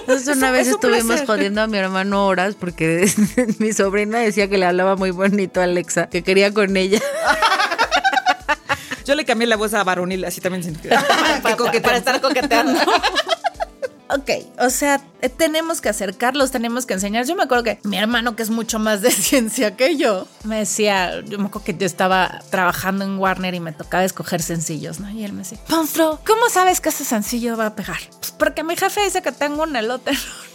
Entonces 0.00 0.36
una 0.36 0.48
Es 0.48 0.52
vez 0.52 0.66
un 0.68 0.74
estuvimos 0.74 1.04
placer. 1.06 1.26
jodiendo 1.26 1.62
a 1.62 1.66
mi 1.66 1.78
hermano 1.78 2.26
horas 2.26 2.54
porque 2.54 3.10
mi 3.58 3.72
sobrina 3.72 4.18
decía 4.18 4.48
que 4.48 4.58
le 4.58 4.66
hablaba 4.66 4.96
muy 4.96 5.10
bonito 5.10 5.60
a 5.60 5.64
Alexa, 5.64 6.08
que 6.08 6.22
quería 6.22 6.52
con 6.52 6.76
ella. 6.76 7.00
Yo 9.08 9.14
le 9.14 9.24
cambié 9.24 9.46
la 9.46 9.56
voz 9.56 9.72
a 9.72 9.82
varonil, 9.84 10.22
así 10.26 10.42
también. 10.42 10.62
sin- 10.62 10.76
para, 11.42 11.96
estar 11.96 12.20
coqueteando. 12.20 12.78
Ok, 14.10 14.30
o 14.58 14.70
sea, 14.70 15.02
eh, 15.20 15.28
tenemos 15.28 15.82
que 15.82 15.90
acercarlos, 15.90 16.50
tenemos 16.50 16.86
que 16.86 16.94
enseñar. 16.94 17.26
Yo 17.26 17.36
me 17.36 17.42
acuerdo 17.42 17.64
que 17.64 17.78
mi 17.84 17.98
hermano, 17.98 18.36
que 18.36 18.42
es 18.42 18.48
mucho 18.48 18.78
más 18.78 19.02
de 19.02 19.10
ciencia 19.10 19.76
que 19.76 19.98
yo, 19.98 20.26
me 20.44 20.60
decía, 20.60 21.20
yo 21.26 21.38
me 21.38 21.48
acuerdo 21.48 21.66
que 21.66 21.76
yo 21.76 21.84
estaba 21.84 22.40
trabajando 22.50 23.04
en 23.04 23.18
Warner 23.18 23.54
y 23.54 23.60
me 23.60 23.72
tocaba 23.72 24.04
escoger 24.04 24.40
sencillos, 24.40 24.98
¿no? 24.98 25.10
Y 25.10 25.24
él 25.24 25.34
me 25.34 25.40
decía, 25.40 25.58
Panfro, 25.68 26.20
¿cómo 26.26 26.48
sabes 26.48 26.80
que 26.80 26.88
ese 26.88 27.04
sencillo 27.04 27.58
va 27.58 27.66
a 27.66 27.74
pegar? 27.74 27.98
Pues 28.18 28.32
porque 28.32 28.64
mi 28.64 28.76
jefe 28.76 29.02
dice 29.02 29.20
que 29.20 29.30
tengo 29.30 29.64
un 29.64 29.76
elote 29.76 30.12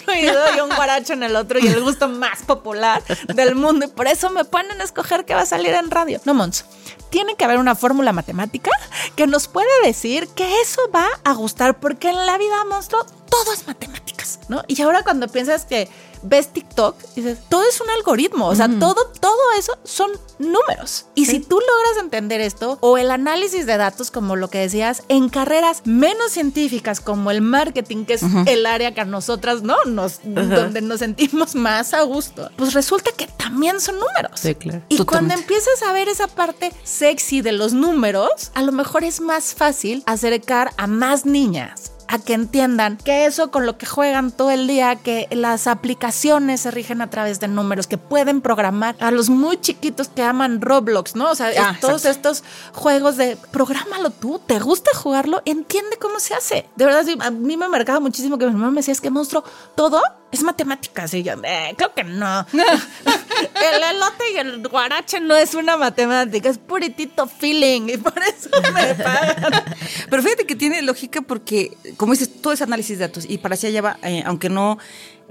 uno 0.07 0.15
y 0.15 0.25
doy 0.25 0.59
un 0.59 0.75
guaracho 0.75 1.13
en 1.13 1.21
el 1.21 1.35
otro 1.35 1.59
y 1.59 1.67
el 1.67 1.81
gusto 1.83 2.09
más 2.09 2.41
popular 2.41 3.03
del 3.35 3.53
mundo 3.53 3.85
y 3.85 3.89
por 3.89 4.07
eso 4.07 4.31
me 4.31 4.45
ponen 4.45 4.81
a 4.81 4.83
escoger 4.83 5.25
qué 5.25 5.35
va 5.35 5.41
a 5.41 5.45
salir 5.45 5.75
en 5.75 5.91
radio. 5.91 6.19
No, 6.25 6.33
Monzo. 6.33 6.65
Tiene 7.13 7.35
que 7.35 7.45
haber 7.45 7.59
una 7.59 7.75
fórmula 7.75 8.11
matemática 8.11 8.71
que 9.15 9.27
nos 9.27 9.47
pueda 9.47 9.69
decir 9.85 10.27
que 10.29 10.61
eso 10.61 10.81
va 10.93 11.05
a 11.23 11.33
gustar, 11.33 11.79
porque 11.79 12.09
en 12.09 12.25
la 12.25 12.39
vida 12.39 12.65
monstruo 12.67 13.05
todo 13.29 13.53
es 13.53 13.67
matemáticas, 13.67 14.39
¿no? 14.47 14.63
Y 14.67 14.81
ahora 14.81 15.03
cuando 15.03 15.27
piensas 15.27 15.65
que 15.65 15.87
ves 16.23 16.51
TikTok 16.53 16.95
y 17.15 17.21
dices, 17.21 17.39
todo 17.49 17.63
es 17.63 17.79
un 17.81 17.89
algoritmo, 17.89 18.47
o 18.47 18.55
sea, 18.55 18.67
todo, 18.79 19.11
todo 19.19 19.41
eso 19.57 19.77
son 19.83 20.11
números. 20.39 21.05
Y 21.15 21.25
si 21.25 21.39
tú 21.39 21.59
logras 21.59 22.03
entender 22.03 22.41
esto, 22.41 22.77
o 22.81 22.97
el 22.97 23.11
análisis 23.11 23.65
de 23.65 23.77
datos, 23.77 24.11
como 24.11 24.35
lo 24.35 24.49
que 24.49 24.59
decías, 24.59 25.03
en 25.09 25.29
carreras 25.29 25.81
menos 25.85 26.31
científicas 26.31 26.99
como 26.99 27.31
el 27.31 27.41
marketing, 27.41 28.05
que 28.05 28.13
es 28.13 28.23
el 28.45 28.65
área 28.65 28.93
que 28.93 29.01
a 29.01 29.05
nosotras, 29.05 29.63
¿no? 29.63 29.75
Nos, 29.85 30.19
donde 30.23 30.81
nos 30.81 30.99
sentimos 30.99 31.55
más 31.55 31.93
a 31.93 32.01
gusto, 32.01 32.49
pues 32.55 32.73
resulta 32.73 33.11
que 33.11 33.27
también 33.27 33.79
son 33.81 33.95
números. 33.95 34.39
Sí, 34.39 34.55
claro. 34.55 34.81
Y 34.89 34.97
Totalmente. 34.97 35.05
cuando 35.05 35.33
empiezas 35.33 35.83
a 35.83 35.93
ver 35.93 36.09
esa 36.09 36.27
parte 36.27 36.71
sexy 36.83 37.41
de 37.41 37.51
los 37.51 37.73
números, 37.73 38.51
a 38.53 38.61
lo 38.61 38.71
mejor 38.71 39.03
es 39.03 39.21
más 39.21 39.53
fácil 39.53 40.03
acercar 40.05 40.71
a 40.77 40.87
más 40.87 41.25
niñas 41.25 41.92
a 42.07 42.19
que 42.19 42.33
entiendan 42.33 42.97
que 42.97 43.25
eso 43.25 43.51
con 43.51 43.65
lo 43.65 43.77
que 43.77 43.85
juegan 43.85 44.31
todo 44.31 44.51
el 44.51 44.67
día, 44.67 44.95
que 44.95 45.27
las 45.31 45.67
aplicaciones 45.67 46.61
se 46.61 46.71
rigen 46.71 47.01
a 47.01 47.09
través 47.09 47.39
de 47.39 47.47
números, 47.47 47.87
que 47.87 47.97
pueden 47.97 48.41
programar 48.41 48.95
a 48.99 49.11
los 49.11 49.29
muy 49.29 49.59
chiquitos 49.59 50.09
que 50.09 50.21
aman 50.23 50.61
Roblox, 50.61 51.15
¿no? 51.15 51.31
O 51.31 51.35
sea, 51.35 51.51
Ah, 51.57 51.77
todos 51.79 52.05
exacto. 52.05 52.29
estos 52.31 52.43
juegos 52.73 53.17
de 53.17 53.37
prográmalo 53.51 54.09
tú, 54.09 54.39
te 54.45 54.59
gusta 54.59 54.91
jugarlo, 54.95 55.41
entiende 55.45 55.97
cómo 55.97 56.19
se 56.19 56.33
hace. 56.33 56.69
De 56.75 56.85
verdad, 56.85 57.05
a 57.19 57.31
mí 57.31 57.57
me 57.57 57.67
marcaba 57.67 57.99
muchísimo 57.99 58.37
que 58.37 58.45
mi 58.47 58.53
mamá 58.53 58.71
me 58.71 58.77
decía, 58.77 58.91
es 58.91 59.01
que 59.01 59.09
monstruo, 59.09 59.43
todo 59.75 60.01
es 60.33 60.43
matemáticas. 60.43 61.13
Y 61.13 61.23
yo, 61.23 61.33
eh, 61.43 61.73
creo 61.77 61.93
que 61.93 62.03
no. 62.03 62.45
el 62.53 63.83
elote 63.83 64.31
y 64.33 64.37
el 64.37 64.67
guarache 64.67 65.19
no 65.19 65.35
es 65.35 65.53
una 65.53 65.77
matemática, 65.77 66.49
es 66.49 66.57
puritito 66.57 67.27
feeling. 67.27 67.89
Y 67.89 67.97
por 67.97 68.17
eso 68.17 68.49
me 68.73 68.95
pagan. 69.03 69.63
Pero 70.09 70.23
fíjate 70.23 70.45
que 70.45 70.55
tiene 70.55 70.81
lógica 70.81 71.21
porque, 71.21 71.77
como 71.97 72.13
dices, 72.13 72.41
todo 72.41 72.51
es 72.51 72.61
análisis 72.61 72.97
de 72.97 73.07
datos 73.07 73.25
y 73.27 73.37
para 73.37 73.53
allá 73.53 73.69
lleva, 73.69 73.97
eh, 74.01 74.23
aunque 74.25 74.49
no 74.49 74.79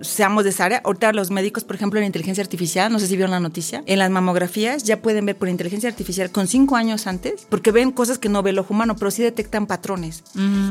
seamos 0.03 0.45
de 0.45 0.51
esa 0.51 0.65
área, 0.67 0.81
ahorita 0.85 1.13
los 1.13 1.31
médicos, 1.31 1.65
por 1.65 1.77
ejemplo, 1.77 1.99
en 2.01 2.07
inteligencia 2.07 2.43
artificial, 2.43 2.93
no 2.93 2.99
sé 2.99 3.07
si 3.07 3.17
vieron 3.17 3.31
la 3.31 3.41
noticia, 3.41 3.83
en 3.87 3.99
las 3.99 4.11
mamografías 4.11 4.83
ya 4.85 5.01
pueden 5.01 5.27
ver 5.27 5.37
por 5.37 5.49
inteligencia 5.49 5.89
artificial 5.89 6.31
con 6.31 6.47
cinco 6.47 6.77
años 6.77 7.07
antes, 7.07 7.47
porque 7.49 7.71
ven 7.73 7.91
cosas 7.93 8.19
que 8.19 8.29
no 8.29 8.43
ve 8.43 8.51
el 8.51 8.59
ojo 8.59 8.75
humano, 8.75 8.97
pero 8.97 9.11
sí 9.11 9.23
detectan 9.23 9.67
patrones. 9.67 10.23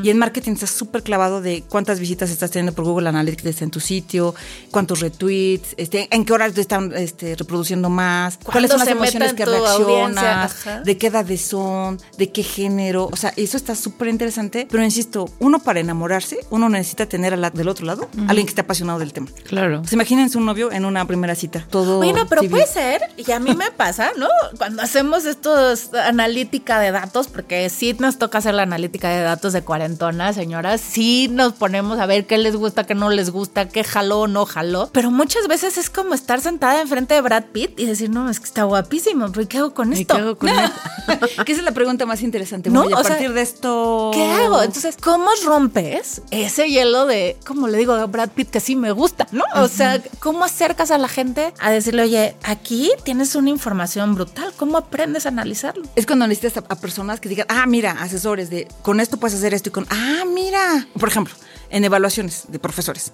Y 0.02 0.10
en 0.10 0.18
marketing 0.18 0.52
estás 0.52 0.70
súper 0.70 1.02
clavado 1.02 1.40
de 1.40 1.62
cuántas 1.68 1.98
visitas 2.00 2.30
estás 2.30 2.50
teniendo 2.50 2.72
por 2.74 2.84
Google 2.84 3.08
Analytics 3.08 3.62
en 3.62 3.70
tu 3.70 3.80
sitio, 3.80 4.34
cuántos 4.70 5.00
retweets, 5.00 5.74
este, 5.76 6.08
en 6.10 6.24
qué 6.24 6.32
horas 6.32 6.52
te 6.54 6.60
están 6.60 6.92
este, 6.94 7.34
reproduciendo 7.36 7.90
más, 7.90 8.38
cuáles 8.42 8.70
son 8.70 8.78
las 8.80 8.88
emociones 8.88 9.32
que 9.34 9.44
reaccionas, 9.76 10.52
de 10.84 10.98
qué 10.98 11.06
edades 11.08 11.40
son, 11.42 11.98
de 12.18 12.30
qué 12.30 12.42
género. 12.42 13.08
O 13.12 13.16
sea, 13.16 13.32
eso 13.36 13.56
está 13.56 13.74
súper 13.74 14.08
interesante. 14.08 14.66
Pero 14.70 14.84
insisto, 14.84 15.28
uno 15.38 15.58
para 15.60 15.80
enamorarse, 15.80 16.38
uno 16.50 16.68
necesita 16.68 17.06
tener 17.06 17.34
a 17.34 17.36
la- 17.36 17.50
del 17.50 17.68
otro 17.68 17.86
lado 17.86 18.08
alguien 18.28 18.46
que 18.46 18.50
esté 18.50 18.60
apasionado 18.62 18.98
del 18.98 19.12
tema. 19.12 19.21
Claro. 19.46 19.80
Pues 19.82 19.92
imagínense 19.92 20.38
un 20.38 20.46
novio 20.46 20.72
en 20.72 20.84
una 20.84 21.04
primera 21.06 21.34
cita. 21.34 21.66
Todo. 21.70 21.98
Bueno, 21.98 22.26
pero 22.28 22.42
puede 22.44 22.66
ser, 22.66 23.02
y 23.16 23.30
a 23.32 23.38
mí 23.38 23.54
me 23.54 23.70
pasa, 23.70 24.10
¿no? 24.16 24.28
Cuando 24.58 24.82
hacemos 24.82 25.24
estos 25.24 25.92
analítica 25.94 26.78
de 26.80 26.90
datos, 26.90 27.28
porque 27.28 27.68
sí 27.70 27.94
nos 27.98 28.18
toca 28.18 28.38
hacer 28.38 28.54
la 28.54 28.62
analítica 28.62 29.08
de 29.10 29.22
datos 29.22 29.52
de 29.52 29.62
cuarentona, 29.62 30.32
señoras, 30.32 30.80
sí 30.80 31.28
nos 31.30 31.52
ponemos 31.54 31.98
a 31.98 32.06
ver 32.06 32.26
qué 32.26 32.38
les 32.38 32.56
gusta, 32.56 32.84
qué 32.84 32.94
no 32.94 33.10
les 33.10 33.30
gusta, 33.30 33.68
qué 33.68 33.84
jaló 33.84 34.20
o 34.20 34.26
no 34.26 34.46
jaló, 34.46 34.90
pero 34.92 35.10
muchas 35.10 35.48
veces 35.48 35.78
es 35.78 35.90
como 35.90 36.14
estar 36.14 36.40
sentada 36.40 36.80
enfrente 36.80 37.14
de 37.14 37.20
Brad 37.20 37.44
Pitt 37.52 37.78
y 37.78 37.86
decir, 37.86 38.10
no, 38.10 38.28
es 38.30 38.38
que 38.40 38.46
está 38.46 38.64
guapísimo, 38.64 39.30
pero 39.32 39.48
¿qué 39.48 39.58
hago 39.58 39.74
con 39.74 39.92
¿Y 39.92 40.00
esto? 40.02 40.14
qué 40.14 40.20
hago 40.20 40.36
con 40.36 40.48
esto? 40.48 40.74
que 41.44 41.52
esa 41.52 41.60
es 41.60 41.64
la 41.64 41.72
pregunta 41.72 42.06
más 42.06 42.22
interesante. 42.22 42.70
¿No? 42.70 42.80
Bueno, 42.82 42.90
y 42.90 42.94
a 42.94 43.00
O 43.00 43.04
sea, 43.04 43.12
partir 43.12 43.32
de 43.32 43.42
esto. 43.42 44.10
¿Qué 44.12 44.24
hago? 44.30 44.62
Entonces, 44.62 44.96
¿cómo 45.00 45.28
rompes 45.44 46.22
ese 46.30 46.68
hielo 46.70 47.06
de, 47.06 47.36
como 47.46 47.68
le 47.68 47.78
digo 47.78 47.92
a 47.94 48.06
Brad 48.06 48.30
Pitt, 48.30 48.50
que 48.50 48.60
sí 48.60 48.76
me 48.76 48.92
gusta, 48.92 49.11
¿no? 49.30 49.44
O 49.54 49.68
sea, 49.68 50.02
¿cómo 50.18 50.44
acercas 50.44 50.90
a 50.90 50.98
la 50.98 51.08
gente 51.08 51.52
a 51.60 51.70
decirle, 51.70 52.02
oye, 52.02 52.36
aquí 52.42 52.90
tienes 53.04 53.34
una 53.34 53.50
información 53.50 54.14
brutal, 54.14 54.52
¿cómo 54.56 54.78
aprendes 54.78 55.26
a 55.26 55.30
analizarlo? 55.30 55.84
Es 55.96 56.06
cuando 56.06 56.26
necesitas 56.26 56.64
a, 56.64 56.72
a 56.72 56.76
personas 56.76 57.20
que 57.20 57.28
digan, 57.28 57.46
ah, 57.48 57.66
mira, 57.66 57.92
asesores 57.92 58.50
de 58.50 58.68
con 58.82 59.00
esto 59.00 59.18
puedes 59.18 59.36
hacer 59.36 59.54
esto 59.54 59.68
y 59.68 59.72
con, 59.72 59.86
ah, 59.90 60.24
mira. 60.26 60.86
Por 60.98 61.08
ejemplo, 61.08 61.34
en 61.72 61.84
evaluaciones 61.84 62.44
de 62.48 62.58
profesores. 62.58 63.12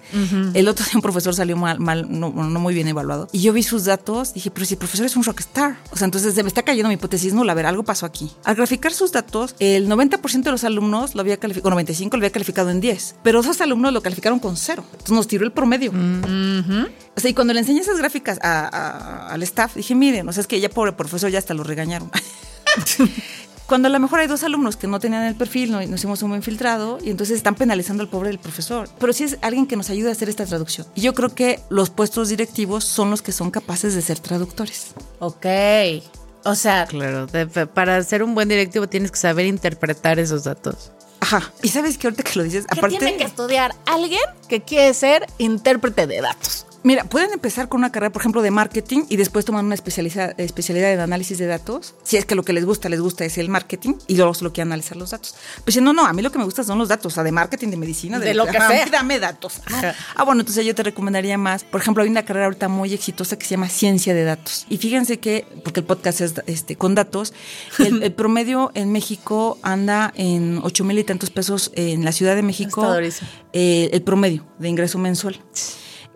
El 0.53 0.67
otro 0.67 0.85
día 0.85 0.93
un 0.95 1.01
profesor 1.01 1.33
salió 1.33 1.57
mal, 1.57 1.79
mal 1.79 2.05
no, 2.09 2.29
no 2.31 2.59
muy 2.59 2.73
bien 2.73 2.87
evaluado. 2.87 3.27
Y 3.31 3.41
yo 3.41 3.53
vi 3.53 3.63
sus 3.63 3.85
datos, 3.85 4.33
dije, 4.33 4.51
pero 4.51 4.65
si 4.65 4.75
el 4.75 4.77
profesor 4.77 5.05
es 5.05 5.15
un 5.15 5.23
rockstar. 5.23 5.77
O 5.91 5.97
sea, 5.97 6.05
entonces 6.05 6.33
se 6.35 6.43
me 6.43 6.49
está 6.49 6.61
cayendo 6.63 6.89
mi 6.89 6.95
hipótesis 6.95 7.33
nula. 7.33 7.53
A 7.53 7.55
ver, 7.55 7.65
algo 7.65 7.83
pasó 7.83 8.05
aquí. 8.05 8.31
Al 8.43 8.55
graficar 8.55 8.93
sus 8.93 9.11
datos, 9.11 9.55
el 9.59 9.87
90% 9.89 10.43
de 10.43 10.51
los 10.51 10.63
alumnos 10.63 11.15
lo 11.15 11.21
había 11.21 11.37
calificado, 11.37 11.67
o 11.67 11.71
95 11.71 12.17
lo 12.17 12.21
había 12.21 12.31
calificado 12.31 12.69
en 12.69 12.81
10. 12.81 13.15
Pero 13.23 13.41
dos 13.41 13.59
alumnos 13.61 13.93
lo 13.93 14.01
calificaron 14.01 14.39
con 14.39 14.55
cero. 14.57 14.83
Entonces 14.91 15.11
nos 15.15 15.27
tiró 15.27 15.45
el 15.45 15.51
promedio. 15.51 15.91
O 15.91 17.19
sea, 17.21 17.31
y 17.31 17.33
cuando 17.33 17.53
le 17.53 17.59
enseñé 17.61 17.81
esas 17.81 17.97
gráficas 17.97 18.39
a- 18.41 18.67
a- 18.67 19.33
al 19.33 19.43
staff, 19.43 19.75
dije, 19.75 19.95
miren, 19.95 20.27
o 20.29 20.33
sea, 20.33 20.41
es 20.41 20.47
que 20.47 20.59
ya 20.59 20.69
pobre 20.69 20.91
profesor 20.93 21.29
ya 21.31 21.39
hasta 21.39 21.53
lo 21.53 21.63
regañaron. 21.63 22.11
Cuando 23.69 23.87
a 23.87 23.91
lo 23.91 23.99
mejor 23.99 24.19
hay 24.19 24.27
dos 24.27 24.43
alumnos 24.43 24.75
que 24.75 24.87
no 24.87 24.99
tenían 24.99 25.23
el 25.23 25.35
perfil, 25.35 25.71
no, 25.71 25.79
no 25.79 25.95
hicimos 25.95 26.21
un 26.23 26.29
buen 26.31 26.41
filtrado 26.43 26.97
y 27.03 27.11
entonces 27.11 27.37
están 27.37 27.53
penalizando 27.55 28.01
al 28.03 28.09
pobre 28.09 28.29
del 28.29 28.39
profesor. 28.39 28.89
Pero 28.99 29.13
sí 29.13 29.23
es 29.25 29.37
alguien 29.43 29.67
que 29.67 29.75
nos 29.77 29.89
ayude 29.91 30.09
a 30.09 30.11
hacer 30.11 30.27
esta 30.27 30.45
traducción. 30.45 30.87
Y 30.95 31.01
yo 31.01 31.13
creo 31.13 31.29
que 31.29 31.59
los 31.69 31.91
puestos 31.91 32.29
directivos 32.29 32.83
son 32.83 33.11
los 33.11 33.21
que 33.21 33.31
son 33.31 33.51
capaces 33.51 33.93
de 33.93 34.01
ser 34.01 34.19
traductores. 34.19 34.87
Ok. 35.19 35.45
O 36.45 36.55
sea, 36.55 36.85
Claro, 36.87 37.27
de- 37.27 37.45
para 37.67 38.01
ser 38.03 38.23
un 38.23 38.33
buen 38.33 38.49
directivo 38.49 38.89
tienes 38.89 39.11
que 39.11 39.17
saber 39.19 39.45
interpretar 39.45 40.17
esos 40.19 40.45
datos. 40.45 40.91
Ajá. 41.19 41.51
Y 41.61 41.67
sabes 41.67 41.97
que 41.97 42.07
ahorita 42.07 42.23
que 42.23 42.39
lo 42.39 42.43
dices, 42.43 42.65
¿qué 42.65 42.79
aparte. 42.79 42.97
tiene 42.97 43.17
que 43.17 43.25
estudiar 43.25 43.75
alguien 43.85 44.21
que 44.47 44.61
quiere 44.61 44.93
ser 44.93 45.27
intérprete 45.37 46.07
de 46.07 46.21
datos? 46.21 46.65
Mira, 46.81 47.03
pueden 47.03 47.31
empezar 47.33 47.67
con 47.67 47.79
una 47.79 47.91
carrera, 47.91 48.11
por 48.11 48.21
ejemplo, 48.21 48.41
de 48.41 48.51
marketing 48.51 49.01
y 49.09 49.17
después 49.17 49.43
tomar 49.45 49.63
una 49.65 49.75
especializa- 49.75 50.33
especialidad 50.37 50.93
en 50.93 51.01
análisis 51.01 51.37
de 51.37 51.45
datos. 51.45 51.93
Si 52.03 52.15
es 52.17 52.25
que 52.25 52.35
lo 52.35 52.43
que 52.43 52.53
les 52.53 52.63
gusta, 52.65 52.87
les 52.89 53.01
gusta 53.01 53.25
es 53.25 53.37
el 53.37 53.49
marketing 53.49 53.95
y 54.07 54.15
luego 54.15 54.33
solo 54.33 54.53
quieren 54.53 54.69
analizar 54.71 54.95
los 54.97 55.11
datos. 55.11 55.35
Pues 55.65 55.73
si 55.75 55.81
no, 55.81 55.91
no, 55.93 56.05
a 56.05 56.13
mí 56.13 56.21
lo 56.21 56.31
que 56.31 56.37
me 56.37 56.45
gusta 56.45 56.63
son 56.63 56.77
los 56.77 56.87
datos, 56.87 57.11
o 57.11 57.15
sea, 57.15 57.23
de 57.23 57.31
marketing, 57.31 57.67
de 57.69 57.77
medicina, 57.77 58.17
De 58.19 58.33
lo 58.33 58.45
que 58.45 58.57
sea. 58.69 58.85
Dame 58.91 59.19
datos. 59.19 59.61
Ah, 60.15 60.23
bueno, 60.23 60.41
entonces 60.41 60.65
yo 60.65 60.73
te 60.73 60.83
recomendaría 60.83 61.37
más. 61.37 61.63
Por 61.63 61.81
ejemplo, 61.81 62.03
hay 62.03 62.09
una 62.09 62.23
carrera 62.23 62.45
ahorita 62.45 62.69
muy 62.69 62.93
exitosa 62.93 63.37
que 63.37 63.45
se 63.45 63.51
llama 63.51 63.67
Ciencia 63.67 64.13
de 64.13 64.23
Datos. 64.23 64.65
Y 64.69 64.77
fíjense 64.77 65.19
que, 65.19 65.45
porque 65.63 65.81
el 65.81 65.85
podcast 65.85 66.21
es 66.21 66.33
este, 66.47 66.75
con 66.77 66.95
datos, 66.95 67.33
el, 67.79 68.03
el 68.03 68.13
promedio 68.13 68.71
en 68.73 68.91
México 68.91 69.57
anda 69.63 70.13
en 70.15 70.59
8 70.63 70.83
mil 70.85 70.97
y 70.99 71.03
tantos 71.03 71.29
pesos 71.29 71.71
en 71.75 72.05
la 72.05 72.11
Ciudad 72.13 72.35
de 72.35 72.41
México. 72.43 72.81
Eh, 73.53 73.89
el 73.91 74.01
promedio 74.01 74.45
de 74.59 74.69
ingreso 74.69 74.97
mensual. 74.97 75.41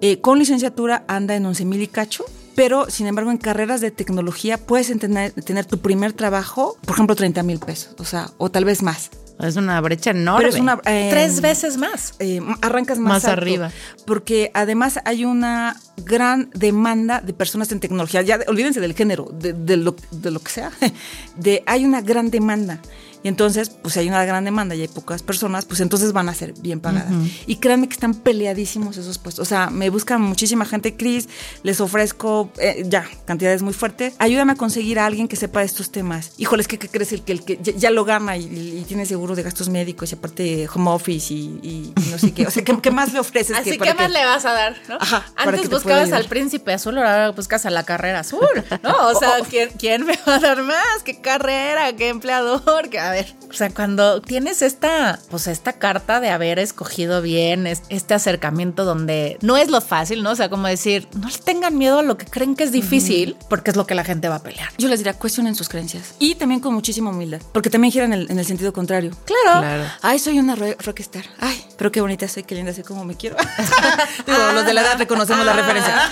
Eh, 0.05 0.19
con 0.19 0.37
licenciatura 0.37 1.05
anda 1.07 1.33
en 1.33 1.45
11 1.45 1.63
mil 1.63 1.81
y 1.81 1.87
cacho, 1.87 2.25
pero 2.55 2.89
sin 2.89 3.07
embargo 3.07 3.31
en 3.31 3.37
carreras 3.37 3.79
de 3.79 3.89
tecnología 3.89 4.57
puedes 4.57 4.87
tener, 4.99 5.31
tener 5.31 5.65
tu 5.65 5.77
primer 5.77 6.11
trabajo, 6.11 6.75
por 6.81 6.95
ejemplo, 6.95 7.15
30 7.15 7.41
mil 7.43 7.57
pesos, 7.59 7.95
o 7.97 8.03
sea, 8.03 8.29
o 8.37 8.51
tal 8.51 8.65
vez 8.65 8.83
más. 8.83 9.11
Es 9.39 9.55
una 9.55 9.81
brecha 9.81 10.11
enorme. 10.11 10.45
Pero 10.45 10.55
es 10.55 10.59
una... 10.61 10.79
eh, 10.85 11.09
Tres 11.11 11.41
veces 11.41 11.77
más. 11.77 12.13
eh, 12.19 12.39
arrancas 12.61 12.99
más, 12.99 13.13
Más 13.13 13.25
alto, 13.25 13.41
arriba. 13.41 13.71
Porque 14.05 14.51
además 14.53 14.99
hay 15.05 15.25
una 15.25 15.75
gran 16.05 16.49
demanda 16.53 17.19
de 17.21 17.33
personas 17.33 17.71
en 17.71 17.79
tecnología. 17.79 18.21
Ya 18.21 18.37
de- 18.37 18.45
olvídense 18.47 18.79
del 18.79 18.93
género, 18.93 19.29
de, 19.33 19.53
de 19.53 19.77
lo, 19.77 19.95
de 20.11 20.31
lo 20.31 20.39
que 20.39 20.51
sea. 20.51 20.71
De, 21.37 21.63
hay 21.65 21.83
una 21.85 22.01
gran 22.01 22.29
demanda. 22.29 22.79
Y 23.23 23.29
entonces, 23.29 23.69
pues 23.69 23.93
si 23.93 24.01
hay 24.01 24.09
una 24.09 24.23
gran 24.25 24.43
demanda 24.43 24.75
y 24.75 24.81
hay 24.81 24.89
pocas 24.89 25.23
personas, 25.23 25.63
pues 25.63 25.79
entonces 25.79 26.11
van 26.11 26.27
a 26.27 26.33
ser 26.33 26.53
bien 26.59 26.81
pagadas. 26.81 27.09
Y 27.47 27.55
créanme 27.55 27.87
que 27.87 27.93
están 27.93 28.13
peleadísimos 28.15 28.97
esos 28.97 29.17
puestos. 29.17 29.43
O 29.43 29.49
sea, 29.49 29.69
me 29.69 29.89
buscan 29.89 30.21
muchísima 30.21 30.65
gente, 30.65 30.95
Cris, 30.97 31.29
les 31.63 31.79
ofrezco 31.79 32.51
eh, 32.59 32.83
ya 32.85 33.05
cantidades 33.25 33.61
muy 33.61 33.73
fuertes. 33.73 34.13
Ayúdame 34.19 34.51
a 34.51 34.55
conseguir 34.55 34.99
a 34.99 35.05
alguien 35.05 35.29
que 35.29 35.37
sepa 35.37 35.61
de 35.61 35.67
estos 35.67 35.89
temas. 35.89 36.33
Híjoles, 36.37 36.67
¿qué, 36.67 36.77
qué 36.77 36.89
crees? 36.89 37.13
El 37.13 37.21
que, 37.23 37.31
el 37.31 37.45
que 37.45 37.59
ya, 37.63 37.71
ya 37.73 37.91
lo 37.91 38.03
gana 38.03 38.35
y, 38.35 38.43
y 38.79 38.83
tiene 38.85 39.05
seguro 39.23 39.35
de 39.37 39.43
gastos 39.43 39.69
médicos 39.69 40.11
y 40.11 40.15
aparte 40.15 40.67
home 40.73 40.91
office 40.91 41.33
y, 41.33 41.37
y- 41.63 41.93
no 42.11 42.17
sé 42.19 42.33
qué. 42.33 42.45
O 42.45 42.51
sea, 42.51 42.61
¿qué, 42.61 42.77
qué 42.81 42.91
más 42.91 43.13
le 43.13 43.19
ofreces? 43.21 43.55
Así 43.55 43.71
que, 43.71 43.77
para 43.77 43.93
más 43.93 44.11
le 44.11 44.25
vas 44.25 44.43
a 44.45 44.51
dar, 44.51 44.75
¿no? 44.89 44.97
Ajá, 44.99 45.25
Antes 45.37 45.61
que 45.61 45.67
buscabas 45.69 46.11
al 46.11 46.25
príncipe 46.25 46.73
azul, 46.73 46.97
ahora 46.97 47.31
buscas 47.31 47.65
a 47.65 47.69
la 47.69 47.83
carrera 47.83 48.19
azul, 48.19 48.45
¿no? 48.83 49.07
O 49.07 49.17
sea, 49.17 49.35
¿quién, 49.49 49.69
quién 49.79 50.05
me 50.05 50.19
va 50.27 50.35
a 50.35 50.39
dar 50.39 50.61
más? 50.63 51.03
¿Qué 51.05 51.21
carrera? 51.21 51.93
¿Qué 51.95 52.09
empleador? 52.09 52.89
¿Qué- 52.89 52.99
A 52.99 53.11
ver, 53.11 53.33
o 53.49 53.53
sea, 53.53 53.69
cuando 53.69 54.21
tienes 54.21 54.61
esta, 54.61 55.19
pues 55.29 55.47
esta 55.47 55.71
carta 55.73 56.19
de 56.19 56.29
haber 56.29 56.59
escogido 56.59 57.21
bien, 57.21 57.65
es- 57.65 57.83
este 57.87 58.13
acercamiento 58.13 58.83
donde 58.83 59.37
no 59.41 59.55
es 59.55 59.69
lo 59.69 59.79
fácil, 59.79 60.21
¿no? 60.21 60.31
O 60.31 60.35
sea, 60.35 60.49
como 60.49 60.67
decir, 60.67 61.07
no 61.17 61.29
le 61.29 61.37
tengan 61.37 61.77
miedo 61.77 61.99
a 61.99 62.03
lo 62.03 62.17
que 62.17 62.25
creen 62.25 62.57
que 62.57 62.65
es 62.65 62.73
difícil, 62.73 63.37
porque 63.49 63.71
es 63.71 63.77
lo 63.77 63.87
que 63.87 63.95
la 63.95 64.03
gente 64.03 64.27
va 64.27 64.35
a 64.35 64.43
pelear. 64.43 64.67
Yo 64.77 64.89
les 64.89 64.99
diría, 64.99 65.13
cuestionen 65.13 65.55
sus 65.55 65.69
creencias. 65.69 66.15
Y 66.19 66.35
también 66.35 66.59
con 66.59 66.73
muchísima 66.73 67.11
humildad. 67.11 67.39
Porque 67.53 67.69
también 67.69 67.93
giran 67.93 68.11
en 68.11 68.19
el, 68.23 68.31
en 68.31 68.37
el 68.39 68.45
sentido 68.45 68.73
contrario. 68.73 69.11
Claro. 69.25 69.61
Claro. 69.61 69.83
Ay, 70.01 70.19
soy 70.19 70.39
una 70.39 70.55
ro- 70.55 70.75
rockstar. 70.79 71.25
Ay, 71.39 71.65
pero 71.77 71.91
qué 71.91 72.01
bonita 72.01 72.27
soy, 72.27 72.43
qué 72.43 72.55
linda 72.55 72.73
soy, 72.73 72.83
como 72.83 73.05
me 73.05 73.15
quiero. 73.15 73.35
Digo, 74.27 74.51
los 74.53 74.65
de 74.65 74.73
la 74.73 74.81
edad 74.81 74.97
reconocemos 74.97 75.45
la 75.45 75.53
referencia. 75.53 76.11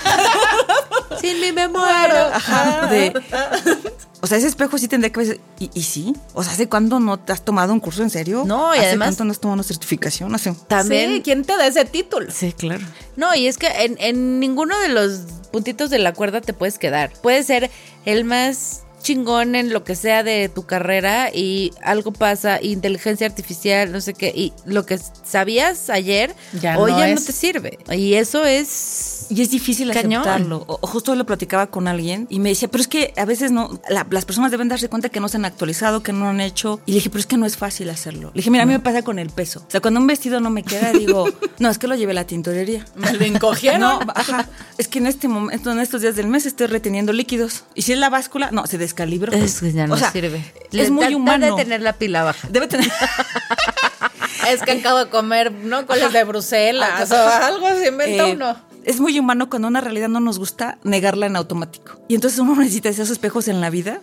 Sin 1.19 1.39
mí 1.39 1.51
me 1.51 1.67
muero. 1.67 2.17
Ajá, 2.33 2.87
de, 2.87 3.13
O 4.21 4.27
sea, 4.27 4.37
ese 4.37 4.47
espejo 4.47 4.77
sí 4.77 4.87
tendría 4.87 5.11
que. 5.11 5.39
¿Y, 5.59 5.69
y 5.73 5.83
sí? 5.83 6.15
O 6.33 6.43
sea, 6.43 6.53
¿hace 6.53 6.67
cuándo 6.69 6.99
no 6.99 7.19
te 7.19 7.31
has 7.33 7.43
tomado 7.45 7.73
un 7.73 7.79
curso 7.79 8.01
en 8.01 8.09
serio? 8.09 8.43
No, 8.45 8.73
y 8.73 8.77
¿Hace 8.79 8.87
además- 8.89 9.07
cuánto 9.09 9.25
no 9.25 9.31
has 9.31 9.39
tomado 9.39 9.55
una 9.55 9.63
certificación? 9.63 10.33
Hace... 10.33 10.53
También. 10.67 11.15
Sí, 11.15 11.21
¿quién 11.21 11.43
te 11.43 11.55
da 11.57 11.67
ese 11.67 11.85
título? 11.85 12.31
Sí, 12.31 12.53
claro. 12.53 12.83
No, 13.17 13.35
y 13.35 13.47
es 13.47 13.57
que 13.57 13.67
en, 13.67 13.97
en 13.99 14.39
ninguno 14.39 14.79
de 14.79 14.87
los 14.89 15.19
puntitos 15.51 15.89
de 15.89 15.99
la 15.99 16.13
cuerda 16.13 16.41
te 16.41 16.53
puedes 16.53 16.79
quedar. 16.79 17.11
Puedes 17.21 17.45
ser 17.47 17.69
el 18.05 18.23
más 18.23 18.83
chingón 19.01 19.55
en 19.55 19.71
lo 19.73 19.83
que 19.83 19.95
sea 19.95 20.23
de 20.23 20.49
tu 20.49 20.63
carrera 20.65 21.29
y 21.33 21.71
algo 21.83 22.11
pasa, 22.11 22.61
inteligencia 22.61 23.27
artificial, 23.27 23.91
no 23.91 24.01
sé 24.01 24.13
qué, 24.13 24.31
y 24.35 24.53
lo 24.65 24.85
que 24.85 24.99
sabías 25.23 25.89
ayer 25.89 26.35
Ya 26.61 26.77
hoy 26.77 26.91
no 26.91 26.99
ya 26.99 27.07
no 27.07 27.13
es. 27.13 27.25
te 27.25 27.31
sirve. 27.31 27.77
Y 27.91 28.13
eso 28.15 28.45
es... 28.45 29.27
Y 29.29 29.41
es 29.41 29.49
difícil 29.51 29.91
Cañón. 29.93 30.21
aceptarlo. 30.21 30.65
O, 30.67 30.85
justo 30.87 31.15
lo 31.15 31.25
platicaba 31.25 31.67
con 31.67 31.87
alguien 31.87 32.27
y 32.29 32.39
me 32.39 32.49
decía, 32.49 32.67
pero 32.69 32.81
es 32.81 32.87
que 32.87 33.13
a 33.15 33.25
veces 33.25 33.51
no, 33.51 33.79
la- 33.89 34.05
las 34.09 34.25
personas 34.25 34.51
deben 34.51 34.67
darse 34.67 34.89
cuenta 34.89 35.09
que 35.09 35.19
no 35.21 35.29
se 35.29 35.37
han 35.37 35.45
actualizado, 35.45 36.03
que 36.03 36.11
no 36.13 36.27
han 36.29 36.41
hecho. 36.41 36.79
Y 36.85 36.91
le 36.91 36.95
dije, 36.95 37.09
pero 37.09 37.19
es 37.21 37.25
que 37.27 37.37
no 37.37 37.45
es 37.45 37.55
fácil 37.57 37.89
hacerlo. 37.89 38.31
Le 38.33 38.39
dije, 38.39 38.49
mira, 38.51 38.63
a 38.63 38.65
mí 38.65 38.73
me 38.73 38.79
pasa 38.79 39.03
con 39.03 39.19
el 39.19 39.29
peso. 39.29 39.63
O 39.65 39.71
sea, 39.71 39.79
cuando 39.79 39.99
un 40.01 40.07
vestido 40.07 40.39
no 40.41 40.49
me 40.49 40.63
queda, 40.63 40.91
digo, 40.91 41.25
no, 41.59 41.69
es 41.69 41.77
que 41.77 41.87
lo 41.87 41.95
llevé 41.95 42.11
a 42.11 42.15
la 42.15 42.27
tintorería. 42.27 42.85
Me 42.95 43.13
lo 43.13 43.23
encogieron. 43.25 43.79
No, 43.81 43.99
ajá. 44.15 44.47
Es 44.77 44.87
que 44.87 44.99
en 44.99 45.07
este 45.07 45.27
momento, 45.27 45.71
en 45.71 45.79
estos 45.79 46.01
días 46.01 46.15
del 46.15 46.27
mes, 46.27 46.45
estoy 46.45 46.67
reteniendo 46.67 47.13
líquidos. 47.13 47.63
Y 47.73 47.83
si 47.83 47.93
es 47.93 47.99
la 47.99 48.09
báscula, 48.09 48.51
no, 48.51 48.67
se 48.67 48.77
descalibró. 48.91 49.31
Es 49.33 49.59
que 49.61 49.71
ya 49.71 49.87
no 49.87 49.93
O 49.95 49.97
sea, 49.97 50.11
sirve. 50.11 50.43
Es 50.71 50.89
muy 50.89 51.05
da- 51.09 51.15
humano. 51.15 51.45
da 51.47 51.55
de 51.55 51.63
tener 51.63 51.81
la 51.81 51.93
pila 51.93 52.23
baja. 52.23 52.47
Debe 52.49 52.67
tener. 52.67 52.89
Es 54.49 54.61
que 54.63 54.71
acabo 54.71 54.97
de 54.99 55.09
comer, 55.09 55.51
¿no? 55.51 55.85
Coles 55.85 56.11
de 56.11 56.23
Bruselas 56.23 57.09
o 57.11 57.15
algo 57.15 57.69
se 57.75 57.87
inventa 57.89 58.27
Eh, 58.27 58.33
uno. 58.33 58.55
Es 58.83 58.99
muy 58.99 59.17
humano 59.19 59.49
cuando 59.49 59.67
una 59.67 59.81
realidad 59.81 60.09
no 60.09 60.19
nos 60.19 60.39
gusta 60.39 60.77
negarla 60.83 61.27
en 61.27 61.35
automático. 61.35 61.99
Y 62.07 62.15
entonces 62.15 62.39
uno 62.39 62.55
necesita 62.59 62.89
esos 62.89 63.09
espejos 63.09 63.47
en 63.47 63.61
la 63.61 63.69
vida, 63.69 64.01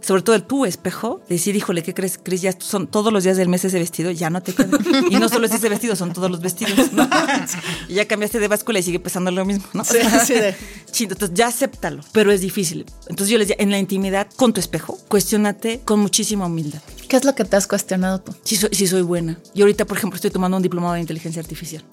sobre 0.00 0.22
todo 0.22 0.34
el 0.34 0.42
tu 0.42 0.64
espejo, 0.66 1.20
decir, 1.28 1.54
híjole, 1.54 1.84
¿qué 1.84 1.94
crees, 1.94 2.18
Cris? 2.20 2.42
Ya 2.42 2.52
son 2.58 2.88
todos 2.88 3.12
los 3.12 3.22
días 3.22 3.36
del 3.36 3.48
mes 3.48 3.64
ese 3.64 3.78
vestido, 3.78 4.10
ya 4.10 4.28
no 4.28 4.42
te 4.42 4.52
queda. 4.54 4.76
y 5.08 5.14
no 5.14 5.28
solo 5.28 5.46
es 5.46 5.52
ese 5.52 5.68
vestido, 5.68 5.94
son 5.94 6.12
todos 6.12 6.28
los 6.32 6.40
vestidos. 6.40 6.92
¿no? 6.92 7.08
y 7.88 7.94
ya 7.94 8.08
cambiaste 8.08 8.40
de 8.40 8.48
báscula 8.48 8.80
y 8.80 8.82
sigue 8.82 8.98
pesando 8.98 9.30
lo 9.30 9.44
mismo, 9.44 9.64
¿no? 9.72 9.84
Sí, 9.84 9.98
sí, 10.26 10.34
de- 10.34 10.56
Chido, 10.90 11.12
entonces 11.12 11.36
ya 11.38 11.46
acéptalo, 11.46 12.02
pero 12.10 12.32
es 12.32 12.40
difícil. 12.40 12.86
Entonces 13.02 13.28
yo 13.28 13.38
les 13.38 13.46
digo, 13.48 13.60
en 13.60 13.70
la 13.70 13.78
intimidad, 13.78 14.26
con 14.34 14.52
tu 14.52 14.58
espejo, 14.58 14.98
cuestionate 15.06 15.80
con 15.84 16.00
muchísima 16.00 16.46
humildad. 16.46 16.82
¿Qué 17.08 17.16
es 17.16 17.24
lo 17.24 17.36
que 17.36 17.44
te 17.44 17.54
has 17.54 17.68
cuestionado 17.68 18.20
tú? 18.20 18.34
Si 18.42 18.56
soy, 18.56 18.70
si 18.72 18.88
soy 18.88 19.02
buena. 19.02 19.38
Y 19.54 19.60
ahorita, 19.60 19.84
por 19.84 19.96
ejemplo, 19.96 20.16
estoy 20.16 20.32
tomando 20.32 20.56
un 20.56 20.62
diplomado 20.64 20.94
de 20.94 21.00
inteligencia 21.00 21.40
artificial. 21.40 21.84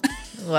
Wow. 0.48 0.56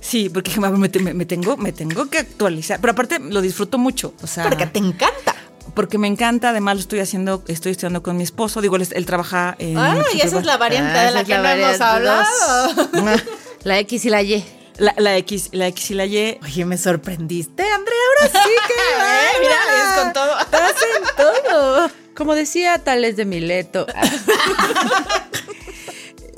Sí, 0.00 0.28
porque 0.28 0.58
me, 0.60 0.70
me- 0.70 1.14
me 1.14 1.24
tengo, 1.26 1.56
me 1.56 1.72
tengo 1.72 2.08
que 2.08 2.18
actualizar. 2.18 2.80
Pero 2.80 2.92
aparte 2.92 3.18
lo 3.18 3.40
disfruto 3.40 3.78
mucho. 3.78 4.14
O 4.22 4.26
sea, 4.26 4.44
Porque 4.44 4.66
te 4.66 4.78
encanta. 4.78 5.34
porque 5.74 5.98
me 5.98 6.06
encanta. 6.08 6.50
Además 6.50 6.76
lo 6.76 6.80
estoy 6.80 7.00
haciendo, 7.00 7.42
estoy 7.48 7.72
estudiando 7.72 8.02
con 8.02 8.16
mi 8.16 8.22
esposo. 8.22 8.60
Digo, 8.60 8.76
él, 8.76 8.86
él 8.90 9.06
trabaja 9.06 9.54
en. 9.58 9.76
Ah, 9.78 10.02
y 10.14 10.20
esa 10.20 10.38
es 10.38 10.46
la 10.46 10.56
variante 10.56 10.98
Ah, 10.98 11.04
de 11.06 11.10
la 11.12 11.24
que 11.24 11.34
no 11.36 11.42
variante 11.42 11.76
hemos 11.76 11.80
hablado. 11.80 13.18
La 13.64 13.78
X 13.80 14.04
y 14.04 14.10
la 14.10 14.22
Y. 14.22 14.44
La, 14.78 14.94
la 14.96 15.16
X, 15.16 15.48
la 15.50 15.66
X 15.66 15.90
y 15.90 15.94
la 15.94 16.06
Y. 16.06 16.38
Oye, 16.44 16.64
me 16.64 16.78
sorprendiste, 16.78 17.64
Andrea. 17.64 17.98
Ahora 18.22 18.44
sí 18.44 18.50
que. 18.68 18.74
Eh, 18.74 19.40
mira, 19.40 19.56
es 19.96 20.02
con 20.04 20.12
todo. 20.12 20.38
Estás 20.38 20.74
en 20.96 21.16
todo. 21.16 21.90
Como 22.16 22.34
decía 22.36 22.78
Tales 22.84 23.16
de 23.16 23.24
Mileto. 23.24 23.86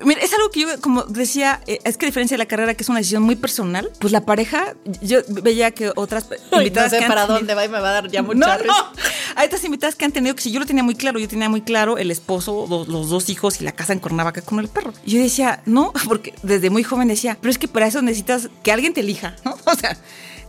Mira, 0.04 0.20
es 0.20 0.32
algo 0.32 0.50
que 0.50 0.60
yo, 0.60 0.80
como 0.80 1.02
decía, 1.04 1.60
eh, 1.66 1.78
es 1.84 1.96
que 1.96 2.06
a 2.06 2.08
diferencia 2.08 2.34
de 2.34 2.38
la 2.38 2.46
carrera, 2.46 2.74
que 2.74 2.82
es 2.82 2.88
una 2.88 2.98
decisión 2.98 3.22
muy 3.22 3.36
personal, 3.36 3.90
pues 3.98 4.12
la 4.12 4.24
pareja, 4.24 4.74
yo 5.02 5.18
veía 5.28 5.70
que 5.72 5.92
otras 5.96 6.26
Ay, 6.30 6.38
no 6.50 6.58
invitadas 6.58 6.90
sé 6.90 6.98
han 6.98 7.08
para 7.08 7.26
dónde 7.26 7.54
va 7.54 7.64
y 7.64 7.68
me 7.68 7.80
va 7.80 7.90
a 7.90 7.92
dar 7.92 8.10
ya 8.10 8.22
mucha 8.22 8.58
no, 8.58 8.64
no. 8.64 8.92
Hay 9.36 9.46
otras 9.46 9.64
invitadas 9.64 9.96
que 9.96 10.04
han 10.04 10.12
tenido 10.12 10.34
que 10.34 10.42
si 10.42 10.50
yo 10.50 10.60
lo 10.60 10.66
tenía 10.66 10.82
muy 10.82 10.94
claro, 10.94 11.18
yo 11.18 11.28
tenía 11.28 11.48
muy 11.48 11.62
claro 11.62 11.98
el 11.98 12.10
esposo, 12.10 12.66
los, 12.68 12.88
los 12.88 13.08
dos 13.08 13.28
hijos 13.28 13.60
y 13.60 13.64
la 13.64 13.72
casa 13.72 13.92
en 13.92 13.98
Cuernavaca 13.98 14.42
con 14.42 14.58
el 14.58 14.68
perro. 14.68 14.92
Y 15.04 15.12
yo 15.12 15.22
decía, 15.22 15.62
no, 15.66 15.92
porque 16.08 16.34
desde 16.42 16.70
muy 16.70 16.82
joven 16.82 17.08
decía, 17.08 17.36
pero 17.40 17.50
es 17.50 17.58
que 17.58 17.68
para 17.68 17.86
eso 17.86 18.02
necesitas 18.02 18.48
que 18.62 18.72
alguien 18.72 18.94
te 18.94 19.00
elija, 19.00 19.36
¿no? 19.44 19.56
O 19.64 19.74
sea, 19.74 19.96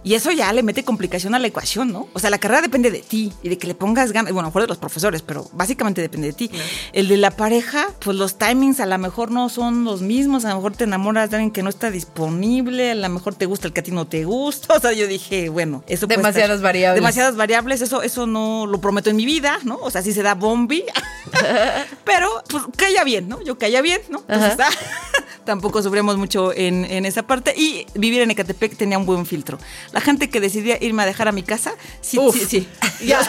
y 0.03 0.15
eso 0.15 0.31
ya 0.31 0.51
le 0.53 0.63
mete 0.63 0.83
complicación 0.83 1.35
a 1.35 1.39
la 1.39 1.47
ecuación, 1.47 1.91
¿no? 1.91 2.07
O 2.13 2.19
sea, 2.19 2.29
la 2.29 2.39
carrera 2.39 2.61
depende 2.61 2.89
de 2.91 2.99
ti 3.01 3.31
y 3.43 3.49
de 3.49 3.57
que 3.57 3.67
le 3.67 3.75
pongas 3.75 4.11
ganas, 4.11 4.33
bueno, 4.33 4.47
a 4.47 4.49
lo 4.49 4.49
mejor 4.49 4.63
de 4.63 4.67
los 4.67 4.77
profesores, 4.77 5.21
pero 5.21 5.47
básicamente 5.53 6.01
depende 6.01 6.27
de 6.27 6.33
ti. 6.33 6.51
El 6.93 7.07
de 7.07 7.17
la 7.17 7.31
pareja, 7.31 7.87
pues 7.99 8.17
los 8.17 8.37
timings 8.37 8.79
a 8.79 8.85
lo 8.85 8.97
mejor 8.97 9.31
no 9.31 9.49
son 9.49 9.83
los 9.83 10.01
mismos, 10.01 10.43
a 10.45 10.49
lo 10.49 10.55
mejor 10.55 10.73
te 10.75 10.85
enamoras 10.85 11.29
de 11.29 11.37
alguien 11.37 11.51
que 11.51 11.61
no 11.63 11.69
está 11.69 11.91
disponible, 11.91 12.91
a 12.91 12.95
lo 12.95 13.09
mejor 13.09 13.35
te 13.35 13.45
gusta 13.45 13.67
el 13.67 13.73
que 13.73 13.81
a 13.81 13.83
ti 13.83 13.91
no 13.91 14.07
te 14.07 14.25
gusta. 14.25 14.73
O 14.77 14.79
sea, 14.81 14.93
yo 14.93 15.05
dije, 15.07 15.49
bueno, 15.49 15.83
eso 15.87 16.05
estar- 16.07 16.17
Demasiadas 16.17 16.61
variables. 16.61 16.95
Demasiadas 17.01 17.35
variables, 17.35 17.81
eso, 17.81 18.01
eso 18.01 18.25
no 18.25 18.65
lo 18.65 18.81
prometo 18.81 19.09
en 19.11 19.15
mi 19.15 19.25
vida, 19.25 19.59
¿no? 19.63 19.75
O 19.81 19.91
sea, 19.91 20.01
sí 20.01 20.11
se 20.13 20.23
da 20.23 20.33
bombi, 20.33 20.83
pero 22.03 22.27
pues 22.49 22.63
caía 22.75 23.03
bien, 23.03 23.27
¿no? 23.29 23.41
Yo 23.43 23.57
caía 23.57 23.81
bien, 23.81 24.01
¿no? 24.09 24.23
Entonces, 24.27 24.59
ah, 24.59 24.69
tampoco 25.45 25.81
sufrimos 25.81 26.17
mucho 26.17 26.51
en, 26.53 26.85
en 26.85 27.05
esa 27.05 27.23
parte 27.23 27.53
y 27.55 27.85
vivir 27.95 28.21
en 28.21 28.31
Ecatepec 28.31 28.75
tenía 28.77 28.97
un 28.97 29.05
buen 29.05 29.25
filtro. 29.25 29.57
La 29.91 30.01
gente 30.01 30.29
que 30.29 30.39
decidía 30.39 30.77
irme 30.81 31.03
a 31.03 31.05
dejar 31.05 31.27
a 31.27 31.31
mi 31.31 31.43
casa, 31.43 31.73
sí, 32.01 32.17
Uf. 32.17 32.35
sí, 32.35 32.45
sí. 32.45 32.67
Ya, 33.05 33.19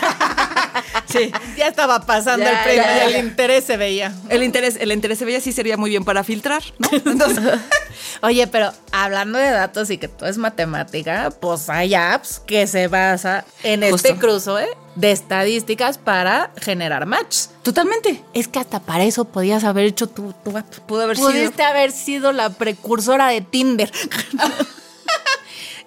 Sí. 1.06 1.30
ya 1.56 1.68
estaba 1.68 2.00
pasando 2.06 2.44
Ya, 2.44 2.58
el 2.58 2.64
premio 2.64 2.82
ya, 2.84 3.04
el 3.06 3.24
interés 3.26 3.64
se 3.64 3.76
veía. 3.76 4.14
El 4.28 4.42
interés, 4.42 4.76
el 4.80 4.92
interés 4.92 5.18
se 5.18 5.24
veía 5.24 5.40
sí 5.40 5.52
sería 5.52 5.76
muy 5.76 5.90
bien 5.90 6.04
para 6.04 6.24
filtrar, 6.24 6.62
¿no? 6.78 6.88
Entonces, 7.10 7.58
Oye, 8.22 8.46
pero 8.46 8.72
hablando 8.92 9.38
de 9.38 9.50
datos 9.50 9.90
y 9.90 9.98
que 9.98 10.08
todo 10.08 10.28
es 10.28 10.38
matemática, 10.38 11.30
pues 11.40 11.68
hay 11.68 11.94
apps 11.94 12.40
que 12.46 12.66
se 12.66 12.88
basa 12.88 13.44
en 13.62 13.82
este 13.82 14.16
cruzo 14.16 14.58
¿eh? 14.58 14.68
de 14.94 15.10
estadísticas 15.12 15.98
para 15.98 16.50
generar 16.60 17.06
matches. 17.06 17.50
totalmente. 17.62 18.22
Es 18.34 18.48
que 18.48 18.58
hasta 18.60 18.80
para 18.80 19.04
eso 19.04 19.24
podías 19.24 19.64
haber 19.64 19.86
hecho 19.86 20.06
tu, 20.08 20.32
tu 20.44 20.56
app. 20.56 20.66
Pudo 20.86 21.02
haber 21.02 21.16
sido. 21.16 21.28
Pudiste 21.30 21.62
haber 21.62 21.90
sido 21.92 22.32
la 22.32 22.50
precursora 22.50 23.28
de 23.28 23.40
Tinder. 23.40 23.90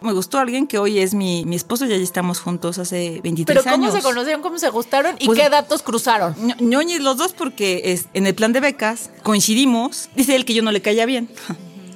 Me 0.02 0.12
gustó 0.14 0.38
alguien 0.40 0.68
que 0.68 0.78
hoy 0.78 1.00
es 1.00 1.14
mi, 1.14 1.46
mi 1.46 1.56
esposo, 1.56 1.86
ya 1.86 1.96
estamos 1.96 2.40
juntos 2.40 2.78
hace 2.78 3.22
23 3.24 3.46
Pero 3.46 3.64
¿cómo 3.72 3.86
años. 3.86 3.96
se 3.98 4.04
conocieron? 4.04 4.42
¿Cómo 4.42 4.60
se 4.60 4.70
gustaron? 4.70 5.16
¿Y 5.20 5.26
Pues- 5.28 5.40
qué 5.40 5.50
datos 5.50 5.82
cruzaron? 5.82 6.36
Ño- 6.36 6.56
ñoñis 6.60 7.02
los 7.02 7.18
dos 7.18 7.34
porque 7.34 7.82
es, 7.86 8.06
en 8.14 8.28
el 8.28 8.36
plan 8.36 8.54
de 8.54 8.60
becas 8.60 9.10
coincidimos. 9.24 10.10
Dice 10.16 10.36
él 10.36 10.46
que 10.46 10.54
yo 10.54 10.62
no 10.64 10.72
le 10.72 10.82
caía 10.82 11.06
bien. 11.06 11.30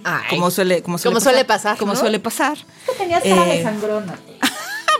Ay. 0.03 0.23
Como 0.29 0.49
suele, 0.49 0.81
como 0.81 0.97
suele 0.97 1.13
Como 1.15 1.21
suele 1.21 1.45
pasar, 1.45 1.77
Como 1.77 1.93
¿no? 1.93 1.99
suele 1.99 2.19
pasar. 2.19 2.57
Tenías 2.97 3.21
cara 3.23 3.45
de 3.45 3.61
sangrona. 3.63 4.17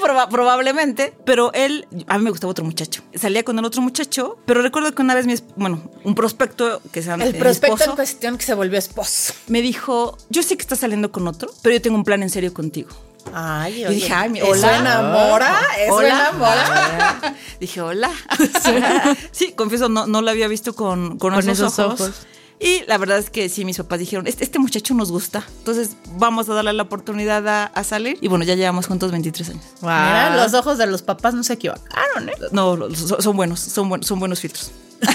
Proba- 0.02 0.30
probablemente, 0.30 1.14
pero 1.26 1.52
él, 1.54 1.88
a 2.08 2.18
mí 2.18 2.24
me 2.24 2.30
gustaba 2.30 2.52
otro 2.52 2.64
muchacho. 2.66 3.02
Salía 3.16 3.43
con 3.43 3.60
el 3.60 3.66
otro 3.66 3.82
muchacho, 3.82 4.38
pero 4.45 4.62
recuerdo 4.62 4.93
que 4.93 5.02
una 5.02 5.14
vez 5.16 5.26
mi, 5.26 5.36
bueno, 5.56 5.82
un 6.04 6.16
prospecto 6.16 6.82
que 6.91 7.02
se 7.02 7.10
llama 7.10 7.26
El 7.26 7.36
prospecto 7.36 7.76
esposo, 7.76 7.89
en 7.91 7.95
cuestión 7.95 8.38
que 8.38 8.45
se 8.45 8.54
volvió 8.54 8.78
esposo. 8.80 9.34
me 9.47 9.62
dijo, 9.62 10.18
yo 10.30 10.41
sé 10.43 10.56
que 10.58 10.62
estás 10.62 10.80
saliendo 10.80 11.12
con 11.12 11.28
otro, 11.28 11.50
pero 11.62 11.76
yo 11.76 11.82
tengo 11.82 11.95
un 11.97 12.04
plan 12.04 12.24
en 12.24 12.30
serio 12.30 12.54
contigo. 12.54 12.89
Ay, 13.34 13.82
Yo 13.82 13.89
dije, 13.89 14.12
ay, 14.14 14.30
mi- 14.30 14.39
¿Eso 14.39 14.50
hola. 14.52 14.78
enamora? 14.78 15.60
¿Eso 15.78 15.93
Hola. 15.93 16.08
enamora? 16.30 17.36
Dije, 17.60 17.82
hola. 17.82 18.10
Sí, 19.32 19.52
confieso, 19.52 19.89
no, 19.89 20.08
no 20.08 20.22
lo 20.22 20.32
había 20.32 20.47
visto 20.47 20.74
con, 20.74 21.18
con, 21.20 21.34
Con 21.34 21.39
esos, 21.39 21.60
esos 21.60 21.80
ojos. 21.80 22.02
ojos. 22.02 22.16
Y 22.62 22.84
la 22.88 22.97
verdad 22.97 23.18
es 23.20 23.30
que 23.30 23.47
sí, 23.47 23.64
mis 23.64 23.78
papás 23.78 23.99
dijeron, 23.99 24.28
este, 24.28 24.43
este 24.43 24.60
muchacho 24.60 24.93
nos 24.93 25.12
gusta, 25.12 25.45
entonces 25.60 25.91
vamos 26.18 26.49
a 26.49 26.53
darle 26.53 26.74
la 26.74 26.84
oportunidad 26.84 27.47
a, 27.47 27.66
a 27.68 27.84
salir. 27.86 28.18
Y 28.20 28.28
bueno, 28.28 28.43
ya 28.43 28.55
llevamos 28.55 28.86
juntos 28.88 29.12
23 29.12 29.49
años. 29.51 29.64
Mira, 29.82 30.36
los 30.36 30.53
ojos 30.53 30.78
de 30.78 30.86
los 30.86 31.01
papás 31.01 31.34
no 31.34 31.43
se 31.43 31.53
equivocaron, 31.53 32.28
¿eh? 32.28 32.34
No, 32.51 32.76
son, 32.95 33.22
son 33.22 33.36
buenos, 33.38 33.62
son, 33.62 33.88
buen- 33.89 34.03
son 34.03 34.20
buenos 34.20 34.41
filtros. 34.41 34.72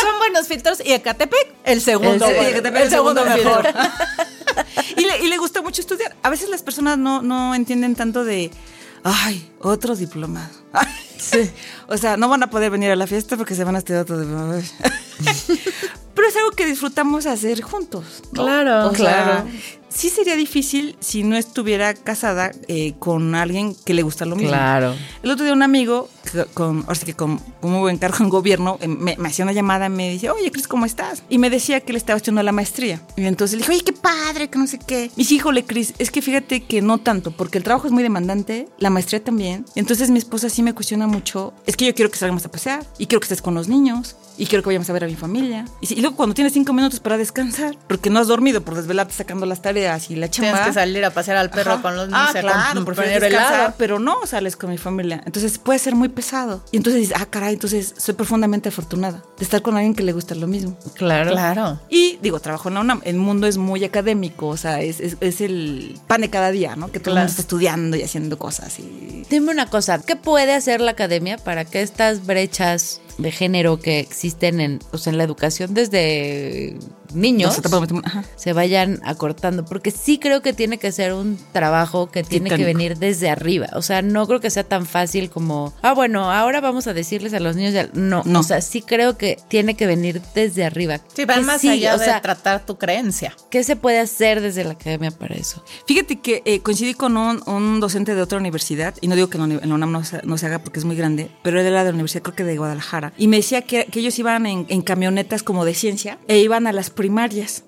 Son 0.00 0.18
buenos 0.18 0.46
filtros 0.46 0.78
y 0.84 0.92
Ecatepec, 0.92 1.54
el 1.64 1.80
segundo. 1.80 2.24
El- 2.28 2.60
bueno, 2.60 2.78
Sí, 2.84 2.90
segundo 2.90 3.24
mejor. 3.24 3.66
y, 4.96 5.00
le, 5.04 5.24
y 5.24 5.28
le 5.28 5.38
gusta 5.38 5.60
mucho 5.62 5.80
estudiar. 5.80 6.14
A 6.22 6.30
veces 6.30 6.48
las 6.48 6.62
personas 6.62 6.98
no, 6.98 7.22
no 7.22 7.54
entienden 7.54 7.96
tanto 7.96 8.24
de, 8.24 8.50
ay, 9.02 9.50
otro 9.60 9.96
diplomado. 9.96 10.50
O 11.88 11.96
sea, 11.96 12.16
no 12.16 12.28
van 12.28 12.42
a 12.44 12.50
poder 12.50 12.70
venir 12.70 12.90
a 12.92 12.96
la 12.96 13.06
fiesta 13.08 13.36
porque 13.36 13.54
se 13.56 13.64
van 13.64 13.74
a 13.74 13.78
estudiar 13.78 14.02
otro 14.02 14.20
diplomado. 14.20 14.60
Pero 16.14 16.28
es 16.28 16.36
algo 16.36 16.50
que 16.50 16.66
disfrutamos 16.66 17.26
hacer 17.26 17.60
juntos. 17.60 18.24
¿no? 18.32 18.42
Claro, 18.42 18.88
O 18.88 18.94
sea, 18.94 19.22
claro. 19.22 19.44
sí 19.88 20.08
sería 20.08 20.34
difícil 20.34 20.96
si 20.98 21.22
no 21.22 21.36
estuviera 21.36 21.94
casada 21.94 22.50
eh, 22.66 22.94
con 22.98 23.36
alguien 23.36 23.76
que 23.84 23.94
le 23.94 24.02
gusta 24.02 24.24
lo 24.26 24.34
mismo. 24.34 24.50
Claro. 24.50 24.96
El 25.22 25.30
otro 25.30 25.44
día 25.44 25.52
un 25.52 25.62
amigo, 25.62 26.08
con, 26.54 26.78
ahora 26.88 26.94
sí 26.96 27.06
que 27.06 27.14
con 27.14 27.40
un 27.62 27.70
muy 27.70 27.78
buen 27.78 27.98
cargo 27.98 28.16
en 28.18 28.30
gobierno, 28.30 28.78
eh, 28.80 28.88
me, 28.88 29.16
me 29.16 29.28
hacía 29.28 29.44
una 29.44 29.52
llamada 29.52 29.86
y 29.86 29.90
me 29.90 30.10
dice, 30.10 30.28
oye, 30.28 30.50
Cris, 30.50 30.66
¿cómo 30.66 30.86
estás? 30.86 31.22
Y 31.28 31.38
me 31.38 31.50
decía 31.50 31.78
que 31.82 31.92
él 31.92 31.96
estaba 31.96 32.16
estudiando 32.16 32.42
la 32.42 32.50
maestría. 32.50 33.00
Y 33.16 33.24
entonces 33.24 33.54
le 33.56 33.62
dije, 33.62 33.72
oye, 33.74 33.84
¿qué, 33.84 33.92
padre, 33.92 34.50
que 34.50 34.58
no 34.58 34.66
sé 34.66 34.80
qué. 34.84 35.12
Mis 35.14 35.30
híjole, 35.30 35.64
Cris, 35.64 35.94
es 35.98 36.10
que 36.10 36.20
fíjate 36.20 36.64
que 36.64 36.82
no 36.82 36.98
tanto, 36.98 37.30
porque 37.30 37.58
el 37.58 37.64
trabajo 37.64 37.86
es 37.86 37.92
muy 37.92 38.02
demandante, 38.02 38.68
la 38.78 38.90
maestría 38.90 39.22
también. 39.22 39.64
Entonces 39.76 40.10
mi 40.10 40.18
esposa 40.18 40.50
sí 40.50 40.64
me 40.64 40.74
cuestiona 40.74 41.06
mucho, 41.06 41.54
es 41.64 41.76
que 41.76 41.86
yo 41.86 41.94
quiero 41.94 42.10
que 42.10 42.18
salgamos 42.18 42.44
a 42.44 42.50
pasear 42.50 42.84
y 42.98 43.06
quiero 43.06 43.20
que 43.20 43.26
estés 43.26 43.40
con 43.40 43.54
los 43.54 43.68
niños 43.68 44.16
y 44.38 44.46
quiero 44.46 44.62
que 44.62 44.68
vayamos 44.68 44.88
a 44.88 44.92
ver 44.92 45.04
a 45.04 45.06
mi 45.06 45.16
familia. 45.16 45.64
Y, 45.80 45.86
si- 45.86 45.94
y 45.94 46.00
luego 46.00 46.16
cuando 46.16 46.34
tienes 46.34 46.52
cinco 46.52 46.72
minutos 46.72 47.00
para 47.00 47.16
descansar, 47.18 47.76
porque 47.88 48.08
no 48.08 48.20
has 48.20 48.28
dormido 48.28 48.62
por 48.62 48.74
desvelarte 48.76 49.12
sacando 49.12 49.44
las 49.46 49.60
tareas 49.60 50.10
y 50.10 50.16
la 50.16 50.30
chamba. 50.30 50.52
Tienes 50.52 50.66
que 50.68 50.72
salir 50.74 51.04
a 51.04 51.10
pasear 51.10 51.36
al 51.36 51.50
perro 51.50 51.72
Ajá. 51.74 51.82
con 51.82 51.96
los 51.96 52.06
niños. 52.08 52.20
Ah, 52.22 52.40
claro, 52.40 52.84
poner 52.84 53.20
descansar, 53.20 53.74
pero 53.76 53.98
no 53.98 54.24
sales 54.26 54.56
con 54.56 54.70
mi 54.70 54.78
familia. 54.78 55.20
Entonces 55.26 55.58
puede 55.58 55.78
ser 55.78 55.94
muy 55.94 56.08
pesado. 56.08 56.62
Y 56.70 56.76
entonces 56.78 57.00
dices, 57.02 57.16
ah, 57.20 57.26
caray, 57.26 57.54
entonces 57.54 57.94
soy 57.98 58.14
profundamente 58.14 58.68
afortunada 58.68 59.22
de 59.38 59.44
estar 59.44 59.60
con 59.62 59.76
alguien 59.76 59.94
que 59.94 60.02
le 60.02 60.12
gusta 60.12 60.34
lo 60.34 60.46
mismo. 60.46 60.78
Claro. 60.94 61.30
Claro. 61.32 61.80
Y 61.88 62.18
digo, 62.22 62.40
trabajo 62.40 62.68
en 62.68 62.74
la 62.76 62.80
UNAM. 62.80 63.00
El 63.04 63.16
mundo 63.16 63.46
es 63.46 63.56
muy 63.58 63.84
académico, 63.84 64.46
o 64.48 64.56
sea, 64.56 64.80
es, 64.80 65.00
es- 65.00 65.16
es 65.20 65.40
el 65.40 65.98
pan 66.06 66.20
de 66.20 66.30
cada 66.30 66.50
día, 66.50 66.76
¿no? 66.76 66.86
Que 66.92 67.00
todo 67.00 67.10
el 67.10 67.14
Claro. 67.14 67.20
mundo 67.26 67.30
está 67.30 67.42
estudiando 67.42 67.96
y 67.96 68.02
haciendo 68.02 68.38
cosas. 68.38 68.78
Y... 68.78 69.24
Dime 69.28 69.50
una 69.50 69.66
cosa, 69.66 70.00
¿qué 70.00 70.16
puede 70.16 70.54
hacer 70.54 70.80
la 70.80 70.92
academia 70.92 71.38
para 71.38 71.64
que 71.64 71.82
estas 71.82 72.24
brechas 72.26 73.00
de 73.18 73.32
género 73.32 73.78
que 73.78 73.98
existen 73.98 74.60
en, 74.60 74.78
o 74.92 74.98
sea, 74.98 75.10
en 75.12 75.18
la 75.18 75.24
educación 75.24 75.74
desde 75.74 76.76
niños 77.14 77.60
se 78.36 78.52
vayan 78.52 79.00
acortando? 79.04 79.64
Porque 79.64 79.90
sí 79.90 80.18
creo 80.18 80.42
que 80.42 80.52
tiene 80.52 80.78
que 80.78 80.92
ser 80.92 81.12
un 81.12 81.38
trabajo 81.52 82.10
que 82.10 82.22
tiene 82.22 82.50
que 82.50 82.64
venir 82.64 82.96
desde 82.98 83.30
arriba. 83.30 83.68
O 83.74 83.82
sea, 83.82 84.02
no 84.02 84.26
creo 84.26 84.40
que 84.40 84.50
sea 84.50 84.64
tan 84.64 84.86
fácil 84.86 85.30
como, 85.30 85.72
ah, 85.82 85.94
bueno, 85.94 86.30
ahora 86.30 86.60
vamos 86.60 86.86
a 86.86 86.94
decirles 86.94 87.34
a 87.34 87.40
los 87.40 87.56
niños, 87.56 87.72
ya-". 87.72 87.88
no, 87.94 88.22
No. 88.24 88.40
o 88.40 88.42
sea, 88.42 88.60
sí 88.60 88.82
creo 88.82 89.16
que 89.16 89.38
tiene 89.48 89.74
que 89.74 89.86
venir 89.86 90.20
desde 90.34 90.64
arriba. 90.64 91.00
Sí, 91.14 91.24
va 91.24 91.34
Que 91.34 91.40
más 91.42 91.60
sí, 91.60 91.68
allá 91.68 91.94
o 91.94 91.98
de 91.98 92.04
sea, 92.04 92.20
tratar 92.20 92.64
tu 92.66 92.76
creencia. 92.78 93.34
¿Qué 93.50 93.64
se 93.64 93.76
puede 93.76 93.98
hacer 94.00 94.40
desde 94.40 94.64
la 94.64 94.72
academia 94.72 95.10
para 95.10 95.34
eso? 95.34 95.62
Fíjate 95.86 96.20
que 96.20 96.42
eh, 96.44 96.60
coincidí 96.60 96.94
con 96.94 97.16
un, 97.16 97.42
un 97.46 97.80
docente 97.80 98.14
de 98.14 98.22
otra 98.22 98.38
universidad, 98.38 98.94
y 99.00 99.08
no 99.08 99.14
digo 99.16 99.28
que 99.28 99.38
en 99.38 99.68
la 99.68 99.74
UNAM 99.74 99.92
no 99.92 100.04
se, 100.04 100.20
no 100.24 100.38
se 100.38 100.46
haga 100.46 100.58
porque 100.60 100.78
es 100.78 100.84
muy 100.84 100.96
grande, 100.96 101.30
pero 101.42 101.60
él 101.60 101.66
era 101.66 101.84
de 101.84 101.90
la 101.90 101.94
universidad, 101.94 102.22
creo 102.22 102.36
que 102.36 102.44
de 102.44 102.56
Guadalajara, 102.56 103.12
y 103.16 103.28
me 103.28 103.36
decía 103.38 103.62
que, 103.62 103.86
que 103.86 104.00
ellos 104.00 104.18
iban 104.18 104.46
en, 104.46 104.66
en 104.68 104.82
camionetas 104.82 105.42
como 105.42 105.64
de 105.64 105.74
ciencia 105.74 106.18
e 106.28 106.38
iban 106.38 106.66
a 106.66 106.72
las 106.72 106.90
primarias. 106.98 107.62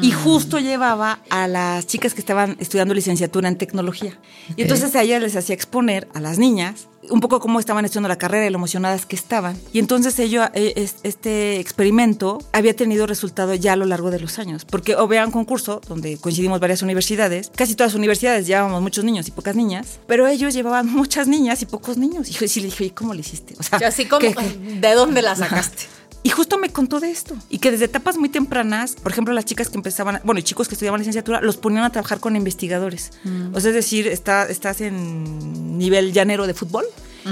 Y 0.00 0.12
justo 0.12 0.60
llevaba 0.60 1.18
a 1.28 1.48
las 1.48 1.86
chicas 1.88 2.14
que 2.14 2.20
estaban 2.20 2.56
estudiando 2.60 2.94
licenciatura 2.94 3.48
en 3.48 3.58
tecnología. 3.58 4.16
Y 4.56 4.62
entonces 4.62 4.94
a 4.94 5.02
ellas 5.02 5.20
les 5.20 5.34
hacía 5.34 5.54
exponer 5.56 6.06
a 6.14 6.20
las 6.20 6.38
niñas 6.38 6.86
un 7.10 7.20
poco 7.20 7.38
cómo 7.38 7.60
estaban 7.60 7.84
estudiando 7.84 8.08
la 8.08 8.16
carrera 8.18 8.46
y 8.46 8.50
lo 8.50 8.56
emocionadas 8.58 9.06
que 9.06 9.14
estaban. 9.14 9.56
Y 9.72 9.78
entonces 9.80 10.18
ello, 10.18 10.42
es- 10.54 10.96
este 11.04 11.60
experimento 11.60 12.38
había 12.52 12.74
tenido 12.74 13.06
resultado 13.06 13.54
ya 13.54 13.74
a 13.74 13.76
lo 13.76 13.84
largo 13.86 14.10
de 14.10 14.18
los 14.18 14.38
años, 14.40 14.64
porque 14.64 14.94
había 14.94 15.24
un 15.24 15.30
concurso 15.30 15.80
donde 15.88 16.16
coincidimos 16.18 16.58
varias 16.58 16.82
universidades, 16.82 17.50
casi 17.54 17.74
todas 17.76 17.92
las 17.92 17.98
universidades 17.98 18.46
llevábamos 18.48 18.82
muchos 18.82 19.04
niños 19.04 19.28
y 19.28 19.30
pocas 19.30 19.54
niñas, 19.54 19.98
pero 20.08 20.26
ellos 20.26 20.52
llevaban 20.54 20.86
muchas 20.92 21.28
niñas 21.28 21.62
y 21.62 21.66
pocos 21.66 21.96
niños. 21.96 22.28
Y 22.28 22.32
yo 22.32 22.48
sí 22.48 22.60
le 22.60 22.66
dije, 22.66 22.84
¿y 22.86 22.90
cómo 22.90 23.14
le 23.14 23.20
hiciste? 23.20 23.54
O 23.58 23.62
sea, 23.62 23.78
Así 23.86 24.06
como, 24.06 24.20
¿qué- 24.20 24.34
qué? 24.34 24.80
¿de 24.80 24.94
dónde 24.94 25.22
la 25.22 25.34
sacaste? 25.36 25.84
Y 26.26 26.28
justo 26.28 26.58
me 26.58 26.70
contó 26.70 26.98
de 26.98 27.08
esto. 27.08 27.36
Y 27.50 27.58
que 27.58 27.70
desde 27.70 27.84
etapas 27.84 28.16
muy 28.16 28.28
tempranas, 28.28 28.96
por 29.00 29.12
ejemplo, 29.12 29.32
las 29.32 29.44
chicas 29.44 29.68
que 29.68 29.76
empezaban, 29.76 30.20
bueno, 30.24 30.40
y 30.40 30.42
chicos 30.42 30.66
que 30.66 30.74
estudiaban 30.74 30.98
licenciatura, 30.98 31.40
los 31.40 31.56
ponían 31.56 31.84
a 31.84 31.90
trabajar 31.90 32.18
con 32.18 32.34
investigadores. 32.34 33.12
O 33.52 33.60
sea, 33.60 33.68
es 33.68 33.76
decir, 33.76 34.08
está, 34.08 34.42
estás 34.48 34.80
en 34.80 35.78
nivel 35.78 36.12
llanero 36.12 36.48
de 36.48 36.54
fútbol 36.54 36.84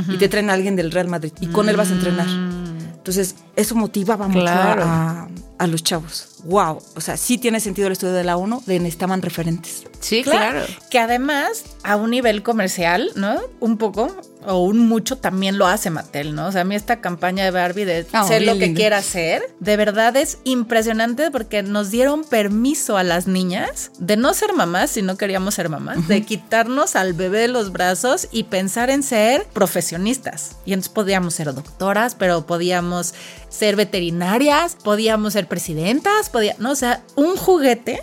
y 0.09 0.16
te 0.16 0.28
traen 0.28 0.49
a 0.49 0.53
alguien 0.53 0.76
del 0.76 0.92
Real 0.92 1.09
Madrid 1.09 1.32
y 1.40 1.49
con 1.49 1.68
él 1.68 1.76
vas 1.76 1.90
a 1.90 1.95
entrenar. 1.95 2.28
Entonces, 2.28 3.34
eso 3.57 3.74
motivaba 3.74 4.28
mucho 4.28 4.47
a, 4.47 5.28
a 5.59 5.66
los 5.66 5.82
chavos. 5.82 6.28
Wow. 6.45 6.80
O 6.95 7.01
sea, 7.01 7.16
sí 7.16 7.36
tiene 7.38 7.59
sentido 7.59 7.88
el 7.88 7.95
estudio 7.95 8.12
de 8.12 8.22
la 8.22 8.36
ONU 8.36 8.62
de 8.64 8.78
necesitaban 8.78 9.22
referentes. 9.22 9.88
Sí, 10.05 10.22
claro. 10.22 10.61
Que 10.90 10.98
además, 10.98 11.64
a 11.82 11.96
un 11.96 12.11
nivel 12.11 12.42
comercial, 12.42 13.11
¿no? 13.14 13.40
Un 13.61 13.78
poco 13.78 14.14
o 14.46 14.59
un 14.59 14.78
mucho 14.86 15.16
también 15.16 15.57
lo 15.57 15.66
hace 15.66 15.88
Mattel, 15.88 16.34
¿no? 16.34 16.48
O 16.48 16.52
sea, 16.52 16.61
a 16.61 16.64
mí 16.64 16.74
esta 16.74 17.00
campaña 17.00 17.42
de 17.44 17.50
Barbie 17.50 17.86
de 17.86 18.07
Ah, 18.12 18.24
ser 18.24 18.42
lo 18.42 18.59
que 18.59 18.74
quiera 18.74 18.98
hacer, 18.98 19.42
de 19.61 19.78
verdad 19.78 20.14
es 20.16 20.38
impresionante 20.44 21.30
porque 21.30 21.62
nos 21.62 21.90
dieron 21.90 22.24
permiso 22.24 22.98
a 22.98 23.02
las 23.02 23.26
niñas 23.26 23.92
de 23.98 24.18
no 24.18 24.34
ser 24.34 24.52
mamás 24.52 24.90
si 24.90 25.00
no 25.00 25.16
queríamos 25.16 25.55
ser 25.55 25.70
mamás, 25.70 26.07
de 26.07 26.22
quitarnos 26.22 26.96
al 26.96 27.14
bebé 27.14 27.38
de 27.38 27.48
los 27.48 27.72
brazos 27.72 28.28
y 28.30 28.44
pensar 28.44 28.90
en 28.90 29.02
ser 29.02 29.46
profesionistas. 29.55 30.57
Y 30.66 30.74
entonces 30.74 30.92
podíamos 30.92 31.32
ser 31.32 31.55
doctoras, 31.55 32.14
pero 32.14 32.44
podíamos 32.46 33.14
ser 33.48 33.76
veterinarias, 33.76 34.76
podíamos 34.82 35.32
ser 35.32 35.46
presidentas, 35.46 36.28
podía, 36.28 36.55
no, 36.59 36.72
o 36.72 36.76
sea, 36.76 37.02
un 37.16 37.36
juguete 37.36 38.02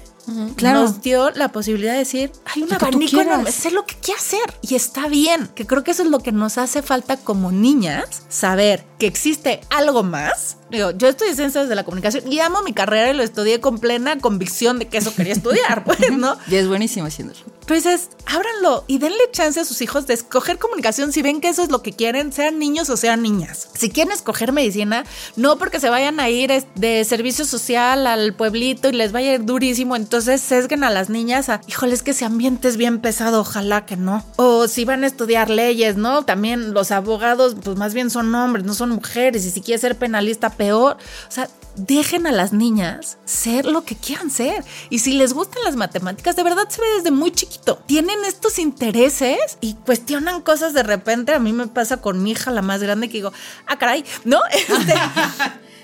Claro. 0.56 0.82
nos 0.82 1.02
dio 1.02 1.32
la 1.32 1.52
posibilidad 1.52 1.94
de 1.94 2.00
decir, 2.00 2.32
hay 2.46 2.64
un 2.64 2.74
abanico 2.74 3.22
enorme, 3.22 3.52
sé 3.52 3.72
lo 3.72 3.86
que 3.86 3.96
quiero 4.02 4.20
hacer 4.20 4.54
y 4.62 4.76
está 4.76 5.08
bien, 5.08 5.50
que 5.56 5.66
creo 5.66 5.84
que 5.84 5.92
eso 5.92 6.04
es 6.04 6.10
lo 6.10 6.20
que 6.20 6.32
nos 6.32 6.58
hace 6.58 6.82
falta 6.82 7.18
como 7.18 7.52
niñas, 7.52 8.24
saber 8.30 8.86
que 9.02 9.08
existe 9.08 9.62
algo 9.72 10.04
más. 10.04 10.58
Digo, 10.70 10.92
yo 10.92 11.08
estudié 11.08 11.34
ciencias 11.34 11.68
de 11.68 11.74
la 11.74 11.84
comunicación 11.84 12.32
y 12.32 12.40
amo 12.40 12.62
mi 12.62 12.72
carrera 12.72 13.10
y 13.10 13.16
lo 13.16 13.24
estudié 13.24 13.60
con 13.60 13.80
plena 13.80 14.20
convicción 14.20 14.78
de 14.78 14.88
que 14.88 15.00
eso 15.00 15.16
quería 15.16 15.34
estudiar, 15.34 15.84
pues, 15.86 16.00
¿no? 16.12 16.38
Y 16.48 16.56
es 16.56 16.68
buenísimo 16.68 17.08
haciéndolo. 17.08 17.40
Pues 17.66 17.86
es, 17.86 18.10
ábranlo 18.26 18.84
y 18.88 18.98
denle 18.98 19.32
chance 19.32 19.60
a 19.60 19.66
sus 19.66 19.82
hijos 19.82 20.06
de 20.06 20.14
escoger 20.14 20.58
comunicación 20.58 21.12
si 21.12 21.22
ven 21.22 21.42
que 21.42 21.50
eso 21.50 21.64
es 21.64 21.70
lo 21.70 21.82
que 21.82 21.94
quieren, 21.94 22.34
sean 22.34 22.60
niños 22.60 22.90
o 22.90 22.98
sean 22.98 23.22
niñas. 23.22 23.70
Si 23.74 23.90
quieren 23.90 24.12
escoger 24.12 24.52
medicina, 24.52 25.06
no 25.36 25.58
porque 25.58 25.80
se 25.80 25.90
vayan 25.90 26.20
a 26.20 26.30
ir 26.30 26.52
de 26.76 27.06
servicio 27.06 27.46
social 27.46 28.08
al 28.08 28.34
pueblito 28.34 28.90
y 28.90 28.94
les 28.94 29.12
vaya 29.12 29.32
a 29.32 29.34
ir 29.36 29.46
durísimo, 29.46 29.96
entonces 29.96 30.42
sesguen 30.42 30.84
a 30.84 30.90
las 30.90 31.10
niñas 31.10 31.50
a, 31.50 31.62
híjole, 31.68 31.94
es 31.94 32.04
que 32.04 32.12
ese 32.12 32.26
ambiente 32.26 32.68
es 32.68 32.78
bien 32.78 33.00
pesado, 33.00 33.42
ojalá 33.42 33.86
que 33.86 33.96
no. 33.96 34.26
O 34.36 34.68
si 34.68 34.84
van 34.86 35.04
a 35.04 35.08
estudiar 35.08 35.50
leyes, 35.50 35.98
¿no? 35.98 36.24
También 36.24 36.74
los 36.74 36.92
abogados, 36.92 37.56
pues 37.64 37.78
más 37.78 37.94
bien 37.94 38.10
son 38.10 38.34
hombres, 38.36 38.66
no 38.66 38.74
son 38.74 38.91
mujeres, 38.92 39.46
y 39.46 39.52
si 39.52 39.62
quieres 39.62 39.82
ser 39.82 39.98
penalista, 39.98 40.50
peor. 40.52 40.98
O 41.28 41.32
sea, 41.32 41.50
dejen 41.76 42.28
a 42.28 42.32
las 42.32 42.52
niñas 42.54 43.18
ser 43.26 43.66
lo 43.66 43.84
que 43.86 43.96
quieran 43.96 44.30
ser. 44.30 44.64
Y 44.90 45.00
si 45.00 45.14
les 45.14 45.34
gustan 45.34 45.64
las 45.64 45.76
matemáticas, 45.76 46.36
de 46.36 46.44
verdad 46.44 46.68
se 46.70 46.82
ve 46.82 46.88
desde 46.98 47.12
muy 47.12 47.32
chiquito. 47.32 47.82
Tienen 47.88 48.24
estos 48.26 48.60
intereses 48.60 49.58
y 49.62 49.76
cuestionan 49.76 50.42
cosas 50.42 50.74
de 50.74 50.84
repente. 50.84 51.34
A 51.34 51.40
mí 51.40 51.54
me 51.54 51.68
pasa 51.68 51.98
con 51.98 52.22
mi 52.22 52.32
hija, 52.32 52.52
la 52.52 52.62
más 52.62 52.82
grande, 52.84 53.08
que 53.08 53.14
digo, 53.18 53.32
ah, 53.68 53.78
caray, 53.78 54.04
¿no? 54.26 54.40
Este, 54.52 54.94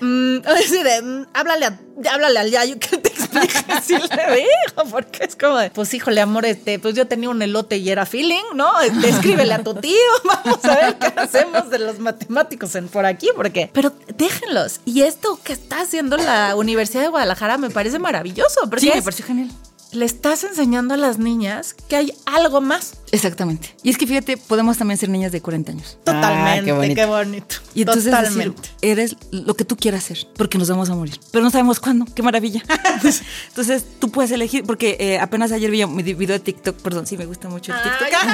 mm, 0.04 0.38
así 0.46 0.82
de, 0.82 1.02
mm, 1.02 1.26
háblale, 1.34 1.66
a- 1.66 1.78
háblale 2.12 2.38
al 2.38 2.50
yayo 2.50 2.78
que 2.78 2.98
te 2.98 3.10
explique 3.44 3.82
si 3.82 3.94
le 3.94 4.36
digo, 4.36 4.90
porque 4.90 5.24
es 5.24 5.36
como 5.36 5.58
de, 5.58 5.70
pues 5.70 5.92
híjole, 5.94 6.20
amor, 6.20 6.44
este, 6.46 6.78
pues 6.78 6.94
yo 6.94 7.06
tenía 7.06 7.30
un 7.30 7.42
elote 7.42 7.76
y 7.76 7.90
era 7.90 8.06
feeling, 8.06 8.42
¿no? 8.54 8.80
Este, 8.80 9.08
escríbele 9.08 9.54
a 9.54 9.62
tu 9.62 9.74
tío, 9.74 9.94
vamos 10.24 10.64
a 10.64 10.74
ver 10.74 10.96
qué 10.98 11.12
hacemos 11.16 11.70
de 11.70 11.78
los 11.78 11.98
matemáticos 11.98 12.74
en 12.74 12.88
por 12.88 13.06
aquí, 13.06 13.30
porque, 13.36 13.70
pero 13.72 13.92
déjenlos. 14.16 14.80
Y 14.84 15.02
esto 15.02 15.38
que 15.42 15.52
está 15.52 15.80
haciendo 15.80 16.16
la 16.16 16.56
Universidad 16.56 17.02
de 17.02 17.08
Guadalajara 17.08 17.58
me 17.58 17.70
parece 17.70 17.98
maravilloso, 17.98 18.60
porque 18.68 18.80
Sí, 18.80 18.92
me 18.94 19.02
pareció 19.02 19.24
genial. 19.26 19.50
Le 19.92 20.04
estás 20.04 20.44
enseñando 20.44 20.94
a 20.94 20.96
las 20.96 21.18
niñas 21.18 21.74
que 21.88 21.96
hay 21.96 22.12
algo 22.26 22.60
más. 22.60 22.94
Exactamente. 23.10 23.74
Y 23.82 23.90
es 23.90 23.96
que 23.96 24.06
fíjate, 24.06 24.36
podemos 24.36 24.76
también 24.76 24.98
ser 24.98 25.08
niñas 25.08 25.32
de 25.32 25.40
40 25.40 25.72
años. 25.72 25.98
Totalmente, 26.04 26.60
qué 26.60 26.94
qué 26.94 27.06
bonito. 27.06 27.06
bonito. 27.06 27.56
Y 27.74 27.82
entonces 27.82 28.12
decir, 28.12 28.54
eres 28.82 29.16
lo 29.30 29.54
que 29.54 29.64
tú 29.64 29.76
quieras 29.76 30.04
ser, 30.04 30.18
porque 30.36 30.58
nos 30.58 30.68
vamos 30.68 30.90
a 30.90 30.94
morir. 30.94 31.18
Pero 31.30 31.42
no 31.42 31.50
sabemos 31.50 31.80
cuándo, 31.80 32.06
qué 32.14 32.22
maravilla. 32.22 32.62
entonces 33.48 33.84
tú 33.98 34.10
puedes 34.10 34.30
elegir, 34.30 34.64
porque 34.64 34.96
eh, 35.00 35.18
apenas 35.18 35.52
ayer 35.52 35.70
vi 35.70 35.82
un 35.84 35.96
video 35.96 36.26
de 36.26 36.40
TikTok, 36.40 36.76
perdón, 36.76 37.06
sí 37.06 37.16
me 37.16 37.26
gusta 37.26 37.48
mucho 37.48 37.72
el 37.72 37.82
TikTok. 37.82 38.08
Ay, 38.08 38.30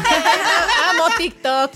amo 0.91 1.05
TikTok. 1.19 1.71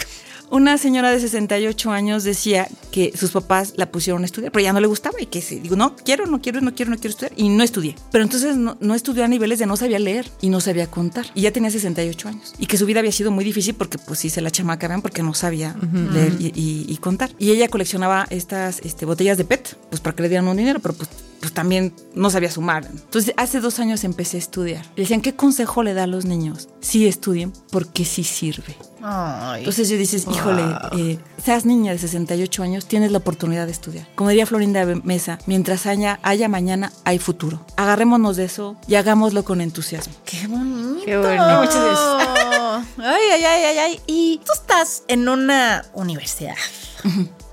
Una 0.51 0.79
señora 0.79 1.11
de 1.11 1.21
68 1.21 1.91
años 1.91 2.25
decía 2.25 2.69
que 2.91 3.13
sus 3.17 3.31
papás 3.33 3.75
la 3.77 3.91
pusieron 3.91 4.23
a 4.23 4.27
estudiar, 4.27 4.51
pero 4.51 4.63
ya 4.65 4.73
no 4.73 4.81
le 4.81 4.87
gustaba 4.87 5.21
y 5.21 5.27
que 5.27 5.43
se 5.43 5.61
digo, 5.61 5.77
no 5.77 5.95
quiero, 5.97 6.27
no 6.27 6.41
quiero, 6.41 6.61
no 6.61 6.75
quiero, 6.75 6.91
no 6.91 6.97
quiero 6.97 7.11
estudiar. 7.11 7.33
Y 7.37 7.49
no 7.51 7.63
estudié. 7.63 7.95
Pero 8.11 8.25
entonces 8.25 8.57
no, 8.57 8.77
no 8.81 8.95
estudió 8.95 9.25
a 9.25 9.29
niveles 9.29 9.59
de 9.59 9.67
no 9.67 9.77
sabía 9.77 9.99
leer 9.99 10.31
y 10.41 10.49
no 10.49 10.61
sabía 10.61 10.87
contar. 10.91 11.27
Y 11.35 11.43
ya 11.43 11.53
tenía 11.53 11.71
68 11.71 12.29
años. 12.29 12.55
Y 12.59 12.67
que 12.67 12.79
su 12.79 12.87
vida 12.87 13.01
había 13.01 13.13
sido 13.13 13.31
muy 13.31 13.45
difícil 13.45 13.75
porque 13.75 13.99
pues 13.99 14.19
sí 14.21 14.31
se 14.31 14.41
la 14.41 14.51
chamacaban 14.51 15.03
porque 15.03 15.23
no 15.23 15.35
sabía 15.35 15.77
leer 16.13 16.35
y, 16.39 16.47
y- 16.55 16.87
y 16.89 16.97
contar. 16.97 17.31
Y 17.39 17.51
ella 17.51 17.69
coleccionaba 17.69 18.27
estas 18.31 18.81
este, 18.85 19.05
botellas 19.05 19.37
de 19.39 19.45
PET, 19.45 19.77
pues 19.91 20.01
para 20.01 20.17
que 20.17 20.23
le 20.23 20.29
dieran 20.29 20.49
un 20.49 20.57
dinero, 20.57 20.81
pero 20.81 20.95
pues 20.95 21.09
pues 21.41 21.53
también 21.53 21.95
no 22.15 22.31
sabía 22.31 22.51
sumar. 22.51 22.87
Entonces, 22.87 23.35
hace 23.37 23.61
dos 23.61 23.79
años 23.79 24.05
empecé 24.05 24.37
a 24.37 24.41
estudiar. 24.41 24.85
Le 24.97 25.03
decían, 25.03 25.21
¿qué 25.21 25.35
consejo 25.35 25.83
le 25.83 25.95
da 25.95 26.05
a 26.05 26.07
los 26.07 26.25
niños? 26.25 26.69
Sí 26.81 27.07
estudien, 27.07 27.53
porque 27.71 28.05
sí 28.05 28.25
sirve. 28.25 28.77
Ay. 29.03 29.61
Entonces 29.61 29.89
yo 29.89 29.97
dices, 29.97 30.27
híjole, 30.31 30.63
eh, 30.93 31.19
seas 31.43 31.65
niña 31.65 31.93
de 31.93 31.99
68 31.99 32.63
años, 32.63 32.87
tienes 32.87 33.13
la 33.13 33.19
oportunidad 33.19 33.67
de 33.67 33.73
estudiar. 33.73 34.09
Como 34.15 34.31
diría 34.31 34.47
Florinda 34.47 34.85
Mesa, 35.05 35.39
mientras 35.47 35.87
haya, 35.87 36.19
haya 36.23 36.49
mañana, 36.49 36.93
hay 37.05 37.19
futuro. 37.19 37.65
Agarrémonos 37.77 38.37
de 38.37 38.45
eso 38.45 38.77
y 38.89 38.97
hagámoslo 38.97 39.45
con 39.45 39.61
entusiasmo. 39.61 40.15
Qué 40.25 40.47
bonito. 40.47 41.05
Qué 41.05 41.17
bonito. 41.17 41.61
Muchas 41.61 41.85
gracias. 41.85 42.49
Ay, 42.99 43.23
ay, 43.33 43.45
ay, 43.45 43.65
ay, 43.65 43.79
ay. 43.79 44.01
Y 44.07 44.41
tú 44.45 44.53
estás 44.53 45.03
en 45.09 45.29
una 45.29 45.85
universidad. 45.95 46.55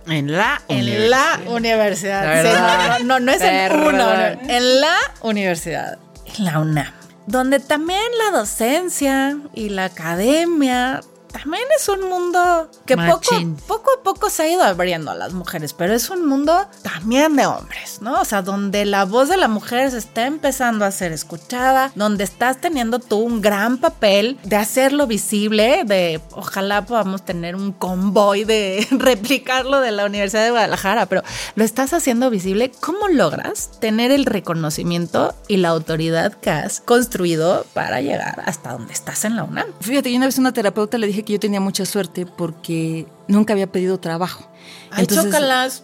En 0.08 0.32
la 0.32 0.62
En 0.68 1.10
la 1.10 1.40
universidad. 1.48 2.22
Perdón. 2.22 2.54
Sí, 2.56 3.04
no, 3.04 3.20
no, 3.20 3.20
no 3.26 3.32
es 3.32 3.42
en 3.42 3.74
una. 3.74 4.32
En 4.34 4.82
la 4.82 4.98
universidad. 5.22 5.98
en 6.38 6.46
la 6.46 6.60
UNAM, 6.60 6.94
donde 7.28 7.60
también 7.60 8.04
la 8.24 8.38
docencia 8.38 9.38
y 9.54 9.70
la 9.70 9.86
academia 9.86 11.02
también 11.36 11.66
es 11.78 11.90
un 11.90 12.08
mundo 12.08 12.70
que 12.86 12.96
poco, 12.96 13.20
Machín. 13.32 13.58
poco 13.68 13.92
a 14.00 14.04
poco 14.04 14.30
se 14.30 14.44
ha 14.44 14.50
ido 14.50 14.64
abriendo 14.64 15.12
a 15.12 15.16
las 15.16 15.34
mujeres, 15.34 15.74
pero 15.74 15.94
es 15.94 16.10
un 16.10 16.26
mundo 16.26 16.66
también 16.82 17.36
de 17.36 17.46
hombres, 17.46 18.02
¿no? 18.02 18.22
O 18.22 18.26
sea, 18.26 18.42
donde 18.42 18.86
la 18.86 19.04
voz 19.04 19.28
de 19.28 19.36
la 19.36 19.50
mujer 19.50 19.92
se 19.92 19.98
está 19.98 20.28
empezando 20.28 20.86
a 20.86 20.92
ser 20.92 21.12
escuchada, 21.12 21.92
donde 21.96 22.24
estás 22.24 22.62
teniendo 22.62 23.00
tú 23.00 23.18
un 23.18 23.42
gran 23.42 23.80
papel 23.80 24.40
de 24.44 24.56
hacerlo 24.56 25.08
visible, 25.08 25.84
de 25.86 26.22
ojalá 26.32 26.86
podamos 26.86 27.26
tener 27.26 27.58
un 27.58 27.74
convoy 27.74 28.46
de 28.46 28.88
replicarlo 28.92 29.82
de 29.82 29.92
la 29.92 30.06
Universidad 30.06 30.46
de 30.46 30.52
Guadalajara, 30.52 31.08
pero 31.08 31.22
lo 31.56 31.66
estás 31.66 31.92
haciendo 31.92 32.30
visible. 32.30 32.72
¿Cómo 32.80 33.10
logras 33.10 33.72
tener 33.82 34.12
el 34.12 34.26
reconocimiento 34.26 35.36
y 35.50 35.58
la 35.58 35.70
autoridad 35.70 36.34
que 36.34 36.52
has 36.52 36.80
construido 36.80 37.66
para 37.74 38.00
llegar 38.00 38.42
hasta 38.46 38.72
donde 38.72 38.94
estás 38.94 39.26
en 39.26 39.36
la 39.36 39.44
UNAM? 39.44 39.68
Fíjate, 39.82 40.10
yo 40.10 40.16
una 40.16 40.28
vez 40.28 40.38
una 40.38 40.54
terapeuta 40.54 40.98
le 40.98 41.08
dije 41.08 41.25
que 41.26 41.34
yo 41.34 41.40
tenía 41.40 41.60
mucha 41.60 41.86
suerte 41.86 42.26
porque 42.26 43.08
nunca 43.28 43.54
había 43.54 43.72
pedido 43.72 44.00
trabajo. 44.00 44.50
Ay, 44.92 45.08
chócalas. 45.08 45.84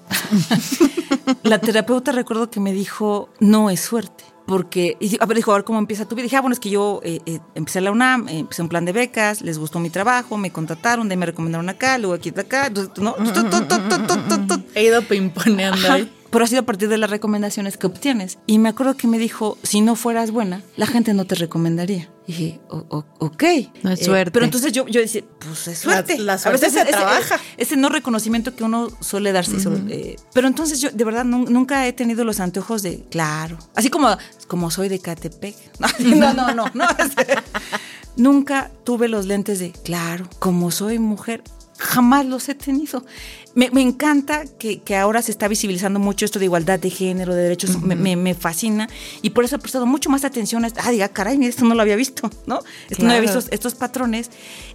la 1.44 1.60
terapeuta 1.60 2.12
recuerdo 2.12 2.50
que 2.50 2.60
me 2.60 2.72
dijo, 2.72 3.30
no 3.40 3.70
es 3.70 3.82
suerte. 3.82 4.24
Porque, 4.46 4.98
y 5.00 5.18
a 5.22 5.26
ver, 5.26 5.38
dijo, 5.38 5.52
a 5.52 5.56
ver 5.56 5.64
cómo 5.64 5.80
empieza 5.80 6.08
tu 6.08 6.16
vida. 6.16 6.24
Dije, 6.24 6.36
ah, 6.36 6.42
bueno, 6.42 6.54
es 6.54 6.60
que 6.60 6.70
yo 6.70 7.00
eh, 7.04 7.20
eh, 7.26 7.40
empecé 7.56 7.80
la 7.80 7.92
UNAM, 7.92 8.28
eh, 8.28 8.40
empecé 8.40 8.62
un 8.62 8.70
plan 8.70 8.86
de 8.86 8.92
becas, 8.92 9.42
les 9.42 9.58
gustó 9.58 9.80
mi 9.80 9.90
trabajo, 9.90 10.38
me 10.38 10.52
contrataron, 10.52 11.08
de 11.08 11.14
ahí 11.14 11.18
me 11.18 11.26
recomendaron 11.26 11.70
acá, 11.70 11.98
luego 11.98 12.16
aquí, 12.16 12.30
acá, 12.30 12.68
entonces, 12.68 12.92
¿no? 12.98 13.16
He 14.76 14.84
ido 14.84 15.02
pimponeando 15.04 15.92
ahí. 15.92 16.12
Pero 16.32 16.46
ha 16.46 16.48
sido 16.48 16.62
a 16.62 16.66
partir 16.66 16.88
de 16.90 16.98
las 16.98 17.10
recomendaciones 17.10 17.78
que 17.78 17.88
obtienes. 17.88 18.40
Y 18.48 18.58
me 18.58 18.70
acuerdo 18.70 18.96
que 18.96 19.06
me 19.08 19.20
dijo, 19.20 19.58
si 19.64 19.82
no 19.82 19.96
fueras 19.96 20.32
buena, 20.32 20.62
la 20.78 20.88
gente 20.88 21.14
no 21.14 21.26
te 21.26 21.36
recomendaría. 21.36 22.10
Y 22.26 22.32
dije, 22.32 22.60
"O- 22.70 22.86
o- 22.90 23.06
ok. 23.20 23.44
No 23.84 23.92
es 23.92 24.06
suerte. 24.06 24.32
pero 24.32 24.46
entonces 24.46 24.72
yo, 24.72 24.88
yo 24.88 25.02
decía, 25.02 25.24
pues 25.40 25.68
es 25.68 25.86
La- 25.86 25.94
suerte. 25.96 26.18
la 26.20 26.34
A 26.34 26.38
suerte 26.38 26.66
veces 26.68 26.74
se 26.74 26.82
ese- 26.84 26.92
trabaja. 26.92 27.40
Ese, 27.58 27.76
no 27.76 27.90
reconocimiento 27.90 28.56
que 28.56 28.64
uno 28.64 28.88
suele 29.02 29.34
darse. 29.34 29.60
solo, 29.60 29.80
eh, 29.90 30.16
pero 30.34 30.48
entonces 30.48 30.80
yo, 30.80 30.90
de 30.92 31.04
verdad, 31.04 31.26
nun- 31.26 31.50
nunca 31.50 31.86
he 31.86 31.92
tenido 31.94 32.24
los 32.24 32.40
anteojos 32.40 32.82
de, 32.82 33.04
claro. 33.12 33.58
Así 33.76 33.90
como, 33.90 34.16
como 34.48 34.72
soy 34.72 34.88
de 34.88 35.00
Catepec. 35.00 35.56
No, 36.00 36.34
no, 36.34 36.54
no, 36.54 36.66
no. 36.74 36.86
Este, 37.00 37.36
nunca 38.16 38.72
tuve 38.84 39.08
los 39.08 39.26
lentes 39.26 39.60
de, 39.60 39.72
claro, 39.72 40.30
como 40.40 40.72
soy 40.72 41.00
mujer, 41.00 41.44
jamás 41.78 42.26
los 42.26 42.48
he 42.50 42.56
tenido. 42.56 43.04
Me, 43.54 43.70
me 43.72 43.82
encanta 43.82 44.44
que, 44.60 44.80
que 44.82 44.96
ahora 44.96 45.22
se 45.22 45.32
está 45.32 45.48
visibilizando 45.48 46.00
mucho 46.00 46.24
esto 46.26 46.40
de 46.40 46.46
igualdad 46.46 46.80
de 46.80 46.90
género, 46.90 47.36
de 47.36 47.42
derechos, 47.44 47.82
me, 47.82 47.96
me- 47.96 48.16
me 48.16 48.34
fascina. 48.34 48.88
Y 49.22 49.32
por 49.32 49.44
eso 49.44 49.58
he 49.58 49.60
prestado 49.60 49.86
mucho 49.86 50.10
más 50.10 50.24
atención 50.24 50.64
a 50.64 50.68
esto. 50.68 50.80
Ah, 50.84 50.92
diga, 50.92 51.10
caray, 51.10 51.38
mira, 51.38 51.50
esto 51.50 51.66
no 51.66 51.76
lo 51.76 51.82
había 51.82 51.96
visto, 51.96 52.30
¿no? 52.46 52.60
Esto 52.90 53.04
no 53.04 53.10
había 53.10 53.22
visto 53.22 53.40
estos 53.52 53.76
patrones, 53.76 54.30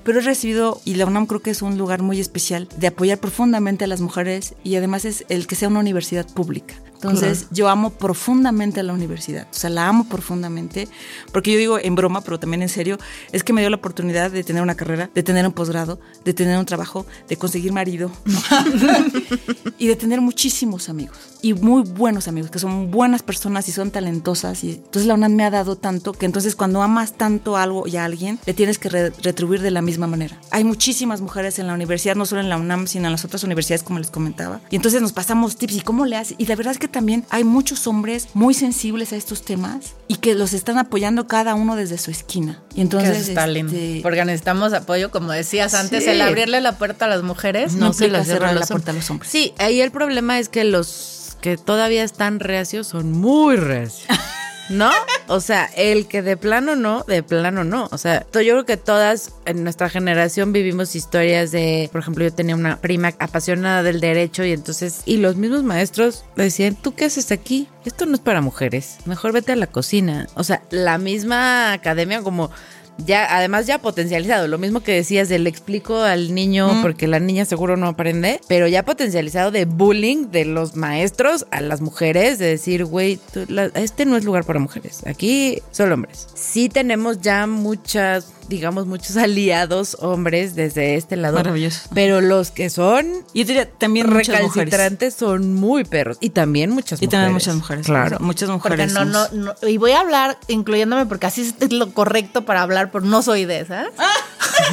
pero 0.05 0.18
he 0.18 0.22
recibido, 0.22 0.81
y 0.85 0.95
la 0.95 1.07
UNAM 1.07 1.27
creo 1.27 1.41
que 1.41 1.51
es 1.51 1.62
un 1.62 1.79
lugar 1.79 2.03
muy 2.03 2.20
especial, 2.20 2.68
de 2.77 2.87
apoyar 2.89 3.18
profundamente 3.18 3.85
a 3.85 3.87
las 3.89 4.01
mujeres 4.01 4.55
y 4.62 4.77
además 4.77 5.05
es 5.05 5.24
el 5.29 5.47
que 5.47 5.55
sea 5.57 5.68
una 5.68 5.81
universidad 5.81 6.27
pública. 6.27 6.74
Entonces, 6.97 7.47
yo 7.51 7.68
amo 7.68 7.91
profundamente 7.91 8.81
a 8.81 8.83
la 8.83 8.95
universidad, 8.95 9.47
o 9.51 9.55
sea, 9.55 9.68
la 9.68 9.87
amo 9.87 10.09
profundamente, 10.09 10.89
porque 11.31 11.53
yo 11.53 11.59
digo 11.59 11.79
en 11.79 11.95
broma, 11.95 12.22
pero 12.22 12.41
también 12.41 12.62
en 12.62 12.70
serio, 12.70 12.97
es 13.33 13.45
que 13.45 13.53
me 13.53 13.61
dio 13.61 13.68
la 13.68 13.77
oportunidad 13.77 14.31
de 14.31 14.43
tener 14.43 14.62
una 14.62 14.74
carrera, 14.77 15.11
de 15.14 15.22
tener 15.22 15.47
un 15.47 15.53
posgrado, 15.53 16.01
de 16.24 16.33
tener 16.33 16.59
un 16.59 16.64
trabajo, 16.64 17.05
de 17.29 17.37
conseguir 17.37 17.72
marido 17.72 18.11
y 19.79 19.87
de 19.87 19.97
tener 19.97 20.21
muchísimos 20.21 20.89
amigos 20.89 21.17
y 21.49 21.55
muy 21.55 21.82
buenos 21.82 22.28
amigos, 22.28 22.51
que 22.51 22.59
son 22.59 22.90
buenas 22.90 23.22
personas 23.22 23.68
y 23.68 23.72
son 23.72 23.90
talentosas. 23.90 24.64
Y 24.64 24.70
entonces 24.72 25.07
la 25.07 25.14
UNAM 25.14 25.32
me 25.34 25.44
ha 25.44 25.51
dado 25.51 25.76
tanto 25.76 26.12
que 26.12 26.26
entonces 26.26 26.57
cuando 26.57 26.82
amas 26.82 27.12
tanto 27.12 27.57
algo 27.57 27.86
y 27.86 27.97
a 27.97 28.05
alguien, 28.05 28.38
le 28.47 28.55
tienes 28.55 28.78
que 28.78 28.88
re- 28.88 29.11
retribuir 29.22 29.61
de 29.62 29.70
la 29.70 29.82
misma 29.82 30.07
manera. 30.07 30.38
Hay 30.51 30.64
muchísimas 30.64 31.20
mujeres 31.20 31.59
en 31.59 31.66
la 31.66 31.74
universidad, 31.74 32.16
no 32.16 32.26
solo 32.26 32.40
en 32.40 32.49
la 32.49 32.57
UNAM, 32.57 32.86
sino 32.86 33.07
en 33.07 33.12
las 33.12 33.24
otras 33.24 33.44
universidades, 33.44 33.82
como 33.82 33.99
les 33.99 34.11
comentaba. 34.11 34.61
Y 34.70 34.76
entonces 34.76 35.01
nos 35.03 35.12
pasamos 35.12 35.57
tips 35.57 35.76
y 35.76 35.80
cómo 35.80 36.05
le 36.07 36.16
hace. 36.16 36.34
Y 36.38 36.47
la 36.47 36.57
verdad 36.57 36.72
es 36.72 36.78
que 36.78 36.88
también 36.88 37.24
hay 37.30 37.44
muchos 37.44 37.86
hombres 37.86 38.28
muy 38.34 38.55
sensibles 38.55 39.12
a 39.12 39.16
estos 39.16 39.42
temas 39.44 39.94
y 40.09 40.16
que 40.16 40.34
los 40.34 40.53
están 40.53 40.78
apoyando 40.78 41.26
cada 41.26 41.55
uno 41.55 41.76
desde 41.76 41.99
su 41.99 42.11
esquina. 42.11 42.62
Y 42.74 42.80
entonces, 42.80 43.28
está 43.28 43.47
este, 43.51 44.01
Porque 44.03 44.24
necesitamos 44.24 44.72
apoyo, 44.72 45.11
como 45.11 45.32
decías 45.32 45.74
antes, 45.74 46.05
Sí. 46.05 46.11
el 46.11 46.20
abrirle 46.20 46.61
la 46.61 46.76
puerta 46.78 47.05
a 47.07 47.09
las 47.09 47.22
mujeres. 47.22 47.74
no, 47.74 47.86
No 47.86 47.92
se 47.92 48.09
la 48.09 48.24
cerrar 48.24 48.55
la 48.55 48.66
puerta 48.66 48.90
a 48.90 48.94
los 48.94 49.09
hombres. 49.11 49.30
Sí, 49.30 49.53
ahí 49.59 49.80
el 49.80 49.90
problema 49.90 50.38
es 50.38 50.49
que 50.49 50.64
los 50.64 51.36
que 51.41 51.57
todavía 51.57 52.05
están 52.05 52.41
reacios 52.41 52.89
son 52.89 53.12
muy 53.12 53.57
reacios. 53.57 54.07
¿No? 54.68 54.91
O 55.28 55.41
sea, 55.41 55.70
el 55.76 56.09
que 56.09 56.22
de 56.22 56.37
plano 56.37 56.76
no, 56.76 57.05
de 57.05 57.22
plano 57.22 57.64
no. 57.64 57.89
O 57.93 57.99
sea, 57.99 58.26
yo 58.32 58.41
creo 58.41 58.66
que 58.66 58.76
todas 58.76 59.34
en 59.45 59.62
nuestra 59.62 59.89
generación 59.89 60.53
vivimos 60.53 60.97
historias 60.97 61.53
de, 61.53 61.89
por 61.93 62.01
ejemplo, 62.01 62.24
yo 62.24 62.32
tenía 62.32 62.55
una 62.55 62.80
prima 62.80 63.12
apasionada 63.18 63.82
del 63.82 64.01
derecho 64.01 64.45
y 64.45 64.53
entonces, 64.53 65.03
y 65.05 65.18
los 65.18 65.37
mismos 65.37 65.62
maestros 65.62 66.24
decían, 66.37 66.74
¿tú 66.74 66.95
qué 66.95 67.05
haces 67.05 67.30
aquí? 67.32 67.68
Esto 67.84 68.07
no 68.07 68.14
es 68.14 68.20
para 68.20 68.41
mujeres, 68.41 68.99
mejor 69.05 69.32
vete 69.32 69.53
a 69.53 69.57
la 69.57 69.68
cocina. 69.68 70.26
O 70.34 70.43
sea, 70.43 70.62
la 70.70 70.99
misma 70.99 71.72
academia 71.72 72.22
como 72.22 72.51
ya, 72.99 73.36
además 73.36 73.66
ya 73.66 73.78
potencializado, 73.78 74.49
lo 74.49 74.59
mismo 74.59 74.80
que 74.80 74.92
decías 74.92 75.28
de 75.28 75.38
le 75.38 75.51
explico 75.51 76.01
al 76.03 76.34
niño 76.34 76.80
porque 76.82 77.07
la 77.07 77.20
niña 77.20 77.44
seguro 77.44 77.76
no 77.76 77.86
aprende, 77.88 78.40
pero 78.49 78.66
ya 78.68 78.84
potencializado 78.84 79.51
de 79.51 79.64
bullying 79.64 80.30
de 80.30 80.44
los 80.44 80.76
maestros 80.76 81.47
a 81.51 81.61
las 81.61 81.80
mujeres, 81.80 82.38
de 82.38 82.47
decir, 82.47 82.84
güey, 82.84 83.18
este 83.74 84.05
no 84.07 84.16
es 84.16 84.24
lugar 84.24 84.44
para 84.44 84.59
mujeres, 84.59 85.03
aquí 85.07 85.62
solo 85.72 85.94
hombres. 85.94 86.26
Sí 86.34 86.68
tenemos 86.68 87.20
ya 87.20 87.47
muchas, 87.47 88.28
digamos, 88.49 88.86
muchos 88.86 89.16
aliados 89.16 89.97
hombres 90.01 90.55
desde 90.55 90.97
este 90.97 91.16
lado, 91.16 91.36
Maravilloso. 91.36 91.88
pero 91.94 92.20
los 92.20 92.51
que 92.51 92.70
son 92.70 93.07
Y 93.32 93.40
yo 93.40 93.47
diría 93.49 93.68
también 93.70 94.07
mujeres. 94.09 94.28
recalcitrantes 94.28 95.14
son 95.14 95.55
muy 95.55 95.84
perros 95.84 96.16
y 96.20 96.30
también 96.30 96.70
muchas 96.70 97.01
Y 97.03 97.07
mujeres. 97.07 97.11
también 97.11 97.32
muchas 97.34 97.55
mujeres. 97.57 97.86
Claro. 97.86 98.18
Muchas 98.20 98.49
Porque 98.51 98.68
mujeres. 98.86 98.92
no, 98.92 99.05
no, 99.05 99.26
no, 99.32 99.55
y 99.68 99.76
voy 99.78 99.92
a 99.92 100.01
hablar 100.01 100.38
incluyéndome 100.49 101.07
porque 101.07 101.26
así 101.26 101.53
es 101.61 101.72
lo 101.72 101.92
correcto 101.92 102.44
para 102.44 102.62
hablar, 102.62 102.86
pero 102.91 103.05
no 103.05 103.22
soy 103.22 103.45
de 103.45 103.61
esas. 103.61 103.89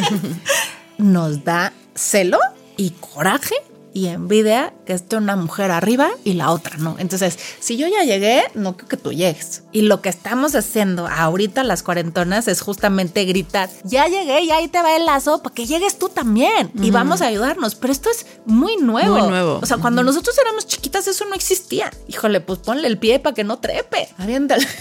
Nos 0.98 1.44
da 1.44 1.74
celo 1.96 2.40
y 2.78 2.92
coraje 2.92 3.56
y 3.94 4.08
envidia 4.08 4.74
que 4.86 4.94
esté 4.94 5.16
una 5.18 5.36
mujer 5.36 5.72
arriba 5.72 6.10
y 6.24 6.34
la 6.34 6.52
otra 6.52 6.78
no. 6.78 6.96
Entonces, 6.98 7.38
si 7.60 7.78
yo 7.78 7.88
ya 7.88 8.04
llegué, 8.04 8.44
no 8.56 8.76
creo 8.76 8.90
que 8.90 8.98
tú 8.98 9.14
llegues. 9.14 9.64
Y 9.72 9.84
lo 9.84 10.02
que 10.02 10.10
estamos 10.10 10.56
haciendo 10.56 11.08
ahorita 11.08 11.64
las 11.64 11.84
cuarentonas 11.84 12.48
es 12.48 12.62
justamente 12.62 13.24
gritar, 13.26 13.70
ya 13.84 14.08
llegué 14.08 14.42
y 14.42 14.52
ahí 14.52 14.68
te 14.68 14.82
va 14.82 14.96
el 14.96 15.06
lazo 15.06 15.44
para 15.44 15.54
que 15.54 15.66
llegues 15.66 16.00
tú 16.00 16.10
también 16.10 16.72
y 16.82 16.90
vamos 16.90 17.22
a 17.22 17.28
ayudarnos. 17.28 17.76
Pero 17.76 17.94
esto 17.94 18.10
es 18.10 18.26
muy 18.46 18.78
nuevo. 18.78 19.18
Muy 19.18 19.30
nuevo. 19.30 19.60
O 19.62 19.66
sea, 19.66 19.78
cuando 19.78 20.04
nosotros 20.04 20.36
éramos 20.40 20.66
chiquitas 20.66 21.08
eso 21.08 21.26
no 21.26 21.36
existía. 21.36 21.92
Híjole, 22.08 22.42
pues 22.42 22.60
ponle 22.60 22.88
el 22.88 22.98
pie 22.98 23.20
para 23.20 23.36
que 23.36 23.44
no 23.44 23.60
trepe. 23.60 24.10
Aviéntale. 24.18 24.68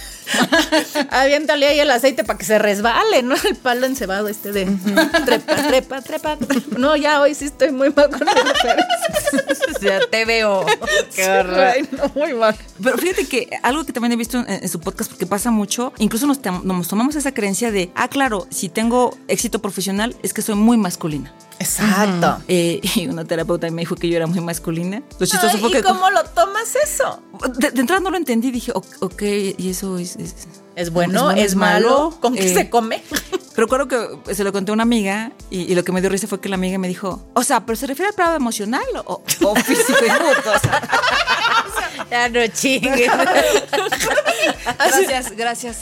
Aviéntale 1.11 1.67
ahí 1.67 1.81
el 1.81 1.91
aceite 1.91 2.25
para 2.25 2.39
que 2.39 2.45
se 2.45 2.59
resbale, 2.59 3.23
¿no? 3.23 3.35
El 3.49 3.57
palo 3.57 3.87
encebado 3.87 4.29
este 4.29 4.53
de 4.53 4.67
trepa, 5.25 5.57
trepa, 5.57 6.03
trepa, 6.03 6.37
trepa. 6.37 6.79
No, 6.79 6.97
ya 6.97 7.21
hoy 7.21 7.35
sí 7.35 7.47
estoy 7.47 7.71
muy 7.73 7.91
mal 7.91 8.11
con 8.11 8.29
el 8.29 8.35
ya 9.81 10.01
te 10.09 10.25
veo. 10.25 10.65
Qué 11.15 11.29
horror. 11.29 11.59
Ay, 11.59 11.89
no, 11.91 12.11
muy 12.15 12.35
mal. 12.35 12.57
Pero 12.83 12.99
fíjate 12.99 13.27
que 13.27 13.49
algo 13.63 13.85
que 13.85 13.93
también 13.93 14.13
he 14.13 14.17
visto 14.17 14.39
en, 14.39 14.49
en 14.49 14.69
su 14.69 14.81
podcast, 14.81 15.11
porque 15.11 15.27
pasa 15.27 15.51
mucho, 15.51 15.93
incluso 15.99 16.27
nos 16.27 16.41
tomamos 16.89 17.17
esa 17.17 17.33
creencia 17.33 17.71
de, 17.71 17.91
ah, 17.95 18.09
claro, 18.09 18.47
si 18.51 18.69
tengo 18.69 19.17
éxito 19.29 19.61
profesional 19.61 20.17
es 20.23 20.33
que 20.33 20.43
soy 20.43 20.55
muy 20.55 20.77
masculina. 20.77 21.33
Exacto. 21.63 22.43
Eh, 22.49 22.81
y 22.97 23.07
una 23.09 23.25
terapeuta 23.25 23.71
me 23.71 23.83
dijo 23.83 23.97
que 23.97 24.09
yo 24.09 24.17
era 24.17 24.27
muy 24.27 24.41
masculina. 24.41 25.03
Lo 25.19 25.27
chistoso 25.27 25.55
Ay, 25.55 25.61
fue 25.61 25.69
¿Y 25.71 25.73
que... 25.73 25.83
cómo 25.83 26.11
lo 26.11 26.23
tomas 26.25 26.75
eso? 26.77 27.23
De, 27.59 27.71
de 27.71 27.81
entrada 27.81 28.01
no 28.01 28.11
lo 28.11 28.17
entendí, 28.17 28.51
dije, 28.51 28.73
"O- 28.75 28.83
ok, 29.01 29.23
y 29.59 29.71
eso 29.71 29.99
es... 29.99 30.17
es- 30.17 30.35
¿Es 30.75 30.89
bueno? 30.91 31.31
¿Es, 31.33 31.55
malo? 31.55 32.17
¿Con 32.19 32.35
qué 32.35 32.47
Eh, 32.51 32.55
se 32.55 32.71
come? 32.71 33.03
Recuerdo 33.57 33.89
que 33.89 34.35
se 34.35 34.43
lo 34.43 34.53
conté 34.55 34.71
a 34.71 34.73
una 34.73 34.85
amiga 34.85 35.31
y, 35.51 35.71
y 35.71 35.75
lo 35.75 35.85
que 35.85 35.93
me 35.93 36.01
dio 36.01 36.09
risa 36.09 36.27
fue 36.27 36.41
que 36.41 36.49
la 36.49 36.55
amiga 36.55 36.79
me 36.79 36.89
dijo, 36.89 37.23
o 37.35 37.45
sea, 37.45 37.67
¿pero 37.67 37.77
se 37.77 37.87
refiere 37.87 38.09
al 38.09 38.15
plano 38.15 38.35
emocional 38.37 38.83
o, 39.05 39.23
o 39.43 39.55
físico 39.67 39.99
y 40.01 40.11
mutuo? 40.11 40.53
O 40.57 40.59
sea, 40.61 40.81
Ya 42.11 42.29
no 42.31 42.47
chingues. 42.47 43.11
gracias, 44.79 45.33
gracias. 45.37 45.77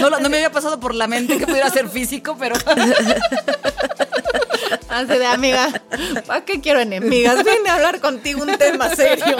No 0.00 0.28
me 0.28 0.36
había 0.36 0.52
pasado 0.52 0.78
por 0.78 0.94
la 0.94 1.08
mente 1.08 1.36
que 1.36 1.46
pudiera 1.48 1.68
ser 1.70 1.88
físico, 1.88 2.36
pero... 2.38 2.54
Así 4.94 5.18
de 5.18 5.26
amiga, 5.26 5.82
¿para 6.24 6.44
qué 6.44 6.60
quiero 6.60 6.78
enemigas? 6.78 7.38
Vine 7.38 7.68
a 7.68 7.74
hablar 7.74 8.00
contigo 8.00 8.44
un 8.44 8.56
tema 8.56 8.94
serio. 8.94 9.36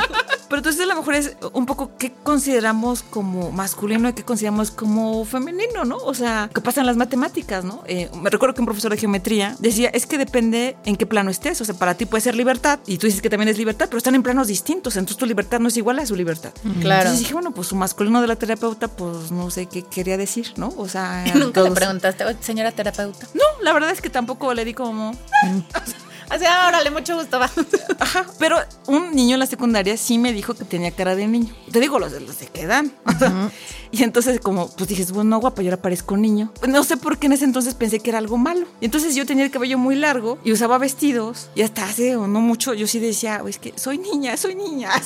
Pero 0.55 0.61
entonces 0.61 0.83
a 0.83 0.87
lo 0.87 0.95
mejor 0.95 1.15
es 1.17 1.37
un 1.53 1.67
poco 1.67 1.91
qué 1.99 2.13
consideramos 2.23 3.03
como 3.03 3.51
masculino 3.51 4.09
y 4.09 4.13
qué 4.13 4.23
consideramos 4.23 4.71
como 4.71 5.25
femenino, 5.25 5.85
¿no? 5.85 5.97
O 5.97 6.15
sea, 6.15 6.49
qué 6.55 6.61
pasa 6.61 6.79
en 6.79 6.87
las 6.87 6.97
matemáticas, 6.97 7.65
¿no? 7.65 7.83
Eh, 7.89 8.09
me 8.23 8.31
recuerdo 8.31 8.55
que 8.55 8.61
un 8.61 8.67
profesor 8.67 8.93
de 8.93 8.97
geometría 8.97 9.57
decía, 9.59 9.89
es 9.89 10.07
que 10.07 10.17
depende 10.17 10.77
en 10.85 10.95
qué 10.95 11.07
plano 11.07 11.33
estés. 11.33 11.61
O 11.61 11.65
sea, 11.65 11.75
para 11.75 11.95
ti 11.97 12.07
puede 12.07 12.21
ser 12.21 12.37
libertad 12.37 12.79
y 12.87 12.99
tú 12.99 13.09
dices 13.09 13.21
que 13.21 13.29
también 13.29 13.49
es 13.49 13.59
libertad, 13.59 13.87
pero 13.87 13.99
están 13.99 14.15
en 14.15 14.23
planos 14.23 14.47
distintos. 14.47 14.95
Entonces 14.95 15.17
tu 15.17 15.27
libertad 15.27 15.59
no 15.59 15.67
es 15.67 15.77
igual 15.77 15.99
a 15.99 16.07
su 16.07 16.15
libertad. 16.15 16.53
Claro. 16.81 17.01
Entonces 17.01 17.19
dije, 17.19 17.35
bueno, 17.35 17.51
pues 17.51 17.67
su 17.67 17.75
masculino 17.75 18.21
de 18.21 18.29
la 18.29 18.37
terapeuta, 18.37 18.87
pues 18.87 19.33
no 19.33 19.51
sé 19.51 19.67
qué 19.67 19.83
quería 19.83 20.17
decir, 20.17 20.53
¿no? 20.57 20.73
O 20.77 20.87
sea, 20.87 21.25
Nunca 21.35 21.63
le 21.63 21.73
preguntaste, 21.73 22.25
"Oye, 22.27 22.37
señora 22.39 22.71
terapeuta. 22.71 23.27
No, 23.35 23.43
la 23.61 23.73
verdad 23.73 23.91
es 23.91 24.01
que 24.01 24.09
tampoco 24.09 24.55
le 24.55 24.65
di 24.65 24.73
como... 24.73 25.17
Así, 26.31 26.45
ah, 26.47 26.67
órale, 26.69 26.91
mucho 26.91 27.17
gusto, 27.17 27.39
va. 27.39 27.51
Ajá, 28.01 28.27
pero 28.39 28.57
un 28.87 29.13
niño 29.15 29.35
en 29.35 29.41
la 29.41 29.47
secundaria 29.47 29.97
sí 29.97 30.19
me 30.19 30.33
dijo 30.33 30.55
que 30.55 30.65
tenía 30.65 30.91
cara 30.91 31.15
de 31.15 31.27
niño. 31.27 31.55
Te 31.71 31.81
digo, 31.81 31.99
los 31.99 32.13
de 32.13 32.21
los 32.21 32.39
de 32.39 32.47
que 32.47 32.67
dan. 32.67 32.93
Y 33.91 34.03
entonces 34.03 34.41
como, 34.41 34.69
pues 34.71 34.89
dije, 34.89 35.05
bueno, 35.13 35.39
guapa, 35.39 35.63
yo 35.63 35.71
ahora 35.71 35.81
parezco 35.81 36.17
niño. 36.17 36.53
No 36.67 36.83
sé 36.83 36.97
por 36.97 37.17
qué 37.17 37.27
en 37.27 37.33
ese 37.35 37.45
entonces 37.45 37.75
pensé 37.75 38.01
que 38.01 38.11
era 38.11 38.19
algo 38.19 38.37
malo. 38.37 38.67
Y 38.81 38.87
entonces 38.87 39.15
yo 39.15 39.25
tenía 39.25 39.45
el 39.45 39.53
cabello 39.53 39.79
muy 39.79 39.95
largo 39.95 40.37
y 40.43 40.51
usaba 40.51 40.79
vestidos. 40.79 41.49
Y 41.55 41.63
hasta 41.63 41.85
hace 41.85 42.17
o 42.17 42.27
no 42.27 42.41
mucho 42.41 42.75
yo 42.75 42.89
sí 42.89 42.99
decía, 42.99 43.41
"Oh, 43.45 43.47
es 43.47 43.61
que 43.61 43.73
soy 43.77 43.99
niña, 43.99 44.37
soy 44.37 44.57
niña. 44.57 44.91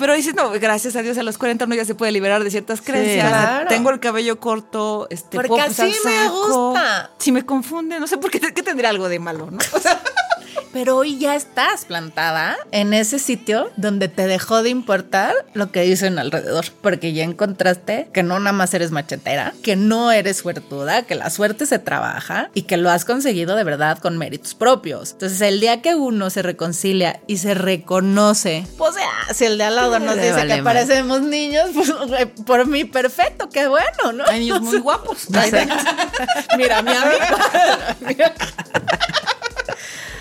Pero 0.00 0.14
dices, 0.14 0.34
no, 0.34 0.50
gracias 0.52 0.96
a 0.96 1.02
Dios 1.02 1.18
a 1.18 1.22
los 1.22 1.36
40 1.36 1.66
uno 1.66 1.74
ya 1.74 1.84
se 1.84 1.94
puede 1.94 2.10
liberar 2.10 2.42
de 2.42 2.50
ciertas 2.50 2.80
creencias. 2.80 3.28
claro. 3.28 3.68
Tengo 3.68 3.90
el 3.90 4.00
cabello 4.00 4.40
corto, 4.40 5.06
este, 5.10 5.36
Porque 5.36 5.48
puedo 5.48 5.62
así 5.62 5.94
me 6.04 6.28
gusta. 6.30 7.10
Si 7.18 7.30
me 7.30 7.44
confunde, 7.44 8.00
no 8.00 8.06
sé 8.06 8.16
por 8.16 8.30
qué, 8.30 8.40
qué 8.40 8.62
tendría 8.62 8.88
algo 8.88 9.10
de 9.10 9.18
malo, 9.18 9.50
¿no? 9.50 9.58
O 9.72 9.78
sea, 9.78 10.00
Pero 10.72 10.96
hoy 10.96 11.18
ya 11.18 11.34
estás 11.34 11.84
plantada 11.84 12.56
en 12.70 12.94
ese 12.94 13.18
sitio 13.18 13.70
donde 13.76 14.08
te 14.08 14.26
dejó 14.26 14.62
de 14.62 14.70
importar 14.70 15.34
lo 15.52 15.72
que 15.72 15.82
dicen 15.82 16.18
alrededor, 16.18 16.66
porque 16.80 17.12
ya 17.12 17.24
encontraste 17.24 18.08
que 18.12 18.22
no 18.22 18.38
nada 18.38 18.52
más 18.52 18.72
eres 18.74 18.90
machetera, 18.92 19.52
que 19.62 19.74
no 19.76 20.12
eres 20.12 20.38
suertuda, 20.38 21.02
que 21.02 21.14
la 21.16 21.30
suerte 21.30 21.66
se 21.66 21.78
trabaja 21.80 22.50
y 22.54 22.62
que 22.62 22.76
lo 22.76 22.90
has 22.90 23.04
conseguido 23.04 23.56
de 23.56 23.64
verdad 23.64 23.98
con 23.98 24.16
méritos 24.16 24.54
propios. 24.54 25.12
Entonces, 25.12 25.40
el 25.40 25.60
día 25.60 25.82
que 25.82 25.94
uno 25.96 26.30
se 26.30 26.42
reconcilia 26.42 27.20
y 27.26 27.38
se 27.38 27.54
reconoce, 27.54 28.64
pues 28.78 28.94
ya, 28.94 29.34
si 29.34 29.44
el 29.46 29.58
de 29.58 29.64
al 29.64 29.76
lado 29.76 29.98
nos 29.98 30.14
dice 30.16 30.32
vale 30.32 30.56
que 30.56 30.62
madre. 30.62 30.80
parecemos 30.86 31.22
niños, 31.22 31.70
pues 31.74 31.92
por 32.46 32.66
mí 32.66 32.84
perfecto, 32.84 33.48
qué 33.48 33.66
bueno, 33.66 34.12
¿no? 34.14 34.24
niños 34.32 34.60
muy 34.60 34.78
guapos. 34.80 35.26
Mira, 36.56 36.82
mi 36.82 36.92
amiga. 36.92 38.34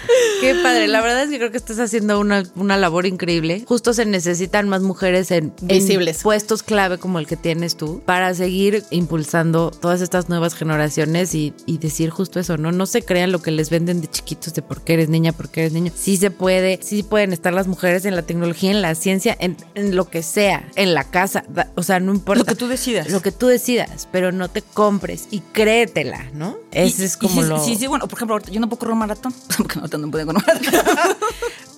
Qué 0.41 0.55
padre, 0.64 0.88
la 0.88 1.01
verdad 1.01 1.24
es 1.24 1.30
que 1.30 1.38
creo 1.38 1.51
que 1.51 1.57
estás 1.57 1.80
haciendo 1.80 2.20
una, 2.20 2.43
una 2.55 2.78
labor 2.78 3.05
increíble. 3.05 3.64
Justo 3.68 3.93
se 3.93 4.05
necesitan 4.05 4.70
más 4.70 4.82
mujeres 4.82 5.32
en, 5.32 5.53
en 5.62 5.68
Visibles. 5.68 6.22
puestos 6.24 6.64
clave 6.64 6.97
como 6.97 7.20
el 7.20 7.28
que 7.28 7.36
tienes 7.36 7.76
tú 7.76 8.01
para 8.05 8.34
seguir 8.34 8.84
impulsando 8.89 9.72
todas 9.72 10.01
estas 10.01 10.30
nuevas 10.30 10.53
generaciones 10.55 11.36
y, 11.36 11.53
y 11.66 11.78
decir 11.78 12.10
justo 12.10 12.39
eso, 12.39 12.57
¿no? 12.57 12.72
No 12.72 12.86
se 12.86 13.01
crean 13.03 13.32
lo 13.32 13.41
que 13.41 13.51
les 13.51 13.70
venden 13.70 14.01
de 14.01 14.07
chiquitos 14.10 14.53
de 14.53 14.62
por 14.62 14.82
qué 14.82 14.93
eres 14.93 15.10
niña, 15.10 15.32
por 15.34 15.49
qué 15.49 15.62
eres 15.62 15.74
niño. 15.74 15.91
Sí 15.95 16.16
se 16.18 16.32
puede, 16.32 16.80
sí 16.82 17.03
pueden 17.03 17.34
estar 17.34 17.53
las 17.53 17.68
mujeres 17.68 18.05
en 18.05 18.16
la 18.16 18.22
tecnología, 18.24 18.72
en 18.72 18.82
la 18.82 18.95
ciencia, 18.95 19.36
en, 19.39 19.57
en 19.76 19.95
lo 19.95 20.10
que 20.10 20.24
sea, 20.24 20.68
en 20.76 20.93
la 20.93 21.03
casa, 21.03 21.43
o 21.76 21.84
sea, 21.84 21.99
no 21.99 22.14
importa. 22.14 22.39
Lo 22.43 22.45
que 22.45 22.55
tú 22.55 22.68
decidas. 22.68 23.10
Lo 23.10 23.22
que 23.22 23.32
tú 23.32 23.47
decidas, 23.47 24.07
pero 24.12 24.32
no 24.32 24.49
te 24.49 24.62
compres 24.62 25.28
y 25.32 25.39
créetela, 25.39 26.30
¿no? 26.34 26.57
Ese 26.72 27.03
Y- 27.03 27.05
es 27.05 27.18
como 27.18 27.43
y 27.43 27.47
lo... 27.47 27.64
Sí, 27.64 27.76
sí, 27.76 27.88
bueno, 27.88 28.07
por 28.07 28.18
ejemplo, 28.18 28.39
yo 28.51 28.60
no 28.60 28.70
puedo 28.70 28.80
correr 28.80 28.93
un 28.93 28.99
maratón, 28.99 29.34
porque 29.57 29.80
no, 29.80 29.88
no 29.99 29.99
puedo 30.08 30.26
correr 30.26 30.41
un 30.41 30.43
maratón. 30.45 31.18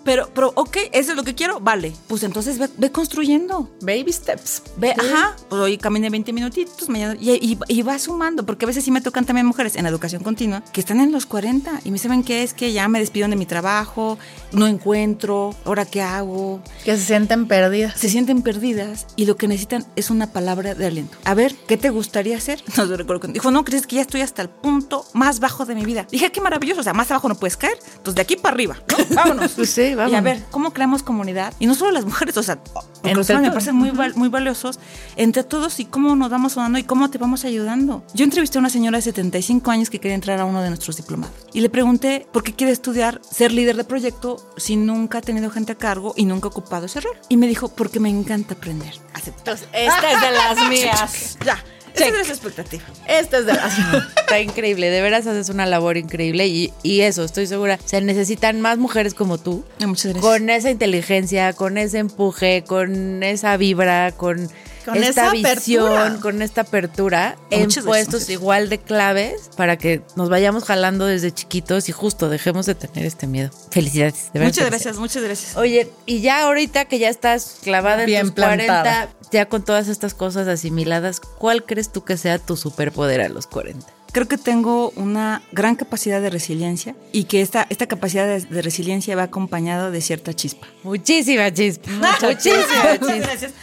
pero, 0.03 0.29
pero, 0.33 0.51
ok, 0.55 0.77
eso 0.93 1.11
es 1.11 1.17
lo 1.17 1.23
que 1.23 1.35
quiero, 1.35 1.59
vale. 1.59 1.93
Pues 2.07 2.23
entonces 2.23 2.57
ve, 2.57 2.69
ve 2.77 2.91
construyendo. 2.91 3.69
Baby 3.81 4.11
steps. 4.11 4.63
Ve, 4.77 4.91
ajá, 4.97 5.35
pues 5.47 5.61
hoy 5.61 5.77
caminé 5.77 6.09
20 6.09 6.33
minutitos, 6.33 6.89
mañana, 6.89 7.15
y, 7.19 7.31
y, 7.33 7.57
y 7.67 7.81
va 7.83 7.99
sumando, 7.99 8.43
porque 8.45 8.65
a 8.65 8.67
veces 8.67 8.83
sí 8.83 8.89
me 8.89 9.01
tocan 9.01 9.25
también 9.25 9.45
mujeres 9.45 9.75
en 9.75 9.85
educación 9.85 10.23
continua 10.23 10.63
que 10.73 10.81
están 10.81 10.99
en 11.01 11.11
los 11.11 11.25
40 11.27 11.81
y 11.83 11.91
me 11.91 11.99
saben 11.99 12.23
que 12.23 12.41
es 12.41 12.53
que 12.55 12.73
ya 12.73 12.87
me 12.87 12.99
despidieron 12.99 13.29
de 13.31 13.37
mi 13.37 13.45
trabajo, 13.45 14.17
no 14.53 14.65
encuentro, 14.67 15.55
ahora 15.65 15.85
qué 15.85 16.01
hago, 16.01 16.61
Que 16.83 16.97
se 16.97 17.03
sienten 17.05 17.47
perdidas. 17.47 17.99
se 17.99 18.09
sienten 18.09 18.41
perdidas 18.41 19.05
y 19.15 19.25
lo 19.25 19.35
que 19.37 19.47
necesitan 19.47 19.85
es 19.95 20.09
una 20.09 20.31
palabra 20.33 20.73
de 20.73 20.87
aliento. 20.87 21.15
A 21.25 21.35
ver, 21.35 21.53
¿qué 21.67 21.77
te 21.77 21.89
gustaría 21.91 22.37
hacer? 22.37 22.63
No 22.77 22.85
lo 22.85 22.97
recuerdo. 22.97 23.19
cuando 23.21 23.33
Dijo, 23.33 23.51
no, 23.51 23.63
crees 23.63 23.85
que 23.85 23.97
ya 23.97 24.01
estoy 24.01 24.21
hasta 24.21 24.41
el 24.41 24.49
punto 24.49 25.05
más 25.13 25.39
bajo 25.39 25.65
de 25.65 25.75
mi 25.75 25.85
vida. 25.85 26.07
Dije, 26.09 26.31
qué 26.31 26.41
maravilloso, 26.41 26.81
o 26.81 26.83
sea, 26.83 26.93
más 26.93 27.11
abajo 27.11 27.29
no 27.29 27.35
puedes 27.35 27.55
caer. 27.57 27.77
Entonces, 27.97 28.10
de 28.15 28.21
aquí 28.21 28.35
para 28.35 28.53
arriba, 28.53 28.77
¿no? 28.89 29.15
Vámonos. 29.15 29.51
Pues 29.53 29.69
sí, 29.69 29.93
Y 30.09 30.15
a 30.15 30.21
ver, 30.21 30.43
¿cómo 30.51 30.71
creamos 30.73 31.03
comunidad? 31.03 31.53
Y 31.59 31.65
no 31.65 31.75
solo 31.75 31.91
las 31.91 32.05
mujeres, 32.05 32.35
o 32.37 32.43
sea, 32.43 32.59
Entre 33.03 33.15
los 33.15 33.29
me 33.29 33.49
parecen 33.49 33.75
muy, 33.75 33.91
val- 33.91 34.15
muy 34.15 34.29
valiosos 34.29 34.79
entre 35.15 35.43
todos 35.43 35.79
y 35.79 35.85
cómo 35.85 36.15
nos 36.15 36.29
vamos 36.29 36.53
ayudando 36.53 36.79
y 36.79 36.83
cómo 36.83 37.09
te 37.09 37.17
vamos 37.17 37.45
ayudando. 37.45 38.03
Yo 38.13 38.23
entrevisté 38.23 38.57
a 38.57 38.59
una 38.59 38.69
señora 38.69 38.97
de 38.97 39.01
75 39.01 39.71
años 39.71 39.89
que 39.89 39.99
quería 39.99 40.15
entrar 40.15 40.39
a 40.39 40.45
uno 40.45 40.61
de 40.61 40.69
nuestros 40.69 40.97
diplomados 40.97 41.35
y 41.53 41.61
le 41.61 41.69
pregunté 41.69 42.27
por 42.31 42.43
qué 42.43 42.53
quiere 42.53 42.71
estudiar 42.73 43.21
ser 43.29 43.51
líder 43.51 43.75
de 43.77 43.83
proyecto 43.83 44.37
si 44.57 44.75
nunca 44.75 45.17
ha 45.19 45.21
tenido 45.21 45.49
gente 45.49 45.71
a 45.73 45.75
cargo 45.75 46.13
y 46.15 46.25
nunca 46.25 46.47
ha 46.47 46.49
ocupado 46.51 46.85
ese 46.85 47.01
rol. 47.01 47.13
Y 47.29 47.37
me 47.37 47.47
dijo, 47.47 47.69
porque 47.69 47.99
me 47.99 48.09
encanta 48.09 48.53
aprender. 48.53 48.93
Aceptar. 49.13 49.55
Esta 49.73 50.11
es 50.11 50.21
de 50.21 50.31
las 50.31 50.69
mías. 50.69 51.37
Ya, 51.45 51.63
esa 51.95 52.21
es 52.21 52.27
la 52.27 52.33
expectativa. 52.33 52.83
Esta 53.07 53.39
es 53.39 53.45
de 53.45 53.53
las. 53.53 53.73
Está 54.17 54.39
increíble, 54.39 54.89
de 54.89 55.01
veras 55.01 55.27
haces 55.27 55.49
una 55.49 55.65
labor 55.65 55.97
increíble 55.97 56.47
y, 56.47 56.73
y 56.83 57.01
eso, 57.01 57.23
estoy 57.23 57.47
segura, 57.47 57.77
se 57.83 58.01
necesitan 58.01 58.61
más 58.61 58.77
mujeres 58.77 59.13
como 59.13 59.37
tú, 59.37 59.63
Muchas 59.79 60.13
gracias. 60.13 60.23
con 60.23 60.49
esa 60.49 60.69
inteligencia, 60.69 61.53
con 61.53 61.77
ese 61.77 61.99
empuje, 61.99 62.63
con 62.65 63.23
esa 63.23 63.57
vibra, 63.57 64.11
con, 64.11 64.49
Con 64.85 64.97
esta 64.97 65.09
esa 65.27 65.31
visión, 65.31 65.85
apertura. 65.87 66.19
con 66.21 66.41
esta 66.41 66.61
apertura 66.61 67.37
en 67.49 67.61
Muchas 67.61 67.83
gracias, 67.83 67.85
puestos 67.85 68.13
muchas 68.21 68.29
igual 68.29 68.69
de 68.69 68.79
claves 68.79 69.49
para 69.55 69.77
que 69.77 70.01
nos 70.15 70.29
vayamos 70.29 70.63
jalando 70.63 71.05
desde 71.05 71.31
chiquitos 71.31 71.89
y 71.89 71.91
justo 71.91 72.29
dejemos 72.29 72.65
de 72.65 72.75
tener 72.75 73.05
este 73.05 73.27
miedo. 73.27 73.51
Felicidades, 73.71 74.31
de 74.33 74.39
verdad. 74.39 74.53
Muchas 74.53 74.65
gracias, 74.69 74.97
muchas 74.97 75.23
gracias. 75.23 75.55
Oye, 75.57 75.91
y 76.05 76.21
ya 76.21 76.43
ahorita 76.43 76.85
que 76.85 76.99
ya 76.99 77.09
estás 77.09 77.57
clavada 77.63 78.01
en 78.01 78.07
Bien 78.07 78.25
tus 78.27 78.43
40, 78.43 78.65
plantada. 78.65 79.09
ya 79.31 79.45
con 79.47 79.63
todas 79.63 79.87
estas 79.87 80.13
cosas 80.13 80.47
asimiladas, 80.47 81.19
¿cuál 81.19 81.63
crees 81.65 81.91
tú 81.91 82.03
que 82.03 82.17
sea 82.17 82.39
tu 82.39 82.57
superpoder 82.57 83.21
a 83.21 83.29
los 83.29 83.47
40? 83.47 83.85
Creo 84.13 84.27
que 84.27 84.37
tengo 84.37 84.91
una 84.97 85.41
gran 85.53 85.77
capacidad 85.77 86.19
de 86.19 86.29
resiliencia 86.29 86.95
y 87.13 87.23
que 87.23 87.41
esta, 87.41 87.65
esta 87.69 87.87
capacidad 87.87 88.27
de, 88.27 88.41
de 88.41 88.61
resiliencia 88.61 89.15
va 89.15 89.23
acompañada 89.23 89.89
de 89.89 90.01
cierta 90.01 90.33
chispa. 90.33 90.67
Muchísima 90.83 91.49
chispa. 91.53 91.89
Muchísima 92.21 92.97
chispa. 92.99 93.15
Gracias. 93.15 93.53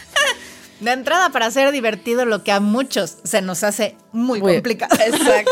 De 0.79 0.91
entrada, 0.91 1.29
para 1.29 1.51
ser 1.51 1.71
divertido, 1.71 2.25
lo 2.25 2.43
que 2.43 2.51
a 2.51 2.59
muchos 2.59 3.17
se 3.23 3.41
nos 3.41 3.63
hace 3.63 3.95
muy, 4.11 4.39
Muy- 4.41 4.53
complicado. 4.53 4.95
Exacto. 5.05 5.51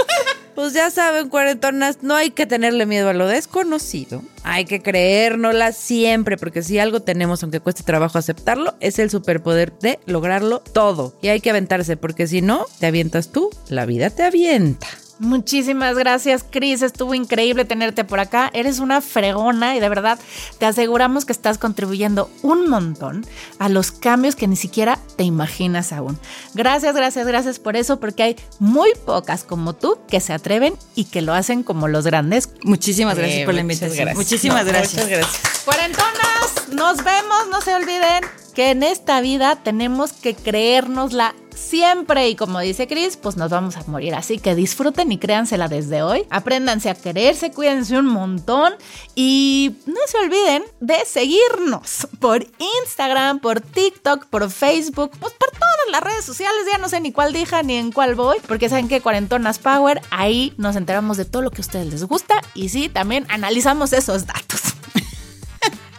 Pues 0.55 0.73
ya 0.73 0.89
saben, 0.89 1.29
cuarentonas, 1.29 1.99
no 2.01 2.15
hay 2.15 2.31
que 2.31 2.47
tenerle 2.47 2.87
miedo 2.87 3.09
a 3.09 3.13
lo 3.13 3.27
desconocido. 3.27 4.23
Hay 4.43 4.65
que 4.65 4.81
creérnosla 4.81 5.71
siempre, 5.71 6.35
porque 6.35 6.63
si 6.63 6.79
algo 6.79 7.01
tenemos, 7.01 7.43
aunque 7.43 7.59
cueste 7.59 7.83
trabajo 7.83 8.17
aceptarlo, 8.17 8.73
es 8.79 8.97
el 8.97 9.11
superpoder 9.11 9.77
de 9.79 9.99
lograrlo 10.07 10.59
todo. 10.59 11.13
Y 11.21 11.27
hay 11.27 11.41
que 11.41 11.51
aventarse, 11.51 11.95
porque 11.95 12.25
si 12.25 12.41
no, 12.41 12.65
te 12.79 12.87
avientas 12.87 13.29
tú, 13.31 13.51
la 13.69 13.85
vida 13.85 14.09
te 14.09 14.23
avienta. 14.23 14.87
Muchísimas 15.19 15.95
gracias, 15.97 16.45
Cris. 16.49 16.81
Estuvo 16.81 17.13
increíble 17.15 17.65
tenerte 17.65 18.03
por 18.03 18.19
acá. 18.19 18.49
Eres 18.53 18.79
una 18.79 19.01
fregona 19.01 19.75
y 19.75 19.79
de 19.79 19.89
verdad 19.89 20.19
te 20.59 20.65
aseguramos 20.65 21.25
que 21.25 21.31
estás 21.31 21.57
contribuyendo 21.57 22.29
un 22.43 22.69
montón 22.69 23.25
a 23.59 23.67
los 23.69 23.91
cambios 23.91 24.35
que 24.35 24.47
ni 24.47 24.55
siquiera 24.55 24.99
te 25.15 25.23
imaginas 25.23 25.91
aún. 25.91 26.19
Gracias, 26.53 26.95
gracias, 26.95 27.25
gracias 27.27 27.59
por 27.59 27.75
eso, 27.75 27.99
porque 27.99 28.23
hay 28.23 28.35
muy 28.59 28.91
pocas 29.05 29.43
como 29.43 29.73
tú 29.73 29.97
que 30.07 30.19
se 30.19 30.33
atreven 30.33 30.75
y 30.95 31.05
que 31.05 31.21
lo 31.21 31.33
hacen 31.33 31.63
como 31.63 31.87
los 31.87 32.05
grandes. 32.05 32.49
Muchísimas 32.63 33.15
gracias 33.17 33.39
Eh, 33.41 33.45
por 33.45 33.53
la 33.55 33.61
invitación. 33.61 34.05
gracias. 34.05 34.17
Muchísimas 34.17 34.65
No, 34.65 34.71
gracias. 34.71 34.93
Muchas 35.03 35.09
gracias. 35.09 35.61
Cuarentonas, 35.65 36.67
nos 36.73 36.97
vemos. 37.03 37.47
No 37.49 37.61
se 37.61 37.73
olviden 37.75 38.23
que 38.53 38.71
en 38.71 38.83
esta 38.83 39.21
vida 39.21 39.55
tenemos 39.55 40.11
que 40.13 40.35
creérnosla 40.35 41.33
siempre 41.57 42.29
y 42.29 42.35
como 42.35 42.59
dice 42.59 42.87
Chris, 42.87 43.17
pues 43.17 43.35
nos 43.35 43.49
vamos 43.49 43.75
a 43.77 43.83
morir. 43.87 44.15
Así 44.15 44.37
que 44.37 44.55
disfruten 44.55 45.11
y 45.11 45.17
créansela 45.17 45.67
desde 45.67 46.01
hoy. 46.01 46.25
Apréndanse 46.29 46.89
a 46.89 46.95
quererse, 46.95 47.51
cuídense 47.51 47.97
un 47.97 48.05
montón 48.05 48.73
y 49.15 49.75
no 49.85 49.99
se 50.07 50.17
olviden 50.19 50.63
de 50.79 51.03
seguirnos 51.05 52.07
por 52.19 52.45
Instagram, 52.83 53.39
por 53.39 53.61
TikTok, 53.61 54.25
por 54.27 54.49
Facebook, 54.49 55.11
pues 55.19 55.33
por 55.33 55.49
todas 55.51 55.91
las 55.91 56.01
redes 56.01 56.23
sociales. 56.23 56.65
Ya 56.71 56.77
no 56.77 56.89
sé 56.89 56.99
ni 57.01 57.11
cuál 57.11 57.33
dija 57.33 57.63
ni 57.63 57.75
en 57.75 57.91
cuál 57.91 58.15
voy, 58.15 58.37
porque 58.47 58.69
saben 58.69 58.87
que 58.87 59.01
Cuarentonas 59.01 59.59
Power, 59.59 60.01
ahí 60.11 60.53
nos 60.57 60.75
enteramos 60.75 61.17
de 61.17 61.25
todo 61.25 61.41
lo 61.41 61.51
que 61.51 61.61
a 61.61 61.65
ustedes 61.65 61.87
les 61.87 62.03
gusta 62.03 62.41
y 62.53 62.69
sí, 62.69 62.89
también 62.89 63.25
analizamos 63.29 63.93
esos 63.93 64.25
datos. 64.25 64.61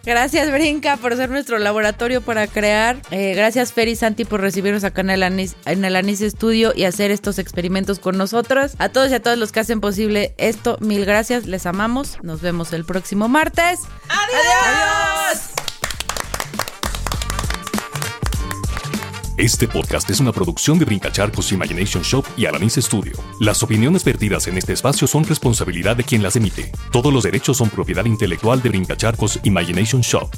Gracias, 0.08 0.50
Brinca, 0.50 0.96
por 0.96 1.14
ser 1.16 1.28
nuestro 1.28 1.58
laboratorio 1.58 2.22
para 2.22 2.46
crear. 2.46 2.96
Eh, 3.10 3.34
gracias, 3.34 3.74
Fer 3.74 3.88
y 3.88 3.94
Santi, 3.94 4.24
por 4.24 4.40
recibirnos 4.40 4.82
acá 4.82 5.02
en 5.02 5.10
el, 5.10 5.22
Anis, 5.22 5.54
en 5.66 5.84
el 5.84 5.94
Anis 5.96 6.20
Studio 6.20 6.72
y 6.74 6.84
hacer 6.84 7.10
estos 7.10 7.38
experimentos 7.38 7.98
con 7.98 8.16
nosotros. 8.16 8.72
A 8.78 8.88
todos 8.88 9.10
y 9.10 9.14
a 9.14 9.20
todos 9.20 9.36
los 9.36 9.52
que 9.52 9.60
hacen 9.60 9.82
posible 9.82 10.32
esto, 10.38 10.78
mil 10.80 11.04
gracias. 11.04 11.44
Les 11.44 11.66
amamos. 11.66 12.16
Nos 12.22 12.40
vemos 12.40 12.72
el 12.72 12.86
próximo 12.86 13.28
martes. 13.28 13.80
¡Adiós! 14.08 15.67
Este 19.38 19.68
podcast 19.68 20.10
es 20.10 20.18
una 20.18 20.32
producción 20.32 20.80
de 20.80 20.84
Brincacharcos 20.84 21.52
Imagination 21.52 22.02
Shop 22.02 22.26
y 22.36 22.46
Alanis 22.46 22.74
Studio. 22.74 23.12
Las 23.38 23.62
opiniones 23.62 24.02
vertidas 24.02 24.48
en 24.48 24.58
este 24.58 24.72
espacio 24.72 25.06
son 25.06 25.22
responsabilidad 25.22 25.94
de 25.94 26.02
quien 26.02 26.24
las 26.24 26.34
emite. 26.34 26.72
Todos 26.90 27.12
los 27.12 27.22
derechos 27.22 27.58
son 27.58 27.70
propiedad 27.70 28.04
intelectual 28.04 28.60
de 28.60 28.70
Brincacharcos 28.70 29.38
Imagination 29.44 30.00
Shop. 30.00 30.28